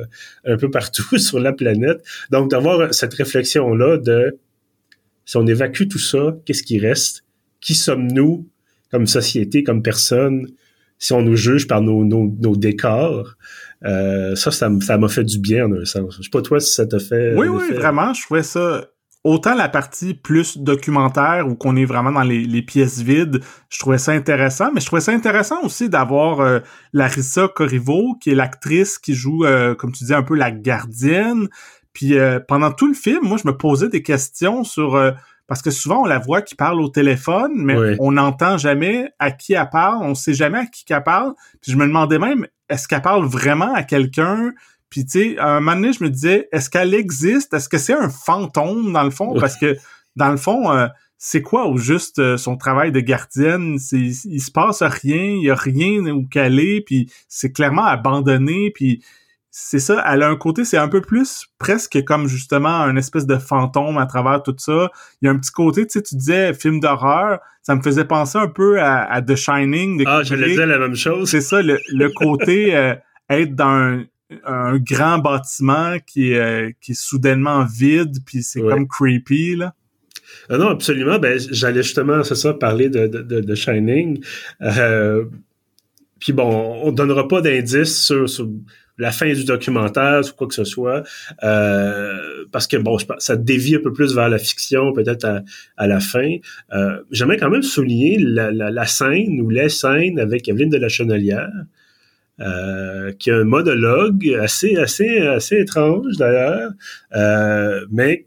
un 0.44 0.56
peu 0.56 0.68
partout 0.68 1.16
sur 1.18 1.38
la 1.38 1.52
planète. 1.52 2.02
Donc 2.32 2.50
d'avoir 2.50 2.92
cette 2.92 3.14
réflexion 3.14 3.72
là 3.72 3.98
de 3.98 4.36
si 5.28 5.36
on 5.36 5.46
évacue 5.46 5.86
tout 5.88 5.98
ça, 5.98 6.38
qu'est-ce 6.46 6.62
qui 6.62 6.78
reste? 6.78 7.22
Qui 7.60 7.74
sommes-nous 7.74 8.48
comme 8.90 9.06
société, 9.06 9.62
comme 9.62 9.82
personne? 9.82 10.48
Si 10.98 11.12
on 11.12 11.22
nous 11.22 11.36
juge 11.36 11.66
par 11.66 11.80
nos, 11.80 12.04
nos, 12.04 12.56
décors, 12.56 13.34
euh, 13.84 14.34
ça, 14.34 14.50
ça 14.50 14.68
m'a 14.68 15.08
fait 15.08 15.24
du 15.24 15.38
bien 15.38 15.66
en 15.66 15.72
un 15.72 15.84
sens. 15.84 16.16
Je 16.18 16.24
sais 16.24 16.30
pas 16.30 16.42
toi 16.42 16.60
si 16.60 16.72
ça 16.72 16.86
t'a 16.86 16.98
fait. 16.98 17.34
Oui, 17.36 17.48
oui, 17.48 17.72
vraiment. 17.72 18.12
Je 18.12 18.22
trouvais 18.22 18.42
ça. 18.42 18.86
Autant 19.24 19.54
la 19.54 19.68
partie 19.68 20.14
plus 20.14 20.58
documentaire 20.58 21.46
où 21.48 21.56
qu'on 21.56 21.76
est 21.76 21.84
vraiment 21.84 22.12
dans 22.12 22.22
les, 22.22 22.44
les, 22.44 22.62
pièces 22.62 23.00
vides, 23.00 23.40
je 23.68 23.78
trouvais 23.78 23.98
ça 23.98 24.12
intéressant, 24.12 24.70
mais 24.72 24.80
je 24.80 24.86
trouvais 24.86 25.02
ça 25.02 25.12
intéressant 25.12 25.60
aussi 25.64 25.88
d'avoir 25.88 26.40
euh, 26.40 26.60
Larissa 26.92 27.48
Corriveau, 27.48 28.14
qui 28.22 28.30
est 28.30 28.34
l'actrice 28.34 28.96
qui 28.96 29.14
joue, 29.14 29.44
euh, 29.44 29.74
comme 29.74 29.90
tu 29.90 30.04
dis, 30.04 30.14
un 30.14 30.22
peu 30.22 30.36
la 30.36 30.52
gardienne, 30.52 31.48
Puis 31.92 32.14
pendant 32.46 32.70
tout 32.70 32.86
le 32.86 32.94
film, 32.94 33.24
moi, 33.24 33.38
je 33.42 33.48
me 33.48 33.56
posais 33.56 33.88
des 33.88 34.02
questions 34.02 34.62
sur 34.62 34.96
parce 35.48 35.62
que 35.62 35.70
souvent 35.70 36.02
on 36.02 36.04
la 36.04 36.18
voit 36.18 36.42
qui 36.42 36.54
parle 36.54 36.80
au 36.80 36.88
téléphone, 36.88 37.52
mais 37.56 37.96
on 37.98 38.12
n'entend 38.12 38.58
jamais 38.58 39.10
à 39.18 39.32
qui 39.32 39.54
elle 39.54 39.68
parle, 39.70 40.04
on 40.04 40.14
sait 40.14 40.34
jamais 40.34 40.58
à 40.58 40.66
qui 40.66 40.84
elle 40.90 41.02
parle. 41.02 41.34
Puis 41.62 41.72
je 41.72 41.76
me 41.76 41.86
demandais 41.86 42.18
même, 42.18 42.46
est-ce 42.68 42.86
qu'elle 42.86 43.02
parle 43.02 43.24
vraiment 43.26 43.74
à 43.74 43.82
quelqu'un? 43.82 44.52
Puis 44.90 45.06
tu 45.06 45.10
sais, 45.10 45.38
à 45.38 45.56
un 45.56 45.60
moment 45.60 45.76
donné, 45.76 45.92
je 45.94 46.04
me 46.04 46.10
disais, 46.10 46.48
est-ce 46.52 46.68
qu'elle 46.68 46.94
existe? 46.94 47.52
Est-ce 47.54 47.68
que 47.68 47.78
c'est 47.78 47.94
un 47.94 48.10
fantôme 48.10 48.92
dans 48.92 49.02
le 49.02 49.10
fond? 49.10 49.34
Parce 49.40 49.56
que 49.56 49.76
dans 50.16 50.30
le 50.30 50.36
fond, 50.36 50.70
euh, 50.70 50.86
c'est 51.16 51.42
quoi 51.42 51.66
au 51.66 51.78
juste 51.78 52.18
euh, 52.18 52.36
son 52.36 52.58
travail 52.58 52.92
de 52.92 53.00
gardienne? 53.00 53.78
Il, 53.92 54.14
il 54.24 54.40
se 54.40 54.50
passe 54.50 54.82
rien, 54.82 55.16
il 55.16 55.44
y 55.44 55.50
a 55.50 55.54
rien 55.54 56.06
où 56.08 56.26
qu'elle 56.26 56.60
est, 56.60 56.82
puis 56.82 57.10
c'est 57.26 57.52
clairement 57.52 57.84
abandonné, 57.84 58.70
puis 58.74 59.02
c'est 59.60 59.80
ça, 59.80 60.04
elle 60.06 60.22
a 60.22 60.28
un 60.28 60.36
côté, 60.36 60.64
c'est 60.64 60.76
un 60.76 60.88
peu 60.88 61.00
plus 61.00 61.46
presque 61.58 62.02
comme 62.04 62.28
justement 62.28 62.80
un 62.80 62.94
espèce 62.96 63.26
de 63.26 63.36
fantôme 63.36 63.98
à 63.98 64.06
travers 64.06 64.40
tout 64.42 64.54
ça. 64.56 64.88
Il 65.20 65.26
y 65.26 65.28
a 65.28 65.32
un 65.32 65.38
petit 65.38 65.50
côté, 65.50 65.84
tu 65.84 65.98
sais, 65.98 66.02
tu 66.02 66.14
disais 66.14 66.54
film 66.54 66.78
d'horreur, 66.78 67.40
ça 67.62 67.74
me 67.74 67.82
faisait 67.82 68.04
penser 68.04 68.38
un 68.38 68.46
peu 68.46 68.80
à, 68.80 69.20
The 69.20 69.34
Shining. 69.34 70.04
ah, 70.06 70.22
je 70.22 70.36
disais 70.36 70.64
la 70.64 70.78
même 70.78 70.94
chose. 70.94 71.28
C'est 71.28 71.40
ça, 71.40 71.60
le, 71.60 72.08
côté 72.10 72.76
euh, 72.76 72.94
être 73.28 73.56
dans 73.56 74.00
un, 74.44 74.78
grand 74.78 75.18
bâtiment 75.18 75.96
qui 76.06 76.32
est, 76.32 76.38
euh, 76.38 76.70
qui 76.80 76.92
est 76.92 77.00
soudainement 77.00 77.64
vide, 77.64 78.18
puis 78.24 78.44
c'est 78.44 78.60
comme 78.60 78.86
creepy, 78.86 79.56
là. 79.56 79.74
Ah 80.50 80.58
non, 80.58 80.68
absolument. 80.68 81.18
Ben, 81.18 81.40
j'allais 81.50 81.82
justement, 81.82 82.22
c'est 82.22 82.36
ça, 82.36 82.54
parler 82.54 82.90
de, 82.90 83.08
de, 83.08 83.40
de 83.40 83.54
Shining. 83.54 84.22
Euh, 84.62 85.24
puis 86.20 86.32
bon, 86.32 86.80
on 86.84 86.92
donnera 86.92 87.26
pas 87.26 87.40
d'indices 87.40 87.98
sur, 87.98 88.28
sur 88.28 88.48
la 88.98 89.12
fin 89.12 89.32
du 89.32 89.44
documentaire 89.44 90.20
ou 90.20 90.36
quoi 90.36 90.46
que 90.48 90.54
ce 90.54 90.64
soit, 90.64 91.04
euh, 91.42 92.44
parce 92.52 92.66
que 92.66 92.76
bon, 92.76 92.96
ça 93.18 93.36
dévie 93.36 93.76
un 93.76 93.80
peu 93.80 93.92
plus 93.92 94.14
vers 94.14 94.28
la 94.28 94.38
fiction 94.38 94.92
peut-être 94.92 95.42
à, 95.76 95.86
la 95.86 96.00
fin. 96.00 96.36
Euh, 96.72 96.98
J'aimerais 97.10 97.36
quand 97.36 97.50
même 97.50 97.62
souligner 97.62 98.18
la, 98.18 98.50
la, 98.50 98.86
scène 98.86 99.40
ou 99.40 99.50
les 99.50 99.68
scènes 99.68 100.18
avec 100.18 100.48
Evelyne 100.48 100.70
de 100.70 100.78
la 100.78 100.88
Chenelière. 100.88 101.50
Euh, 102.40 103.10
qui 103.18 103.32
a 103.32 103.38
un 103.38 103.42
monologue 103.42 104.32
assez 104.40 104.76
assez 104.76 105.18
assez 105.18 105.56
étrange 105.56 106.18
d'ailleurs, 106.18 106.70
euh, 107.16 107.84
mais 107.90 108.26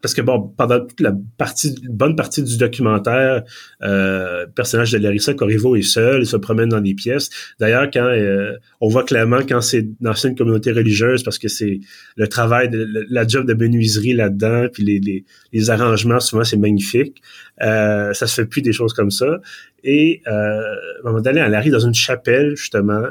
parce 0.00 0.14
que 0.14 0.22
bon, 0.22 0.52
pendant 0.56 0.80
toute 0.80 1.00
la 1.00 1.12
partie, 1.38 1.74
bonne 1.88 2.14
partie 2.14 2.42
du 2.42 2.56
documentaire, 2.56 3.42
euh, 3.82 4.44
le 4.46 4.50
personnage 4.52 4.92
de 4.92 4.98
Larissa 4.98 5.34
Corriveau 5.34 5.74
est 5.74 5.82
seul, 5.82 6.22
il 6.22 6.26
se 6.26 6.36
promène 6.36 6.68
dans 6.68 6.80
des 6.80 6.94
pièces. 6.94 7.30
D'ailleurs, 7.58 7.88
quand 7.92 8.06
euh, 8.06 8.52
on 8.80 8.88
voit 8.88 9.04
clairement 9.04 9.40
quand 9.40 9.60
c'est 9.60 9.88
dans 10.00 10.12
une 10.12 10.36
communauté 10.36 10.70
religieuse, 10.70 11.24
parce 11.24 11.38
que 11.38 11.48
c'est 11.48 11.80
le 12.16 12.28
travail, 12.28 12.68
de, 12.68 13.06
la 13.10 13.26
job 13.26 13.46
de 13.46 13.54
menuiserie 13.54 14.12
là-dedans, 14.12 14.68
puis 14.72 14.84
les, 14.84 15.00
les, 15.00 15.24
les, 15.52 15.70
arrangements, 15.70 16.20
souvent 16.20 16.44
c'est 16.44 16.56
magnifique. 16.56 17.20
Euh, 17.62 18.12
ça 18.12 18.28
se 18.28 18.34
fait 18.40 18.46
plus 18.46 18.62
des 18.62 18.72
choses 18.72 18.92
comme 18.92 19.10
ça. 19.10 19.40
Et 19.82 20.22
euh, 20.28 20.30
à 20.30 21.08
un 21.08 21.10
moment 21.10 21.20
donné, 21.20 21.40
elle 21.40 21.54
arrive 21.54 21.72
dans 21.72 21.86
une 21.86 21.94
chapelle 21.94 22.54
justement 22.54 23.02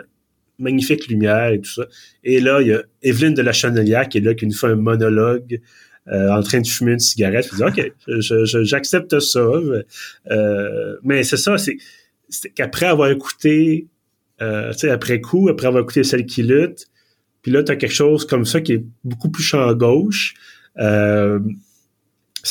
magnifique 0.59 1.07
lumière 1.07 1.49
et 1.49 1.59
tout 1.61 1.69
ça. 1.69 1.85
Et 2.23 2.39
là, 2.39 2.61
il 2.61 2.69
y 2.69 2.73
a 2.73 2.81
Evelyne 3.03 3.33
de 3.33 3.41
la 3.41 3.51
Chenelière 3.51 4.07
qui 4.09 4.17
est 4.17 4.21
là, 4.21 4.33
qui 4.33 4.47
nous 4.47 4.55
fait 4.55 4.67
un 4.67 4.75
monologue 4.75 5.59
euh, 6.11 6.29
en 6.29 6.41
train 6.41 6.61
de 6.61 6.67
fumer 6.67 6.93
une 6.93 6.99
cigarette. 6.99 7.49
Je 7.51 7.57
dis, 7.57 7.63
OK, 7.63 8.63
j'accepte 8.63 9.19
ça. 9.19 9.45
Euh, 10.31 10.95
mais 11.03 11.23
c'est 11.23 11.35
ça, 11.37 11.57
c'est 11.57 11.77
qu'après 12.55 12.85
avoir 12.85 13.09
écouté, 13.09 13.87
euh, 14.41 14.71
tu 14.71 14.79
sais, 14.79 14.89
après 14.89 15.19
coup, 15.19 15.49
après 15.49 15.67
avoir 15.67 15.83
écouté 15.83 16.05
celle 16.05 16.25
qui 16.25 16.43
lutte, 16.43 16.87
puis 17.41 17.51
là, 17.51 17.61
tu 17.61 17.73
as 17.73 17.75
quelque 17.75 17.93
chose 17.93 18.25
comme 18.25 18.45
ça 18.45 18.61
qui 18.61 18.73
est 18.73 18.85
beaucoup 19.03 19.29
plus 19.29 19.43
champ 19.43 19.73
gauche. 19.73 20.35
ça 20.77 21.39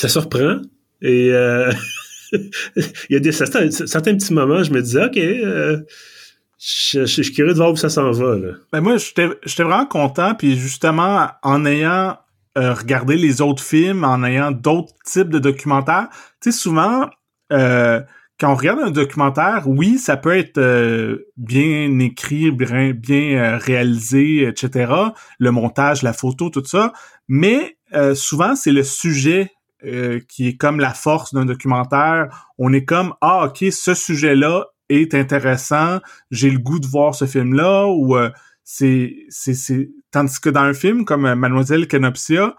surprend. 0.07 0.61
Et 1.01 1.29
il 2.33 3.09
y 3.09 3.15
a 3.15 3.19
des 3.19 3.31
certains, 3.31 3.67
petits 3.69 4.33
moments, 4.33 4.61
je 4.61 4.71
me 4.71 4.81
disais, 4.83 5.05
OK, 5.05 5.15
je, 5.15 7.05
je, 7.05 7.05
suis 7.05 7.33
curieux 7.33 7.53
de 7.53 7.57
voir 7.57 7.71
où 7.71 7.75
ça 7.75 7.89
s'en 7.89 8.11
va. 8.11 8.35
Là. 8.37 8.53
Ben 8.71 8.81
moi, 8.81 8.97
j'étais 8.97 9.63
vraiment 9.63 9.85
content, 9.87 10.35
puis 10.35 10.57
justement, 10.57 11.29
en 11.41 11.65
ayant 11.65 12.17
euh, 12.57 12.73
regarder 12.73 13.17
les 13.17 13.41
autres 13.41 13.61
films 13.61 14.03
en 14.03 14.23
ayant 14.23 14.49
d'autres 14.49 14.95
types 15.05 15.29
de 15.29 15.37
documentaires. 15.37 16.07
Tu 16.41 16.51
sais, 16.51 16.57
souvent, 16.57 17.07
euh, 17.53 18.01
quand 18.39 18.51
on 18.51 18.55
regarde 18.55 18.79
un 18.79 18.89
documentaire, 18.89 19.65
oui, 19.67 19.99
ça 19.99 20.17
peut 20.17 20.35
être 20.35 20.57
euh, 20.57 21.27
bien 21.37 21.99
écrit, 21.99 22.49
bien, 22.49 23.57
réalisé, 23.57 24.47
etc. 24.47 24.91
Le 25.37 25.51
montage, 25.51 26.01
la 26.01 26.13
photo, 26.13 26.49
tout 26.49 26.65
ça. 26.65 26.93
Mais 27.27 27.77
souvent, 28.15 28.55
c'est 28.55 28.71
le 28.71 28.83
sujet 28.83 29.51
qui 30.27 30.47
est 30.47 30.57
comme 30.57 30.79
la 30.79 30.93
force 30.93 31.33
d'un 31.33 31.45
documentaire. 31.45 32.49
On 32.57 32.73
est 32.73 32.85
comme, 32.85 33.13
ah, 33.21 33.45
ok, 33.45 33.71
ce 33.71 33.93
sujet-là 33.93 34.65
est 34.89 35.13
intéressant, 35.13 35.99
j'ai 36.31 36.49
le 36.49 36.59
goût 36.59 36.79
de 36.79 36.87
voir 36.87 37.13
ce 37.15 37.25
film-là, 37.25 37.85
ou 37.87 38.17
c'est, 38.63 39.15
c'est, 39.29 39.89
tandis 40.17 40.39
que 40.39 40.49
dans 40.49 40.61
un 40.61 40.73
film 40.73 41.05
comme 41.05 41.27
euh, 41.27 41.35
Mademoiselle 41.35 41.87
Canopsia, 41.87 42.55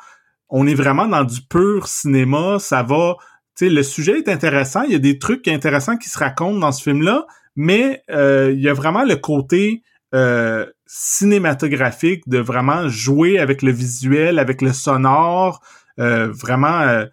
on 0.48 0.68
est 0.68 0.74
vraiment 0.74 1.09
dans 1.09 1.24
du 1.24 1.40
pur 1.42 1.88
cinéma, 1.88 2.59
ça 2.61 2.84
va, 2.84 3.16
tu 3.56 3.66
sais, 3.66 3.68
le 3.68 3.82
sujet 3.82 4.18
est 4.18 4.28
intéressant, 4.28 4.82
il 4.82 4.92
y 4.92 4.94
a 4.94 5.00
des 5.00 5.18
trucs 5.18 5.48
intéressants 5.48 5.96
qui 5.96 6.09
se 6.09 6.18
racontent 6.20 6.61
dans 6.61 6.70
ce 6.70 6.84
film-là, 6.84 7.26
mais 7.56 8.04
euh, 8.11 8.52
il 8.54 8.61
y 8.61 8.68
a 8.68 8.74
vraiment 8.74 9.02
le 9.02 9.16
côté 9.16 9.82
euh, 10.14 10.66
cinématographique 10.86 12.28
de 12.28 12.38
vraiment 12.38 12.88
jouer 12.88 13.40
avec 13.40 13.62
le 13.62 13.72
visuel, 13.72 14.38
avec 14.38 14.62
le 14.62 14.72
sonore, 14.72 15.61
vraiment 15.96 17.06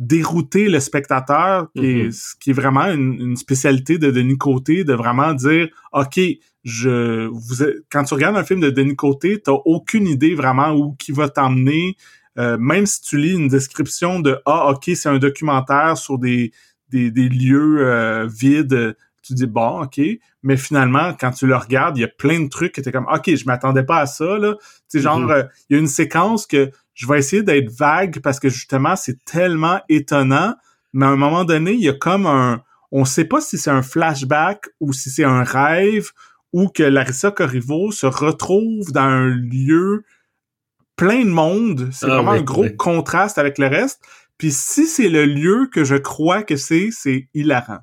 dérouter 0.00 0.68
le 0.68 0.80
spectateur, 0.80 1.68
qui, 1.76 1.86
est, 1.86 2.08
mm-hmm. 2.08 2.34
qui 2.40 2.50
est 2.50 2.54
vraiment 2.54 2.86
une, 2.86 3.20
une, 3.20 3.36
spécialité 3.36 3.98
de 3.98 4.10
Denis 4.10 4.36
Côté, 4.36 4.82
de 4.82 4.94
vraiment 4.94 5.32
dire, 5.32 5.68
OK, 5.92 6.18
je 6.64 7.26
vous 7.26 7.64
quand 7.90 8.04
tu 8.04 8.14
regardes 8.14 8.36
un 8.36 8.44
film 8.44 8.60
de 8.60 8.70
Denis 8.70 8.96
Côté, 8.96 9.40
t'as 9.40 9.52
aucune 9.52 10.06
idée 10.06 10.34
vraiment 10.34 10.72
où 10.72 10.94
qui 10.94 11.12
va 11.12 11.28
t'emmener. 11.28 11.96
Euh, 12.38 12.56
même 12.58 12.86
si 12.86 13.02
tu 13.02 13.18
lis 13.18 13.34
une 13.34 13.48
description 13.48 14.18
de 14.20 14.40
ah 14.46 14.70
ok 14.70 14.90
c'est 14.94 15.08
un 15.08 15.18
documentaire 15.18 15.98
sur 15.98 16.18
des 16.18 16.52
des, 16.88 17.10
des 17.10 17.28
lieux 17.28 17.86
euh, 17.86 18.26
vides, 18.26 18.96
tu 19.22 19.34
dis 19.34 19.46
bon 19.46 19.82
ok, 19.82 20.00
mais 20.42 20.56
finalement 20.56 21.14
quand 21.18 21.32
tu 21.32 21.46
le 21.46 21.56
regardes, 21.56 21.98
il 21.98 22.02
y 22.02 22.04
a 22.04 22.08
plein 22.08 22.40
de 22.40 22.48
trucs 22.48 22.72
que 22.72 22.80
t'es 22.80 22.92
comme 22.92 23.06
ok 23.12 23.34
je 23.34 23.44
m'attendais 23.44 23.82
pas 23.82 23.98
à 23.98 24.06
ça 24.06 24.38
là. 24.38 24.54
Tu 24.88 24.98
sais 24.98 25.00
genre 25.00 25.20
mm-hmm. 25.20 25.32
euh, 25.32 25.44
il 25.68 25.74
y 25.74 25.76
a 25.76 25.80
une 25.80 25.88
séquence 25.88 26.46
que 26.46 26.70
je 26.94 27.06
vais 27.06 27.18
essayer 27.18 27.42
d'être 27.42 27.70
vague 27.70 28.20
parce 28.20 28.38
que 28.38 28.48
justement 28.48 28.96
c'est 28.96 29.22
tellement 29.24 29.80
étonnant, 29.88 30.54
mais 30.92 31.06
à 31.06 31.10
un 31.10 31.16
moment 31.16 31.44
donné 31.44 31.72
il 31.72 31.82
y 31.82 31.88
a 31.88 31.94
comme 31.94 32.26
un 32.26 32.62
on 32.92 33.06
sait 33.06 33.24
pas 33.24 33.40
si 33.40 33.58
c'est 33.58 33.70
un 33.70 33.82
flashback 33.82 34.68
ou 34.78 34.92
si 34.92 35.10
c'est 35.10 35.24
un 35.24 35.42
rêve 35.42 36.10
où 36.52 36.68
que 36.68 36.82
Larissa 36.82 37.30
Corriveau 37.30 37.92
se 37.92 38.06
retrouve 38.06 38.92
dans 38.92 39.00
un 39.00 39.28
lieu 39.28 40.04
plein 40.96 41.24
de 41.24 41.30
monde. 41.30 41.88
C'est 41.92 42.06
ah 42.06 42.16
vraiment 42.16 42.32
un 42.32 42.42
gros 42.42 42.68
contraste 42.76 43.38
avec 43.38 43.58
le 43.58 43.66
reste. 43.66 44.00
Puis 44.38 44.50
si 44.50 44.86
c'est 44.86 45.08
le 45.08 45.24
lieu 45.24 45.68
que 45.72 45.84
je 45.84 45.96
crois 45.96 46.42
que 46.42 46.56
c'est, 46.56 46.90
c'est 46.90 47.28
hilarant. 47.34 47.80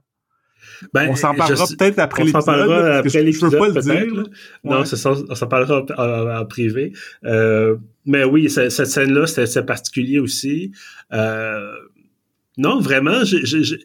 Ben, 0.93 1.09
on 1.09 1.15
s'en 1.15 1.35
parlera 1.35 1.65
peut-être 1.65 1.99
après 1.99 2.23
l'épisode. 2.23 2.41
On 2.41 2.45
s'en 2.45 2.45
parlera 2.45 2.97
après 2.97 3.23
l'épisode. 3.23 3.51
Je 3.51 3.57
peux 3.57 3.71
pas 3.73 3.79
le 3.79 3.81
dire. 3.81 4.23
Non, 4.63 4.85
ça, 4.85 5.11
on 5.29 5.35
s'en 5.35 5.47
parlera 5.47 5.85
en, 5.97 6.45
privé. 6.45 6.93
Euh, 7.25 7.75
mais 8.05 8.23
oui, 8.23 8.49
cette, 8.49 8.71
scène-là, 8.71 9.27
c'est 9.27 9.65
particulier 9.65 10.19
aussi. 10.19 10.71
Euh, 11.11 11.71
non, 12.57 12.79
vraiment, 12.79 13.23
j'ai 13.23 13.79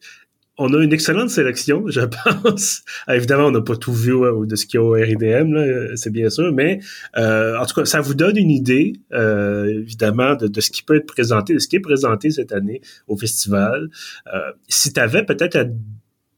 on 0.57 0.73
a 0.73 0.83
une 0.83 0.93
excellente 0.93 1.31
sélection, 1.31 1.85
je 1.89 2.01
pense. 2.43 2.83
Ah, 3.07 3.17
évidemment, 3.17 3.47
on 3.47 3.51
n'a 3.51 3.61
pas 3.61 3.77
tout 3.77 3.93
vu 3.93 4.15
de 4.47 4.57
ce 4.57 4.67
qu'il 4.67 4.79
y 4.79 4.83
a 4.83 4.85
au 4.85 4.93
RIDM, 4.93 5.95
c'est 5.97 6.13
bien 6.13 6.31
sûr, 6.31 6.53
mais 6.53 6.81
euh, 7.17 7.59
en 7.59 7.67
tout 7.67 7.75
cas, 7.75 7.85
ça 7.85 8.01
vous 8.01 8.15
donne 8.15 8.37
une 8.37 8.51
idée, 8.51 8.95
euh, 9.13 9.67
évidemment, 9.81 10.37
de, 10.37 10.61
ce 10.61 10.71
qui 10.71 10.83
peut 10.83 10.97
être 10.97 11.07
présenté, 11.07 11.55
de 11.55 11.59
ce 11.59 11.69
qui 11.69 11.77
est 11.77 11.81
présenté 11.81 12.31
cette 12.31 12.53
année 12.53 12.81
au 13.09 13.17
festival. 13.17 13.91
Euh, 14.33 14.53
si 14.69 14.93
tu 14.93 15.01
avais 15.01 15.25
peut-être 15.25 15.57
à 15.57 15.65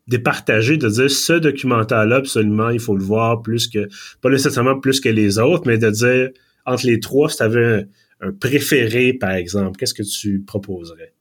départager, 0.08 0.76
de 0.76 0.88
dire 0.88 1.10
ce 1.10 1.34
documentaire-là, 1.34 2.16
absolument, 2.16 2.70
il 2.70 2.80
faut 2.80 2.96
le 2.96 3.04
voir 3.04 3.42
plus 3.42 3.68
que, 3.68 3.88
pas 4.22 4.30
nécessairement 4.30 4.78
plus 4.78 5.00
que 5.00 5.08
les 5.08 5.38
autres, 5.38 5.64
mais 5.66 5.78
de 5.78 5.90
dire 5.90 6.30
entre 6.64 6.86
les 6.86 7.00
trois, 7.00 7.28
si 7.28 7.36
tu 7.36 7.42
avais 7.42 7.86
un 8.20 8.32
préféré, 8.32 9.12
par 9.12 9.32
exemple, 9.32 9.76
qu'est-ce 9.78 9.94
que 9.94 10.02
tu 10.02 10.40
proposerais? 10.40 11.15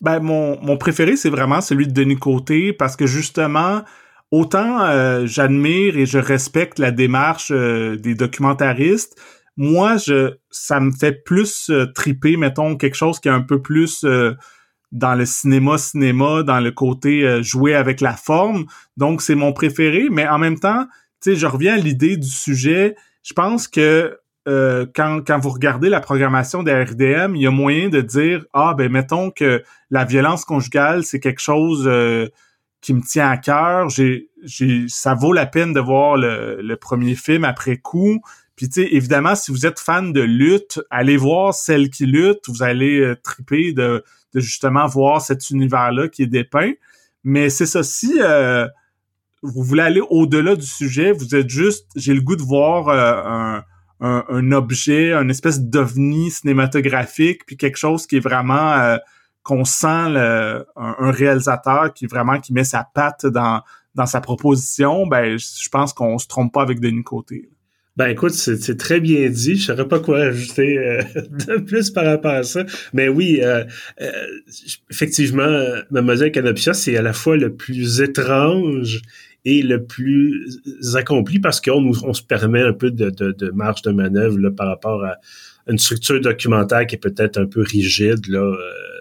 Ben, 0.00 0.20
mon, 0.20 0.58
mon 0.62 0.76
préféré, 0.78 1.16
c'est 1.16 1.30
vraiment 1.30 1.60
celui 1.60 1.86
de 1.86 1.92
Denis 1.92 2.18
Côté 2.18 2.72
parce 2.72 2.96
que 2.96 3.06
justement, 3.06 3.82
autant 4.30 4.82
euh, 4.82 5.26
j'admire 5.26 5.96
et 5.98 6.06
je 6.06 6.18
respecte 6.18 6.78
la 6.78 6.90
démarche 6.90 7.50
euh, 7.50 7.96
des 7.96 8.14
documentaristes, 8.14 9.20
moi, 9.56 9.98
je 9.98 10.36
ça 10.50 10.80
me 10.80 10.90
fait 10.90 11.22
plus 11.24 11.68
euh, 11.68 11.86
triper, 11.94 12.38
mettons, 12.38 12.76
quelque 12.76 12.96
chose 12.96 13.20
qui 13.20 13.28
est 13.28 13.32
un 13.32 13.42
peu 13.42 13.60
plus 13.60 14.06
dans 14.92 15.14
le 15.14 15.26
cinéma, 15.26 15.76
cinéma, 15.78 16.42
dans 16.42 16.60
le 16.60 16.72
côté 16.72 17.42
jouer 17.42 17.74
avec 17.74 18.00
la 18.00 18.14
forme. 18.14 18.64
Donc, 18.96 19.22
c'est 19.22 19.36
mon 19.36 19.52
préféré, 19.52 20.08
mais 20.10 20.26
en 20.26 20.38
même 20.38 20.58
temps, 20.58 20.86
tu 21.22 21.30
sais, 21.30 21.36
je 21.36 21.46
reviens 21.46 21.74
à 21.74 21.76
l'idée 21.76 22.16
du 22.16 22.28
sujet. 22.28 22.96
Je 23.22 23.34
pense 23.34 23.68
que 23.68 24.18
euh, 24.48 24.86
quand, 24.94 25.20
quand 25.26 25.38
vous 25.38 25.50
regardez 25.50 25.88
la 25.88 26.00
programmation 26.00 26.62
des 26.62 26.72
RDM, 26.72 27.36
il 27.36 27.42
y 27.42 27.46
a 27.46 27.50
moyen 27.50 27.88
de 27.88 28.00
dire 28.00 28.44
ah 28.52 28.74
ben 28.76 28.90
mettons 28.90 29.30
que 29.30 29.62
la 29.90 30.04
violence 30.04 30.44
conjugale 30.44 31.04
c'est 31.04 31.20
quelque 31.20 31.40
chose 31.40 31.84
euh, 31.86 32.28
qui 32.80 32.94
me 32.94 33.02
tient 33.02 33.28
à 33.28 33.36
cœur. 33.36 33.90
J'ai, 33.90 34.30
j'ai, 34.42 34.86
ça 34.88 35.14
vaut 35.14 35.32
la 35.32 35.46
peine 35.46 35.72
de 35.74 35.80
voir 35.80 36.16
le, 36.16 36.60
le 36.62 36.76
premier 36.76 37.14
film 37.14 37.44
après 37.44 37.76
coup. 37.76 38.20
Puis 38.56 38.68
tu 38.68 38.82
sais, 38.82 38.88
évidemment, 38.90 39.34
si 39.34 39.50
vous 39.50 39.66
êtes 39.66 39.78
fan 39.78 40.12
de 40.12 40.20
lutte, 40.20 40.80
allez 40.90 41.16
voir 41.16 41.54
celle 41.54 41.90
qui 41.90 42.06
lutte. 42.06 42.48
Vous 42.48 42.62
allez 42.62 43.00
euh, 43.00 43.16
triper 43.22 43.72
de, 43.72 44.04
de 44.34 44.40
justement 44.40 44.86
voir 44.86 45.20
cet 45.20 45.50
univers-là 45.50 46.08
qui 46.08 46.22
est 46.22 46.26
dépeint. 46.26 46.72
Mais 47.24 47.50
c'est 47.50 47.66
ça, 47.66 47.82
si 47.82 48.18
euh, 48.20 48.66
vous 49.42 49.62
voulez 49.62 49.82
aller 49.82 50.02
au-delà 50.08 50.56
du 50.56 50.66
sujet, 50.66 51.12
vous 51.12 51.34
êtes 51.34 51.50
juste, 51.50 51.86
j'ai 51.96 52.14
le 52.14 52.20
goût 52.20 52.36
de 52.36 52.42
voir 52.42 52.88
un, 52.88 53.64
un, 54.00 54.24
un, 54.28 54.52
objet, 54.52 55.12
une 55.12 55.30
espèce 55.30 55.60
d'ovni 55.60 56.30
cinématographique, 56.30 57.44
puis 57.46 57.56
quelque 57.56 57.76
chose 57.76 58.06
qui 58.06 58.16
est 58.16 58.20
vraiment 58.20 58.72
euh, 58.72 58.96
qu'on 59.42 59.64
sent 59.64 60.10
le, 60.10 60.66
un, 60.76 61.10
réalisateur 61.10 61.92
qui 61.92 62.06
vraiment 62.06 62.40
qui 62.40 62.52
met 62.52 62.64
sa 62.64 62.84
patte 62.94 63.26
dans 63.26 63.62
dans 63.94 64.06
sa 64.06 64.20
proposition, 64.20 65.06
ben 65.06 65.36
je 65.36 65.68
pense 65.68 65.92
qu'on 65.92 66.18
se 66.18 66.28
trompe 66.28 66.52
pas 66.52 66.62
avec 66.62 66.80
Denis 66.80 67.02
Côté. 67.02 67.50
Ben 67.96 68.06
écoute, 68.06 68.32
c'est 68.32 68.76
très 68.78 69.00
bien 69.00 69.28
dit. 69.28 69.56
Je 69.56 69.66
saurais 69.66 69.86
pas 69.86 69.98
quoi 69.98 70.20
ajouter 70.20 70.78
euh, 70.78 71.02
de 71.14 71.58
plus 71.58 71.90
par 71.90 72.06
rapport 72.06 72.32
à 72.32 72.44
ça. 72.44 72.64
Mais 72.94 73.08
oui, 73.08 73.40
euh, 73.42 73.64
euh, 74.00 74.10
effectivement, 74.90 75.66
Mademoiselle 75.90 76.32
Canopia, 76.32 76.72
c'est 76.72 76.96
à 76.96 77.02
la 77.02 77.12
fois 77.12 77.36
le 77.36 77.54
plus 77.54 78.00
étrange 78.00 79.02
et 79.44 79.62
le 79.62 79.84
plus 79.84 80.60
accompli 80.94 81.38
parce 81.38 81.60
qu'on 81.60 81.92
on 82.02 82.12
se 82.12 82.22
permet 82.22 82.62
un 82.62 82.72
peu 82.72 82.90
de, 82.90 83.10
de, 83.10 83.32
de 83.32 83.50
marge 83.50 83.82
de 83.82 83.90
manœuvre 83.90 84.38
là, 84.38 84.50
par 84.50 84.68
rapport 84.68 85.04
à 85.04 85.16
une 85.66 85.78
structure 85.78 86.20
documentaire 86.20 86.86
qui 86.86 86.96
est 86.96 86.98
peut-être 86.98 87.38
un 87.38 87.46
peu 87.46 87.62
rigide 87.62 88.26
là, 88.28 88.40
euh, 88.40 88.56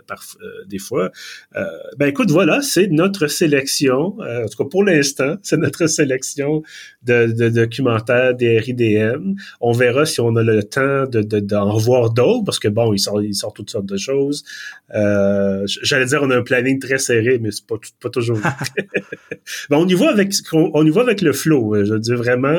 par, 0.09 0.23
euh, 0.41 0.65
des 0.67 0.79
fois. 0.79 1.11
Euh, 1.55 1.65
ben 1.97 2.07
écoute, 2.07 2.31
voilà, 2.31 2.61
c'est 2.61 2.87
notre 2.87 3.27
sélection. 3.27 4.17
en 4.19 4.45
tout 4.49 4.63
cas, 4.63 4.69
pour 4.69 4.83
l'instant, 4.83 5.35
c'est 5.43 5.57
notre 5.57 5.87
sélection 5.87 6.63
de, 7.03 7.27
de, 7.27 7.49
documentaires 7.49 8.35
des 8.35 8.59
RIDM. 8.59 9.35
On 9.61 9.71
verra 9.71 10.05
si 10.05 10.19
on 10.19 10.35
a 10.35 10.43
le 10.43 10.63
temps 10.63 11.05
de, 11.05 11.21
d'en 11.21 11.71
revoir 11.71 12.11
d'autres, 12.11 12.43
parce 12.43 12.59
que 12.59 12.67
bon, 12.67 12.93
il 12.93 12.99
sort, 12.99 13.21
il 13.21 13.35
sort 13.35 13.53
toutes 13.53 13.69
sortes 13.69 13.85
de 13.85 13.97
choses. 13.97 14.43
j'allais 14.91 16.05
dire, 16.05 16.21
on 16.23 16.31
a 16.31 16.37
un 16.37 16.43
planning 16.43 16.79
très 16.79 16.97
serré, 16.97 17.39
mais 17.39 17.51
c'est 17.51 17.65
pas, 17.65 17.75
pas 18.01 18.09
toujours 18.09 18.39
ben, 19.69 19.77
on 19.77 19.87
y 19.87 19.93
voit 19.93 20.09
avec 20.09 20.33
on, 20.53 20.85
y 20.85 20.89
voit 20.89 21.03
avec 21.03 21.21
le 21.21 21.31
flow. 21.31 21.85
Je 21.85 21.93
veux 21.93 21.99
dire 21.99 22.17
vraiment, 22.17 22.57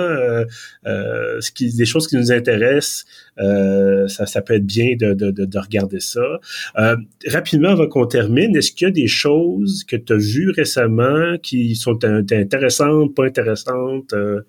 ce 0.84 1.50
qui, 1.50 1.74
des 1.74 1.86
choses 1.86 2.06
qui 2.06 2.16
nous 2.16 2.30
intéressent. 2.32 3.04
Euh, 3.40 4.08
ça, 4.08 4.26
ça 4.26 4.42
peut 4.42 4.54
être 4.54 4.66
bien 4.66 4.96
de, 4.96 5.14
de, 5.14 5.30
de, 5.30 5.58
regarder 5.58 6.00
ça. 6.00 6.40
Euh, 6.78 6.96
rapidement, 7.40 7.70
avant 7.70 7.88
qu'on 7.88 8.06
termine, 8.06 8.56
est-ce 8.56 8.72
qu'il 8.72 8.86
y 8.86 8.90
a 8.90 8.92
des 8.92 9.06
choses 9.06 9.84
que 9.88 9.96
tu 9.96 10.12
as 10.12 10.16
vues 10.16 10.50
récemment 10.50 11.36
qui 11.42 11.74
sont 11.76 11.98
intéressantes, 12.04 13.14
pas 13.14 13.24
intéressantes? 13.24 14.12
Euh, 14.12 14.40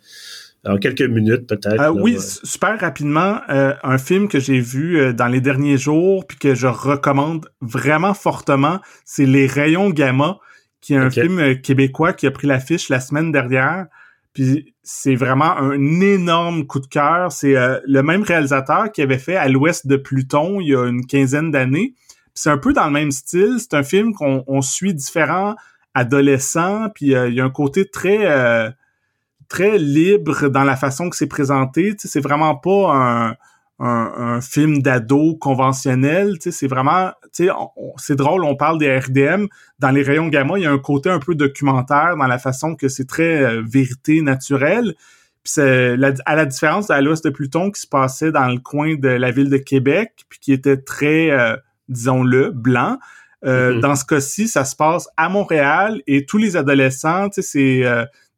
en 0.63 0.77
quelques 0.77 1.01
minutes 1.01 1.47
peut-être. 1.47 1.91
oui, 1.95 2.17
super 2.19 2.79
rapidement, 2.79 3.39
un 3.47 3.97
film 3.97 4.27
que 4.27 4.39
j'ai 4.39 4.59
vu 4.59 5.11
dans 5.11 5.25
les 5.25 5.41
derniers 5.41 5.79
jours 5.79 6.27
puis 6.27 6.37
que 6.37 6.53
je 6.53 6.67
recommande 6.67 7.47
vraiment 7.61 8.13
fortement, 8.13 8.79
c'est 9.03 9.25
Les 9.25 9.47
Rayons 9.47 9.89
Gamma, 9.89 10.37
qui 10.81 10.93
est 10.93 10.97
un 10.97 11.09
film 11.09 11.59
québécois 11.61 12.13
qui 12.13 12.27
a 12.27 12.31
pris 12.31 12.45
l'affiche 12.45 12.89
la 12.89 12.99
semaine 12.99 13.31
dernière. 13.31 13.87
Puis 14.33 14.73
c'est 14.83 15.15
vraiment 15.15 15.57
un 15.57 16.01
énorme 16.01 16.65
coup 16.65 16.79
de 16.79 16.87
cœur. 16.87 17.31
C'est 17.31 17.55
euh, 17.55 17.79
le 17.85 18.01
même 18.01 18.23
réalisateur 18.23 18.91
qui 18.91 19.01
avait 19.01 19.17
fait 19.17 19.35
À 19.35 19.47
l'ouest 19.47 19.87
de 19.87 19.97
Pluton 19.97 20.59
il 20.59 20.69
y 20.69 20.75
a 20.75 20.87
une 20.87 21.05
quinzaine 21.05 21.51
d'années. 21.51 21.93
C'est 22.33 22.49
un 22.49 22.57
peu 22.57 22.73
dans 22.73 22.85
le 22.85 22.91
même 22.91 23.11
style. 23.11 23.57
C'est 23.59 23.73
un 23.73 23.83
film 23.83 24.13
qu'on 24.13 24.61
suit 24.61 24.93
différents 24.93 25.55
adolescents. 25.93 26.89
Puis 26.93 27.15
euh, 27.15 27.29
il 27.29 27.35
y 27.35 27.41
a 27.41 27.45
un 27.45 27.49
côté 27.49 27.89
très 27.89 28.29
euh, 28.29 28.69
très 29.49 29.77
libre 29.77 30.47
dans 30.47 30.63
la 30.63 30.75
façon 30.75 31.09
que 31.09 31.15
c'est 31.15 31.27
présenté. 31.27 31.93
c'est 31.97 32.21
vraiment 32.21 32.55
pas 32.55 32.93
un 32.93 33.35
un, 33.81 34.41
film 34.41 34.81
d'ado 34.81 35.35
conventionnel. 35.35 36.37
C'est 36.39 36.67
vraiment, 36.67 37.11
c'est 37.31 38.15
drôle, 38.15 38.43
on 38.43 38.55
parle 38.55 38.77
des 38.77 38.97
RDM. 38.97 39.47
Dans 39.79 39.91
les 39.91 40.03
rayons 40.03 40.27
gamma, 40.27 40.57
il 40.57 40.63
y 40.63 40.65
a 40.65 40.71
un 40.71 40.79
côté 40.79 41.09
un 41.09 41.19
peu 41.19 41.35
documentaire 41.35 42.15
dans 42.17 42.27
la 42.27 42.37
façon 42.37 42.75
que 42.75 42.87
c'est 42.87 43.07
très 43.07 43.43
euh, 43.43 43.63
vérité 43.65 44.21
naturelle. 44.21 44.93
Puis 45.43 45.53
c'est 45.53 45.97
à 46.25 46.35
la 46.35 46.45
différence 46.45 46.87
de 46.87 46.93
l'Ouest 47.01 47.25
de 47.25 47.31
Pluton 47.31 47.71
qui 47.71 47.81
se 47.81 47.87
passait 47.87 48.31
dans 48.31 48.47
le 48.47 48.59
coin 48.59 48.95
de 48.95 49.07
la 49.07 49.31
ville 49.31 49.49
de 49.49 49.57
Québec, 49.57 50.25
puis 50.29 50.39
qui 50.39 50.53
était 50.53 50.77
très, 50.77 51.31
euh, 51.31 51.55
disons-le, 51.91 52.49
blanc. 52.49 52.97
Euh, 53.45 53.73
mm-hmm. 53.73 53.79
Dans 53.81 53.95
ce 53.95 54.05
cas-ci, 54.05 54.47
ça 54.47 54.65
se 54.65 54.75
passe 54.75 55.07
à 55.17 55.29
Montréal 55.29 56.01
et 56.07 56.25
tous 56.25 56.37
les 56.37 56.57
adolescents, 56.57 57.29
c'est 57.31 57.83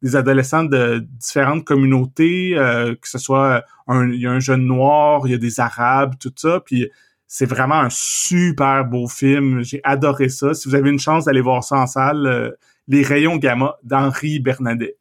des 0.03 0.17
adolescents 0.17 0.65
de 0.65 0.99
différentes 0.99 1.63
communautés, 1.63 2.55
euh, 2.57 2.93
que 2.93 3.07
ce 3.07 3.17
soit 3.17 3.63
un, 3.87 4.09
il 4.09 4.19
y 4.19 4.27
a 4.27 4.31
un 4.31 4.41
jeune 4.41 4.65
noir, 4.65 5.21
il 5.25 5.31
y 5.31 5.33
a 5.33 5.37
des 5.37 5.61
arabes, 5.61 6.15
tout 6.19 6.33
ça, 6.35 6.59
puis 6.63 6.89
c'est 7.25 7.45
vraiment 7.45 7.79
un 7.79 7.89
super 7.89 8.85
beau 8.85 9.07
film. 9.07 9.63
J'ai 9.63 9.79
adoré 9.83 10.27
ça. 10.27 10.53
Si 10.53 10.67
vous 10.67 10.75
avez 10.75 10.89
une 10.89 10.99
chance 10.99 11.25
d'aller 11.25 11.41
voir 11.41 11.63
ça 11.63 11.77
en 11.77 11.87
salle, 11.87 12.27
euh, 12.27 12.51
Les 12.89 13.01
rayons 13.01 13.37
gamma 13.37 13.77
d'Henri 13.83 14.41
Bernadet. 14.41 14.97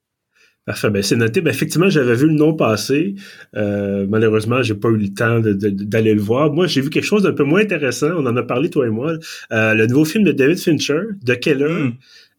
Parfait, 0.64 0.90
ben 0.90 1.02
c'est 1.02 1.16
noté. 1.16 1.40
Ben 1.40 1.50
effectivement, 1.50 1.90
j'avais 1.90 2.14
vu 2.14 2.26
le 2.26 2.34
nom 2.34 2.54
passer. 2.54 3.16
Euh, 3.56 4.06
malheureusement, 4.08 4.62
j'ai 4.62 4.74
pas 4.74 4.88
eu 4.90 4.96
le 4.96 5.08
temps 5.08 5.40
d'aller 5.40 6.14
le 6.14 6.20
voir. 6.20 6.52
Moi, 6.52 6.68
j'ai 6.68 6.80
vu 6.80 6.90
quelque 6.90 7.04
chose 7.04 7.24
d'un 7.24 7.32
peu 7.32 7.42
moins 7.42 7.62
intéressant. 7.62 8.10
On 8.16 8.26
en 8.26 8.36
a 8.36 8.42
parlé 8.44 8.70
toi 8.70 8.86
et 8.86 8.90
moi. 8.90 9.14
Euh, 9.52 9.74
le 9.74 9.86
nouveau 9.86 10.04
film 10.04 10.22
de 10.22 10.32
David 10.32 10.58
Fincher, 10.58 11.00
The 11.26 11.38
Killer. 11.38 11.68
Hmm 11.68 11.92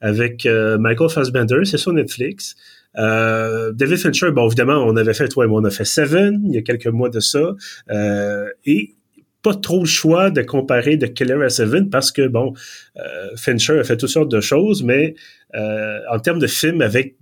avec 0.04 0.46
euh, 0.46 0.78
Michael 0.78 1.10
Fassbender, 1.10 1.64
c'est 1.64 1.78
sur 1.78 1.94
Netflix. 1.94 2.56
Euh, 2.98 3.72
David 3.72 3.98
Fincher, 3.98 4.32
bon, 4.32 4.46
évidemment, 4.48 4.86
on 4.86 4.98
avait 4.98 5.14
fait, 5.14 5.30
toi 5.30 5.46
et 5.46 5.48
moi, 5.48 5.62
on 5.62 5.64
a 5.64 5.70
fait 5.70 5.86
Seven 5.86 6.42
il 6.46 6.54
y 6.54 6.58
a 6.58 6.62
quelques 6.62 6.88
mois 6.88 7.10
de 7.10 7.22
ça. 7.22 7.56
Euh, 7.90 8.50
et 8.66 8.96
pas 9.42 9.56
trop 9.56 9.80
le 9.80 9.86
choix 9.86 10.30
de 10.30 10.42
comparer 10.42 11.00
The 11.00 11.14
Killer 11.14 11.42
à 11.42 11.50
Seven 11.50 11.90
parce 11.90 12.12
que, 12.12 12.28
bon, 12.28 12.54
euh, 12.98 13.30
Fincher 13.38 13.80
a 13.80 13.84
fait 13.86 13.96
toutes 13.96 14.10
sortes 14.10 14.32
de 14.32 14.42
choses, 14.42 14.84
mais 14.84 15.16
euh, 15.56 16.00
en 16.12 16.20
termes 16.20 16.40
de 16.40 16.48
film 16.48 16.82
avec 16.82 17.16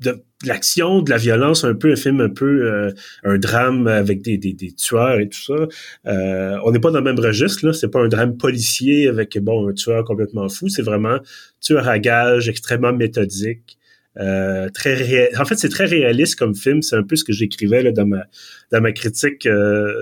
de, 0.00 0.22
l'action, 0.44 1.02
de 1.02 1.10
la 1.10 1.18
violence, 1.18 1.64
un 1.64 1.74
peu 1.74 1.92
un 1.92 1.96
film 1.96 2.20
un 2.20 2.28
peu 2.30 2.64
euh, 2.64 2.92
un 3.24 3.38
drame 3.38 3.86
avec 3.86 4.22
des, 4.22 4.38
des, 4.38 4.52
des, 4.52 4.72
tueurs 4.72 5.20
et 5.20 5.28
tout 5.28 5.40
ça. 5.40 5.68
Euh, 6.06 6.58
on 6.64 6.72
n'est 6.72 6.80
pas 6.80 6.90
dans 6.90 6.98
le 6.98 7.04
même 7.04 7.20
registre 7.20 7.66
là, 7.66 7.72
c'est 7.72 7.90
pas 7.90 8.00
un 8.00 8.08
drame 8.08 8.36
policier 8.36 9.08
avec 9.08 9.38
bon 9.38 9.68
un 9.68 9.72
tueur 9.72 10.04
complètement 10.04 10.48
fou, 10.48 10.68
c'est 10.68 10.82
vraiment 10.82 11.18
tueur 11.60 11.88
à 11.88 11.98
gage 11.98 12.48
extrêmement 12.48 12.92
méthodique. 12.92 13.76
Euh, 14.18 14.68
très 14.70 14.94
réel... 14.94 15.30
en 15.38 15.44
fait 15.44 15.54
c'est 15.54 15.68
très 15.68 15.84
réaliste 15.84 16.36
comme 16.36 16.56
film 16.56 16.82
c'est 16.82 16.96
un 16.96 17.04
peu 17.04 17.14
ce 17.14 17.22
que 17.22 17.32
j'écrivais 17.32 17.92
dans 17.92 18.06
ma 18.06 18.24
dans 18.72 18.80
ma 18.80 18.90
critique 18.90 19.48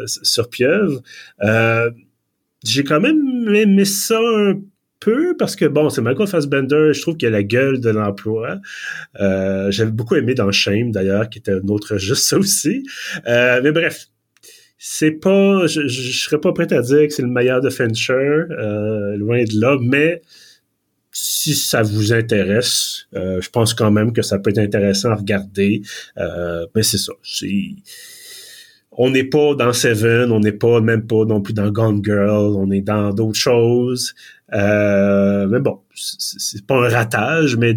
sur 0.07 0.49
Pieuvre 0.49 1.03
j'ai 2.65 2.85
quand 2.85 3.01
même 3.01 3.55
aimé 3.55 3.85
ça 3.85 4.19
un 4.19 4.55
peu 5.01 5.37
parce 5.39 5.57
que 5.57 5.65
bon, 5.65 5.91
c'est 5.91 6.01
Michael 6.01 6.27
Fassbender, 6.27 6.93
je 6.93 7.01
trouve 7.01 7.17
qu'il 7.17 7.29
a 7.29 7.31
la 7.31 7.43
gueule 7.43 7.81
de 7.81 7.91
l'emploi. 7.91 8.59
Euh, 9.21 9.71
J'avais 9.71 9.91
beaucoup 9.91 10.17
aimé 10.17 10.35
dans 10.35 10.51
Shame 10.51 10.93
d'ailleurs, 10.93 11.29
qui 11.29 11.39
était 11.39 11.53
un 11.53 11.69
autre 11.69 11.99
juste 11.99 12.25
ça 12.25 12.39
aussi. 12.39 12.85
Euh, 13.27 13.61
mais 13.63 13.73
bref, 13.73 14.07
c'est 14.79 15.13
pas, 15.13 15.67
je, 15.67 15.89
je, 15.89 16.19
serais 16.19 16.41
pas 16.41 16.53
prêt 16.53 16.73
à 16.73 16.83
dire 16.83 17.09
que 17.09 17.11
c'est 17.11 17.23
le 17.23 17.29
meilleur 17.29 17.61
de 17.61 17.69
Fincher, 17.69 18.13
euh, 18.13 19.17
loin 19.17 19.43
de 19.43 19.61
là, 19.61 19.77
mais 19.81 20.23
si 21.11 21.55
ça 21.55 21.83
vous 21.83 22.13
intéresse, 22.13 23.07
euh, 23.17 23.41
je 23.41 23.51
pense 23.51 23.75
quand 23.75 23.91
même 23.91 24.13
que 24.13 24.23
ça 24.23 24.39
peut 24.39 24.51
être 24.51 24.59
intéressant 24.59 25.11
à 25.11 25.17
regarder. 25.17 25.83
Euh, 26.17 26.67
mais 26.75 26.83
c'est 26.85 26.99
ça, 26.99 27.13
on 28.93 29.11
n'est 29.11 29.25
pas 29.25 29.55
dans 29.55 29.73
Seven, 29.73 30.31
on 30.33 30.41
n'est 30.41 30.53
pas 30.53 30.81
même 30.81 31.07
pas 31.07 31.25
non 31.25 31.41
plus 31.41 31.55
dans 31.55 31.71
Gone 31.71 32.03
Girl, 32.05 32.57
on 32.57 32.71
est 32.71 32.81
dans 32.81 33.13
d'autres 33.13 33.39
choses. 33.39 34.15
Euh, 34.55 35.47
mais 35.47 35.61
bon, 35.61 35.81
c'est 35.95 36.67
pas 36.67 36.77
un 36.77 36.89
ratage, 36.89 37.57
mais 37.57 37.77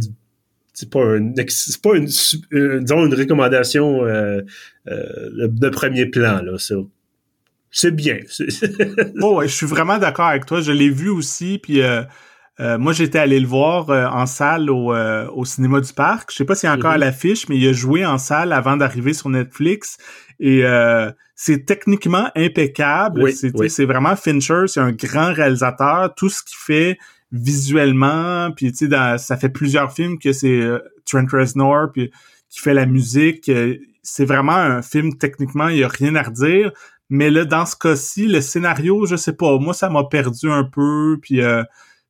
c'est 0.74 0.89
pas 0.89 1.03
un 1.03 1.34
c'est 1.47 1.82
pas 1.82 1.95
une, 1.95 2.05
disons 2.05 3.05
une 3.05 3.13
recommandation 3.13 4.05
euh, 4.05 4.41
euh, 4.88 5.47
de 5.47 5.69
premier 5.69 6.05
plan 6.05 6.41
là. 6.41 6.57
C'est 7.74 7.91
bien. 7.91 8.19
oh 9.22 9.38
ouais, 9.38 9.47
je 9.47 9.53
suis 9.55 9.65
vraiment 9.65 9.97
d'accord 9.97 10.28
avec 10.28 10.45
toi. 10.45 10.59
Je 10.61 10.72
l'ai 10.72 10.89
vu 10.89 11.09
aussi, 11.09 11.57
puis 11.57 11.82
euh, 11.82 12.03
moi, 12.60 12.93
j'étais 12.93 13.20
allé 13.20 13.39
le 13.39 13.47
voir 13.47 13.89
euh, 13.89 14.06
en 14.08 14.26
salle 14.26 14.70
au, 14.70 14.93
euh, 14.93 15.28
au, 15.34 15.45
cinéma 15.45 15.82
du 15.82 15.93
parc. 15.93 16.32
Je 16.32 16.38
sais 16.38 16.45
pas 16.45 16.56
s'il 16.56 16.70
est 16.70 16.72
encore 16.72 16.91
à 16.91 16.95
mhm. 16.95 17.02
l'affiche, 17.02 17.49
mais 17.49 17.58
il 17.58 17.68
a 17.68 17.74
joué 17.74 18.06
en 18.06 18.18
salle 18.18 18.54
avant 18.54 18.78
d'arriver 18.78 19.14
sur 19.14 19.30
Netflix. 19.30 19.97
Et 20.39 20.64
c'est 21.36 21.66
techniquement 21.66 22.30
impeccable. 22.36 23.32
c'est 23.34 23.86
vraiment 23.86 24.16
Fincher, 24.16 24.64
c'est 24.68 24.80
un 24.80 24.91
grand 24.91 25.34
réalisateur. 25.34 26.14
Tout 26.16 26.30
ce 26.30 26.43
qu'il 26.43 26.58
fait 26.58 26.97
visuellement, 27.32 28.52
puis 28.52 28.72
tu 28.72 28.89
sais, 28.89 29.18
ça 29.18 29.38
fait 29.38 29.49
plusieurs 29.49 29.93
films 29.93 30.20
que 30.20 30.34
c'est 30.34 30.62
Trent 31.06 31.26
Reznor 31.32 31.91
puis 31.93 32.12
qui 32.49 32.60
fait 32.60 32.74
la 32.74 32.86
musique. 32.86 33.52
c'est 34.04 34.26
vraiment 34.26 34.56
un 34.56 34.82
film 34.82 35.18
techniquement, 35.18 35.68
il 35.68 35.78
y 35.78 35.84
a 35.84 35.88
rien 35.88 36.16
à 36.16 36.24
redire. 36.24 36.72
Mais 37.14 37.30
là, 37.30 37.43
dans 37.43 37.66
ce 37.66 37.76
cas-ci, 37.76 38.26
le 38.28 38.39
scénario, 38.39 39.06
je 39.06 39.18
sais 39.18 39.34
pas, 39.34 39.58
moi 39.60 39.74
ça 39.74 39.89
m'a 39.89 40.06
perdu 40.06 40.49
un 40.49 40.64
peu. 40.64 41.20
Puis 41.22 41.41
euh, 41.41 41.62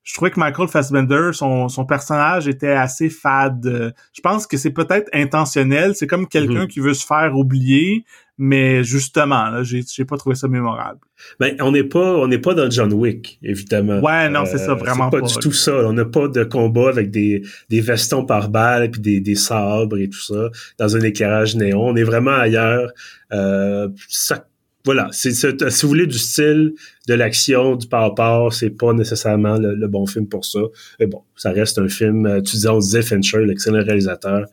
je 0.04 0.14
trouvais 0.16 0.32
que 0.32 0.40
Michael 0.40 0.68
Fassbender, 0.68 1.30
son, 1.34 1.70
son 1.70 1.86
personnage 1.86 2.48
était 2.48 2.72
assez 2.72 3.10
fade. 3.10 3.94
Je 4.14 4.22
pense 4.22 4.48
que 4.48 4.58
c'est 4.58 4.72
peut-être 4.72 5.10
intentionnel. 5.14 5.96
C'est 5.96 6.08
comme 6.08 6.28
quelqu'un 6.28 6.62
mhm. 6.62 6.68
qui 6.68 6.80
veut 6.80 6.96
se 6.96 7.06
faire 7.06 7.38
oublier, 7.38 8.04
mais 8.38 8.84
justement, 8.84 9.50
là, 9.50 9.62
j'ai, 9.62 9.84
j'ai 9.88 10.04
pas 10.04 10.18
trouvé 10.18 10.34
ça 10.34 10.48
mémorable. 10.48 11.00
Ben, 11.40 11.56
on 11.60 11.72
n'est 11.72 11.84
pas, 11.84 12.16
on 12.18 12.28
n'est 12.28 12.40
pas 12.40 12.56
dans 12.56 12.68
John 12.72 12.92
Wick, 12.92 13.38
évidemment. 13.44 14.00
Ouais, 14.00 14.30
non, 14.30 14.46
c'est 14.46 14.58
ça, 14.58 14.72
euh, 14.72 14.76
vraiment 14.76 15.12
pas. 15.12 15.20
pas 15.20 15.28
du 15.28 15.36
tout 15.36 15.52
ça. 15.52 15.88
On 15.88 15.94
n'a 15.94 16.06
pas 16.06 16.28
de 16.28 16.44
combat 16.44 16.90
avec 16.90 17.12
des, 17.12 17.44
des 17.70 17.82
vestons 17.82 18.26
par 18.26 18.50
balle 18.50 18.90
puis 18.90 19.00
des, 19.00 19.22
des 19.22 19.36
sabres 19.36 20.00
et 20.00 20.10
tout 20.10 20.22
ça 20.22 20.50
dans 20.80 20.96
un 20.96 21.02
éclairage 21.02 21.56
néon. 21.56 21.86
On 21.86 21.96
est 21.96 22.04
vraiment 22.04 22.32
ailleurs. 22.34 22.92
Euh, 23.32 23.90
ça 24.08 24.48
voilà, 24.86 25.10
si 25.12 25.30
vous 25.30 25.88
voulez 25.88 26.08
du 26.08 26.18
style, 26.18 26.74
de 27.08 27.14
l'action, 27.14 27.76
du 27.76 27.88
par 27.88 28.54
c'est 28.54 28.72
pas 28.72 28.94
nécessairement 28.94 29.58
le, 29.58 29.88
bon 29.88 30.06
film 30.06 30.28
pour 30.28 30.46
ça. 30.46 30.60
Mais 31.00 31.06
bon, 31.06 31.22
ça 31.36 31.52
reste 31.52 31.78
un 31.80 31.88
film, 31.88 32.26
euh, 32.26 32.42
tu 32.42 32.56
disais, 32.56 32.70
on 32.70 32.80
disait 32.80 33.02
l'excellent 33.46 33.84
réalisateur, 33.84 34.46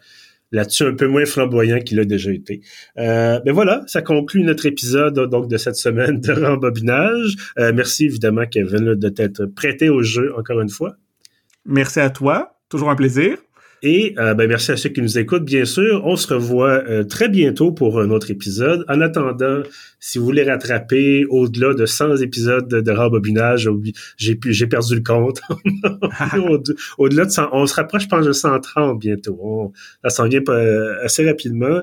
là-dessus 0.53 0.85
un 0.85 0.95
peu 0.95 1.07
moins 1.07 1.25
flamboyant 1.25 1.81
qu'il 1.81 2.01
a 2.01 2.05
déjà 2.05 2.33
été. 2.33 2.61
Euh, 2.99 3.41
mais 3.45 3.53
voilà, 3.53 3.85
ça 3.87 4.03
conclut 4.03 4.43
notre 4.43 4.67
épisode 4.67 5.19
donc 5.31 5.49
de 5.49 5.57
cette 5.57 5.77
semaine 5.77 6.21
de 6.21 6.33
rembobinage. 6.33 7.37
Euh, 7.59 7.73
merci 7.75 8.07
évidemment 8.07 8.47
Kevin 8.47 8.95
de 8.95 9.09
t'être 9.09 9.47
prêté 9.47 9.89
au 9.89 10.03
jeu 10.03 10.35
encore 10.37 10.61
une 10.61 10.71
fois. 10.71 10.97
Merci 11.65 12.01
à 12.01 12.11
toi, 12.11 12.59
toujours 12.69 12.91
un 12.91 12.97
plaisir. 12.97 13.39
Et 13.83 14.15
euh, 14.19 14.35
ben, 14.35 14.49
merci 14.49 14.73
à 14.73 14.77
ceux 14.77 14.89
qui 14.89 15.01
nous 15.01 15.19
écoutent, 15.19 15.45
bien 15.45 15.65
sûr. 15.65 16.03
On 16.05 16.17
se 16.17 16.33
revoit 16.33 16.83
euh, 16.89 17.05
très 17.05 17.29
bientôt 17.29 17.71
pour 17.71 18.01
un 18.01 18.11
autre 18.11 18.31
épisode. 18.31 18.85
En 18.89 19.01
attendant, 19.01 19.63
si 20.01 20.19
vous 20.19 20.25
voulez 20.25 20.43
rattraper 20.43 21.25
au-delà 21.27 21.75
de 21.75 21.87
100 21.87 22.17
épisodes 22.17 22.69
de, 22.69 22.81
de 22.81 22.93
j'ai 24.17 24.67
perdu 24.67 24.95
le 24.97 25.03
compte. 25.03 25.41
au-delà 26.99 27.25
de 27.25 27.31
100, 27.31 27.51
on 27.53 27.67
se 27.67 27.75
rapproche, 27.75 28.03
je 28.03 28.09
pense, 28.09 28.27
de 28.27 28.33
130 28.33 28.99
bientôt. 28.99 29.73
Ça 30.03 30.11
s'en 30.11 30.29
vient 30.29 30.41
euh, 30.49 31.05
assez 31.05 31.25
rapidement. 31.25 31.81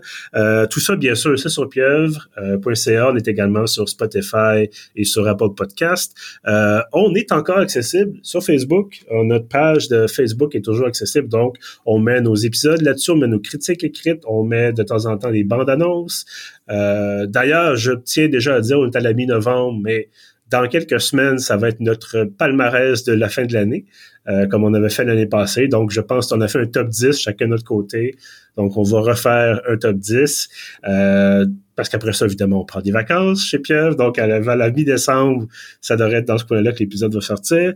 tout 0.69 0.79
ça, 0.79 0.95
bien 0.95 1.15
sûr, 1.15 1.37
c'est 1.39 1.49
sur 1.49 1.69
pieuvre.ca. 1.69 3.09
on 3.11 3.15
est 3.15 3.27
également 3.27 3.67
sur 3.67 3.87
Spotify 3.87 4.69
et 4.95 5.03
sur 5.05 5.27
Apple 5.27 5.53
Podcast. 5.55 6.13
on 6.45 7.13
est 7.15 7.31
encore 7.31 7.59
accessible 7.59 8.19
sur 8.21 8.43
Facebook. 8.43 9.03
Notre 9.11 9.47
page 9.47 9.87
de 9.87 10.07
Facebook 10.07 10.55
est 10.55 10.61
toujours 10.63 10.87
accessible, 10.87 11.29
donc 11.29 11.57
on 11.85 11.99
met 11.99 12.19
nos 12.21 12.35
épisodes 12.35 12.81
là-dessus, 12.81 13.11
on 13.11 13.15
met 13.15 13.27
nos 13.27 13.39
critiques 13.39 13.83
écrites, 13.83 14.23
on 14.27 14.43
met 14.43 14.73
de 14.73 14.83
temps 14.83 15.05
en 15.05 15.17
temps 15.17 15.31
des 15.31 15.43
bandes 15.43 15.69
annonces. 15.69 16.25
Euh, 16.69 17.27
d'ailleurs, 17.27 17.75
je 17.75 17.91
tiens 17.93 18.27
déjà 18.27 18.55
à 18.55 18.61
dire, 18.61 18.79
on 18.79 18.89
est 18.89 18.95
à 18.95 18.99
la 18.99 19.13
mi-novembre, 19.13 19.79
mais 19.83 20.09
dans 20.49 20.67
quelques 20.67 20.99
semaines, 20.99 21.39
ça 21.39 21.57
va 21.57 21.69
être 21.69 21.79
notre 21.79 22.23
palmarès 22.23 23.03
de 23.03 23.13
la 23.13 23.29
fin 23.29 23.45
de 23.45 23.53
l'année, 23.53 23.85
euh, 24.27 24.47
comme 24.47 24.63
on 24.63 24.73
avait 24.73 24.89
fait 24.89 25.03
l'année 25.03 25.25
passée. 25.25 25.67
Donc, 25.67 25.91
je 25.91 26.01
pense 26.01 26.27
qu'on 26.27 26.41
a 26.41 26.47
fait 26.47 26.59
un 26.59 26.67
top 26.67 26.89
10 26.89 27.17
chacun 27.19 27.45
de 27.45 27.51
notre 27.51 27.63
côté. 27.63 28.15
Donc, 28.55 28.77
on 28.77 28.83
va 28.83 29.01
refaire 29.01 29.61
un 29.67 29.77
top 29.77 29.97
10. 29.97 30.49
Euh, 30.87 31.45
parce 31.75 31.89
qu'après 31.89 32.13
ça, 32.13 32.25
évidemment, 32.25 32.61
on 32.61 32.65
prend 32.65 32.81
des 32.81 32.91
vacances 32.91 33.43
chez 33.43 33.59
Pierre. 33.59 33.95
Donc, 33.95 34.19
à 34.19 34.27
la, 34.27 34.69
mi-décembre, 34.69 35.47
ça 35.81 35.95
devrait 35.97 36.17
être 36.17 36.27
dans 36.27 36.37
ce 36.37 36.45
coin-là 36.45 36.71
que 36.71 36.79
l'épisode 36.79 37.13
va 37.13 37.21
sortir. 37.21 37.73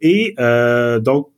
Et 0.00 0.34
donc, 1.02 1.28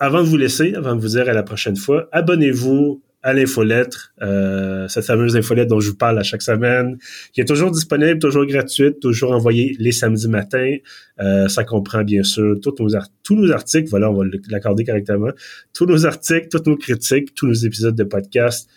avant 0.00 0.22
de 0.22 0.28
vous 0.28 0.38
laisser, 0.38 0.74
avant 0.74 0.96
de 0.96 1.00
vous 1.00 1.08
dire 1.08 1.28
à 1.28 1.34
la 1.34 1.42
prochaine 1.42 1.76
fois, 1.76 2.08
abonnez-vous 2.10 3.02
à 3.22 3.34
l'infolettre, 3.34 4.14
euh, 4.22 4.88
cette 4.88 5.04
fameuse 5.04 5.36
infolettre 5.36 5.68
dont 5.68 5.80
je 5.80 5.90
vous 5.90 5.96
parle 5.96 6.18
à 6.18 6.22
chaque 6.22 6.40
semaine, 6.40 6.96
qui 7.34 7.42
est 7.42 7.44
toujours 7.44 7.70
disponible, 7.70 8.18
toujours 8.18 8.46
gratuite, 8.46 8.98
toujours 8.98 9.32
envoyée 9.32 9.76
les 9.78 9.92
samedis 9.92 10.28
matins. 10.28 10.76
Euh, 11.20 11.46
ça 11.48 11.64
comprend 11.64 12.02
bien 12.02 12.22
sûr 12.22 12.56
tous 12.62 12.74
nos, 12.78 13.52
articles, 13.52 13.90
voilà, 13.90 14.10
on 14.10 14.14
va 14.14 14.24
l'accorder 14.48 14.84
correctement, 14.84 15.32
tous 15.74 15.84
nos 15.84 16.06
articles, 16.06 16.48
toutes 16.50 16.66
nos 16.66 16.78
critiques, 16.78 17.34
tous 17.34 17.46
nos 17.46 17.52
épisodes 17.52 17.94
de 17.94 18.04
podcast. 18.04 18.70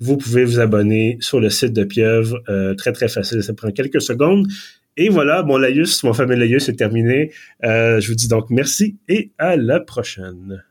Vous 0.00 0.16
pouvez 0.16 0.44
vous 0.44 0.58
abonner 0.58 1.16
sur 1.20 1.38
le 1.38 1.48
site 1.48 1.72
de 1.72 1.84
Pieuvre, 1.84 2.42
euh, 2.48 2.74
très 2.74 2.92
très 2.92 3.06
facile, 3.06 3.44
ça 3.44 3.54
prend 3.54 3.70
quelques 3.70 4.02
secondes. 4.02 4.48
Et 4.96 5.08
voilà, 5.08 5.42
mon 5.42 5.56
laïus, 5.56 6.02
mon 6.04 6.12
fameux 6.12 6.36
laïus 6.36 6.68
est 6.68 6.76
terminé. 6.76 7.32
Euh, 7.64 8.00
je 8.00 8.08
vous 8.08 8.14
dis 8.14 8.28
donc 8.28 8.50
merci 8.50 8.96
et 9.08 9.32
à 9.38 9.56
la 9.56 9.80
prochaine. 9.80 10.64